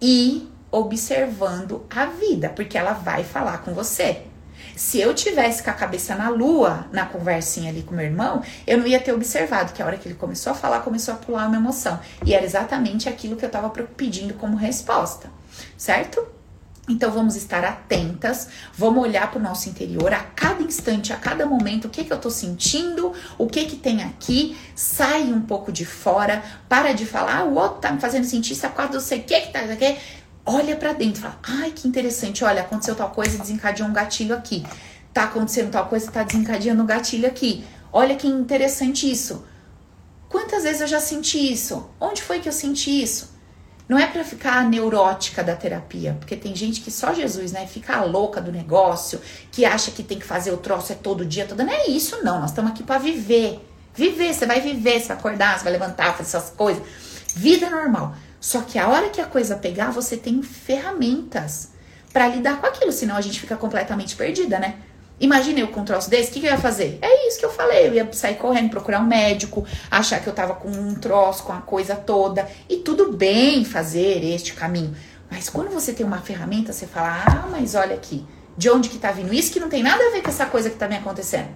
e 0.00 0.46
observando 0.72 1.84
a 1.94 2.06
vida, 2.06 2.48
porque 2.48 2.78
ela 2.78 2.94
vai 2.94 3.22
falar 3.22 3.58
com 3.58 3.74
você. 3.74 4.22
Se 4.74 4.98
eu 4.98 5.14
tivesse 5.14 5.62
com 5.62 5.70
a 5.70 5.74
cabeça 5.74 6.14
na 6.14 6.30
lua, 6.30 6.86
na 6.90 7.04
conversinha 7.04 7.70
ali 7.70 7.82
com 7.82 7.94
meu 7.94 8.06
irmão, 8.06 8.42
eu 8.66 8.78
não 8.78 8.86
ia 8.86 8.98
ter 8.98 9.12
observado 9.12 9.72
que 9.72 9.82
a 9.82 9.86
hora 9.86 9.98
que 9.98 10.08
ele 10.08 10.14
começou 10.14 10.52
a 10.52 10.56
falar, 10.56 10.80
começou 10.80 11.12
a 11.14 11.16
pular 11.18 11.46
uma 11.46 11.56
emoção. 11.56 12.00
E 12.24 12.34
era 12.34 12.44
exatamente 12.44 13.08
aquilo 13.08 13.36
que 13.36 13.44
eu 13.44 13.48
estava 13.48 13.68
pedindo 13.70 14.34
como 14.34 14.56
resposta, 14.56 15.30
certo? 15.76 16.26
Então 16.88 17.12
vamos 17.12 17.36
estar 17.36 17.64
atentas, 17.64 18.48
vamos 18.74 19.04
olhar 19.04 19.30
para 19.30 19.38
o 19.38 19.42
nosso 19.42 19.68
interior 19.68 20.12
a 20.12 20.18
cada 20.18 20.62
instante, 20.62 21.12
a 21.12 21.16
cada 21.16 21.46
momento, 21.46 21.84
o 21.84 21.88
que 21.88 22.02
que 22.02 22.12
eu 22.12 22.16
estou 22.16 22.30
sentindo, 22.30 23.12
o 23.38 23.46
que 23.46 23.66
que 23.66 23.76
tem 23.76 24.02
aqui, 24.02 24.56
sai 24.74 25.22
um 25.32 25.42
pouco 25.42 25.70
de 25.70 25.84
fora, 25.84 26.42
para 26.68 26.92
de 26.92 27.06
falar, 27.06 27.38
ah, 27.38 27.44
o 27.44 27.54
outro 27.54 27.78
tá 27.78 27.92
me 27.92 28.00
fazendo 28.00 28.24
sentir 28.24 28.54
isso, 28.54 28.68
quase 28.70 28.94
não 28.94 29.00
sei 29.00 29.20
o 29.20 29.22
que 29.22 29.40
que 29.42 29.52
tá 29.52 29.60
aqui. 29.60 29.96
Olha 30.44 30.76
para 30.76 30.92
dentro, 30.92 31.22
fala, 31.22 31.38
ai 31.42 31.70
que 31.70 31.86
interessante, 31.86 32.44
olha, 32.44 32.62
aconteceu 32.62 32.96
tal 32.96 33.10
coisa, 33.10 33.38
desencadeou 33.38 33.88
um 33.88 33.92
gatilho 33.92 34.34
aqui. 34.34 34.64
Tá 35.12 35.24
acontecendo 35.24 35.70
tal 35.70 35.86
coisa, 35.86 36.10
tá 36.10 36.22
desencadeando 36.22 36.82
um 36.82 36.86
gatilho 36.86 37.28
aqui. 37.28 37.64
Olha 37.92 38.16
que 38.16 38.26
interessante 38.26 39.10
isso. 39.10 39.44
Quantas 40.28 40.62
vezes 40.62 40.80
eu 40.80 40.86
já 40.86 40.98
senti 40.98 41.52
isso? 41.52 41.90
Onde 42.00 42.22
foi 42.22 42.40
que 42.40 42.48
eu 42.48 42.52
senti 42.52 43.02
isso? 43.02 43.30
Não 43.88 43.98
é 43.98 44.06
para 44.06 44.24
ficar 44.24 44.64
neurótica 44.64 45.44
da 45.44 45.54
terapia, 45.54 46.16
porque 46.18 46.34
tem 46.34 46.56
gente 46.56 46.80
que 46.80 46.90
só 46.90 47.12
Jesus, 47.12 47.52
né, 47.52 47.66
fica 47.66 48.02
louca 48.02 48.40
do 48.40 48.50
negócio, 48.50 49.20
que 49.50 49.66
acha 49.66 49.90
que 49.90 50.02
tem 50.02 50.18
que 50.18 50.24
fazer 50.24 50.50
o 50.50 50.56
troço 50.56 50.92
é 50.92 50.94
todo 50.94 51.26
dia, 51.26 51.44
toda. 51.44 51.62
Não 51.62 51.72
é 51.72 51.86
isso, 51.88 52.24
não. 52.24 52.40
Nós 52.40 52.50
estamos 52.50 52.70
aqui 52.70 52.82
para 52.82 52.98
viver. 52.98 53.60
Viver, 53.94 54.32
você 54.32 54.46
vai 54.46 54.60
viver, 54.62 54.98
você 54.98 55.08
vai 55.08 55.16
acordar, 55.18 55.58
você 55.58 55.64
vai 55.64 55.72
levantar, 55.74 56.16
fazer 56.16 56.36
essas 56.36 56.48
coisas. 56.48 56.82
Vida 57.34 57.68
normal. 57.68 58.14
Só 58.42 58.60
que 58.62 58.76
a 58.76 58.88
hora 58.88 59.08
que 59.08 59.20
a 59.20 59.24
coisa 59.24 59.54
pegar, 59.54 59.92
você 59.92 60.16
tem 60.16 60.42
ferramentas 60.42 61.70
para 62.12 62.26
lidar 62.26 62.60
com 62.60 62.66
aquilo, 62.66 62.90
senão 62.90 63.16
a 63.16 63.20
gente 63.20 63.38
fica 63.38 63.56
completamente 63.56 64.16
perdida, 64.16 64.58
né? 64.58 64.78
Imagina 65.20 65.60
eu 65.60 65.68
com 65.68 65.82
um 65.82 65.84
troço 65.84 66.10
desse, 66.10 66.30
o 66.30 66.32
que, 66.32 66.40
que 66.40 66.46
eu 66.46 66.50
ia 66.50 66.58
fazer? 66.58 66.98
É 67.00 67.28
isso 67.28 67.38
que 67.38 67.44
eu 67.44 67.52
falei, 67.52 67.86
eu 67.86 67.94
ia 67.94 68.12
sair 68.12 68.34
correndo, 68.34 68.70
procurar 68.70 68.98
um 68.98 69.06
médico, 69.06 69.64
achar 69.88 70.18
que 70.20 70.26
eu 70.26 70.32
tava 70.32 70.54
com 70.54 70.68
um 70.68 70.96
troço, 70.96 71.44
com 71.44 71.52
a 71.52 71.60
coisa 71.60 71.94
toda. 71.94 72.48
E 72.68 72.78
tudo 72.78 73.12
bem 73.12 73.64
fazer 73.64 74.24
este 74.24 74.54
caminho. 74.54 74.92
Mas 75.30 75.48
quando 75.48 75.70
você 75.70 75.92
tem 75.92 76.04
uma 76.04 76.18
ferramenta, 76.18 76.72
você 76.72 76.84
fala, 76.84 77.22
ah, 77.24 77.48
mas 77.48 77.76
olha 77.76 77.94
aqui, 77.94 78.26
de 78.58 78.68
onde 78.68 78.88
que 78.88 78.98
tá 78.98 79.12
vindo 79.12 79.32
isso 79.32 79.52
que 79.52 79.60
não 79.60 79.68
tem 79.68 79.84
nada 79.84 80.04
a 80.04 80.10
ver 80.10 80.20
com 80.20 80.30
essa 80.30 80.46
coisa 80.46 80.68
que 80.68 80.76
tá 80.76 80.88
me 80.88 80.96
acontecendo. 80.96 81.48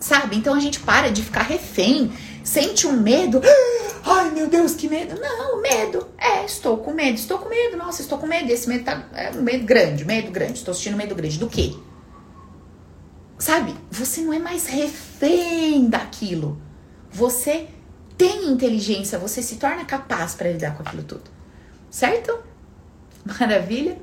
Sabe? 0.00 0.36
Então 0.36 0.52
a 0.52 0.58
gente 0.58 0.80
para 0.80 1.12
de 1.12 1.22
ficar 1.22 1.42
refém, 1.42 2.12
sente 2.42 2.88
um 2.88 3.00
medo. 3.00 3.40
Ai, 4.08 4.30
meu 4.30 4.48
Deus, 4.48 4.76
que 4.76 4.88
medo. 4.88 5.20
Não, 5.20 5.60
medo. 5.60 6.06
É, 6.16 6.44
estou 6.44 6.78
com 6.78 6.92
medo, 6.92 7.16
estou 7.16 7.38
com 7.38 7.48
medo. 7.48 7.76
Nossa, 7.76 8.02
estou 8.02 8.18
com 8.18 8.26
medo. 8.26 8.48
Esse 8.52 8.68
medo 8.68 8.84
tá 8.84 9.04
é 9.12 9.32
um 9.32 9.42
medo 9.42 9.66
grande, 9.66 10.04
medo 10.04 10.30
grande. 10.30 10.54
Estou 10.54 10.72
sentindo 10.72 10.96
medo 10.96 11.14
grande. 11.14 11.38
Do 11.38 11.48
quê? 11.48 11.74
Sabe? 13.36 13.74
Você 13.90 14.20
não 14.20 14.32
é 14.32 14.38
mais 14.38 14.68
refém 14.68 15.88
daquilo. 15.88 16.60
Você 17.10 17.66
tem 18.16 18.48
inteligência, 18.50 19.18
você 19.18 19.42
se 19.42 19.56
torna 19.56 19.84
capaz 19.84 20.34
para 20.34 20.52
lidar 20.52 20.76
com 20.76 20.82
aquilo 20.82 21.02
tudo. 21.02 21.28
Certo? 21.90 22.38
Maravilha? 23.40 23.98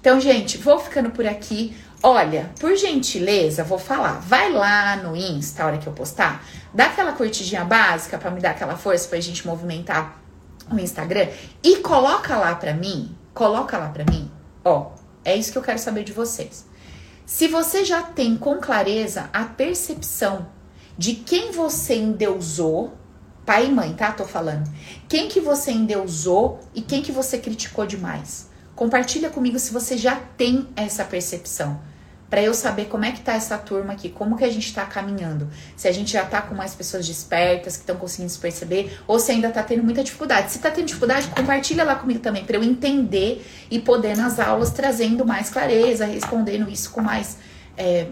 Então, 0.00 0.18
gente, 0.18 0.56
vou 0.56 0.78
ficando 0.78 1.10
por 1.10 1.26
aqui. 1.26 1.76
Olha, 2.04 2.50
por 2.58 2.74
gentileza, 2.74 3.62
vou 3.62 3.78
falar, 3.78 4.18
vai 4.18 4.50
lá 4.50 4.96
no 4.96 5.14
Insta, 5.14 5.62
a 5.62 5.66
hora 5.66 5.78
que 5.78 5.86
eu 5.86 5.92
postar, 5.92 6.44
dá 6.74 6.86
aquela 6.86 7.12
curtidinha 7.12 7.64
básica 7.64 8.18
para 8.18 8.28
me 8.28 8.40
dar 8.40 8.50
aquela 8.50 8.76
força 8.76 9.06
pra 9.08 9.20
gente 9.20 9.46
movimentar 9.46 10.20
o 10.68 10.76
Instagram 10.80 11.28
e 11.62 11.76
coloca 11.76 12.36
lá 12.36 12.56
pra 12.56 12.74
mim, 12.74 13.16
coloca 13.32 13.78
lá 13.78 13.88
pra 13.88 14.04
mim, 14.04 14.28
ó, 14.64 14.90
é 15.24 15.36
isso 15.36 15.52
que 15.52 15.58
eu 15.58 15.62
quero 15.62 15.78
saber 15.78 16.02
de 16.02 16.12
vocês. 16.12 16.66
Se 17.24 17.46
você 17.46 17.84
já 17.84 18.02
tem 18.02 18.36
com 18.36 18.58
clareza 18.58 19.30
a 19.32 19.44
percepção 19.44 20.48
de 20.98 21.14
quem 21.14 21.52
você 21.52 21.94
endeusou, 21.94 22.94
pai 23.46 23.66
e 23.66 23.70
mãe, 23.70 23.92
tá? 23.94 24.10
Tô 24.10 24.24
falando. 24.24 24.68
Quem 25.08 25.28
que 25.28 25.40
você 25.40 25.70
endeusou 25.70 26.58
e 26.74 26.82
quem 26.82 27.00
que 27.00 27.12
você 27.12 27.38
criticou 27.38 27.86
demais. 27.86 28.50
Compartilha 28.74 29.30
comigo 29.30 29.56
se 29.60 29.72
você 29.72 29.96
já 29.96 30.16
tem 30.16 30.68
essa 30.74 31.04
percepção 31.04 31.91
para 32.32 32.42
eu 32.42 32.54
saber 32.54 32.86
como 32.86 33.04
é 33.04 33.12
que 33.12 33.20
tá 33.20 33.34
essa 33.34 33.58
turma 33.58 33.92
aqui, 33.92 34.08
como 34.08 34.38
que 34.38 34.44
a 34.44 34.50
gente 34.50 34.72
tá 34.72 34.86
caminhando. 34.86 35.50
Se 35.76 35.86
a 35.86 35.92
gente 35.92 36.14
já 36.14 36.24
tá 36.24 36.40
com 36.40 36.54
mais 36.54 36.74
pessoas 36.74 37.06
despertas, 37.06 37.76
que 37.76 37.82
estão 37.82 37.94
conseguindo 37.96 38.30
se 38.32 38.38
perceber, 38.38 38.98
ou 39.06 39.18
se 39.18 39.32
ainda 39.32 39.50
tá 39.50 39.62
tendo 39.62 39.84
muita 39.84 40.02
dificuldade. 40.02 40.50
Se 40.50 40.58
tá 40.58 40.70
tendo 40.70 40.86
dificuldade, 40.86 41.28
compartilha 41.28 41.84
lá 41.84 41.94
comigo 41.94 42.20
também, 42.20 42.42
para 42.42 42.56
eu 42.56 42.64
entender 42.64 43.46
e 43.70 43.78
poder 43.78 44.16
nas 44.16 44.40
aulas 44.40 44.70
trazendo 44.70 45.26
mais 45.26 45.50
clareza, 45.50 46.06
respondendo 46.06 46.70
isso 46.70 46.90
com 46.90 47.02
mais. 47.02 47.36
É, 47.76 48.08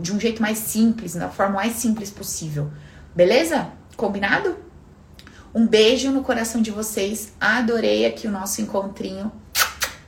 de 0.00 0.14
um 0.14 0.18
jeito 0.18 0.40
mais 0.40 0.56
simples, 0.56 1.12
da 1.14 1.28
forma 1.28 1.56
mais 1.56 1.74
simples 1.74 2.10
possível. 2.10 2.70
Beleza? 3.14 3.68
Combinado? 3.98 4.56
Um 5.54 5.66
beijo 5.66 6.10
no 6.10 6.22
coração 6.22 6.62
de 6.62 6.70
vocês. 6.70 7.34
Adorei 7.38 8.06
aqui 8.06 8.26
o 8.26 8.30
nosso 8.30 8.62
encontrinho 8.62 9.30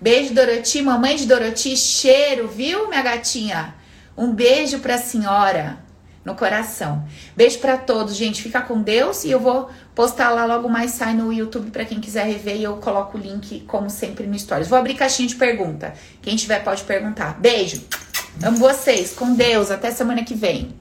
Beijo, 0.04 0.34
Doroti. 0.34 0.82
Mamãe 0.82 1.16
de 1.16 1.24
Doroti, 1.24 1.74
cheiro, 1.78 2.46
viu, 2.46 2.90
minha 2.90 3.00
gatinha? 3.00 3.74
Um 4.14 4.34
beijo 4.34 4.80
pra 4.80 4.98
senhora 4.98 5.78
no 6.22 6.34
coração. 6.34 7.08
Beijo 7.34 7.58
para 7.58 7.78
todos, 7.78 8.14
gente. 8.14 8.42
Fica 8.42 8.60
com 8.60 8.82
Deus 8.82 9.24
e 9.24 9.30
eu 9.30 9.40
vou 9.40 9.70
postar 9.94 10.28
lá 10.28 10.44
logo 10.44 10.68
mais 10.68 10.90
sai 10.90 11.14
no 11.14 11.32
YouTube 11.32 11.70
para 11.70 11.86
quem 11.86 12.00
quiser 12.00 12.26
rever 12.26 12.56
e 12.56 12.64
eu 12.64 12.76
coloco 12.76 13.16
o 13.16 13.20
link 13.20 13.60
como 13.60 13.88
sempre 13.88 14.26
no 14.26 14.38
stories. 14.38 14.68
Vou 14.68 14.78
abrir 14.78 14.92
caixinha 14.92 15.26
de 15.26 15.36
pergunta. 15.36 15.94
Quem 16.20 16.36
tiver 16.36 16.62
pode 16.62 16.84
perguntar. 16.84 17.40
Beijo. 17.40 17.82
Amo 18.42 18.58
vocês. 18.58 19.14
Com 19.14 19.32
Deus. 19.32 19.70
Até 19.70 19.90
semana 19.90 20.22
que 20.22 20.34
vem. 20.34 20.74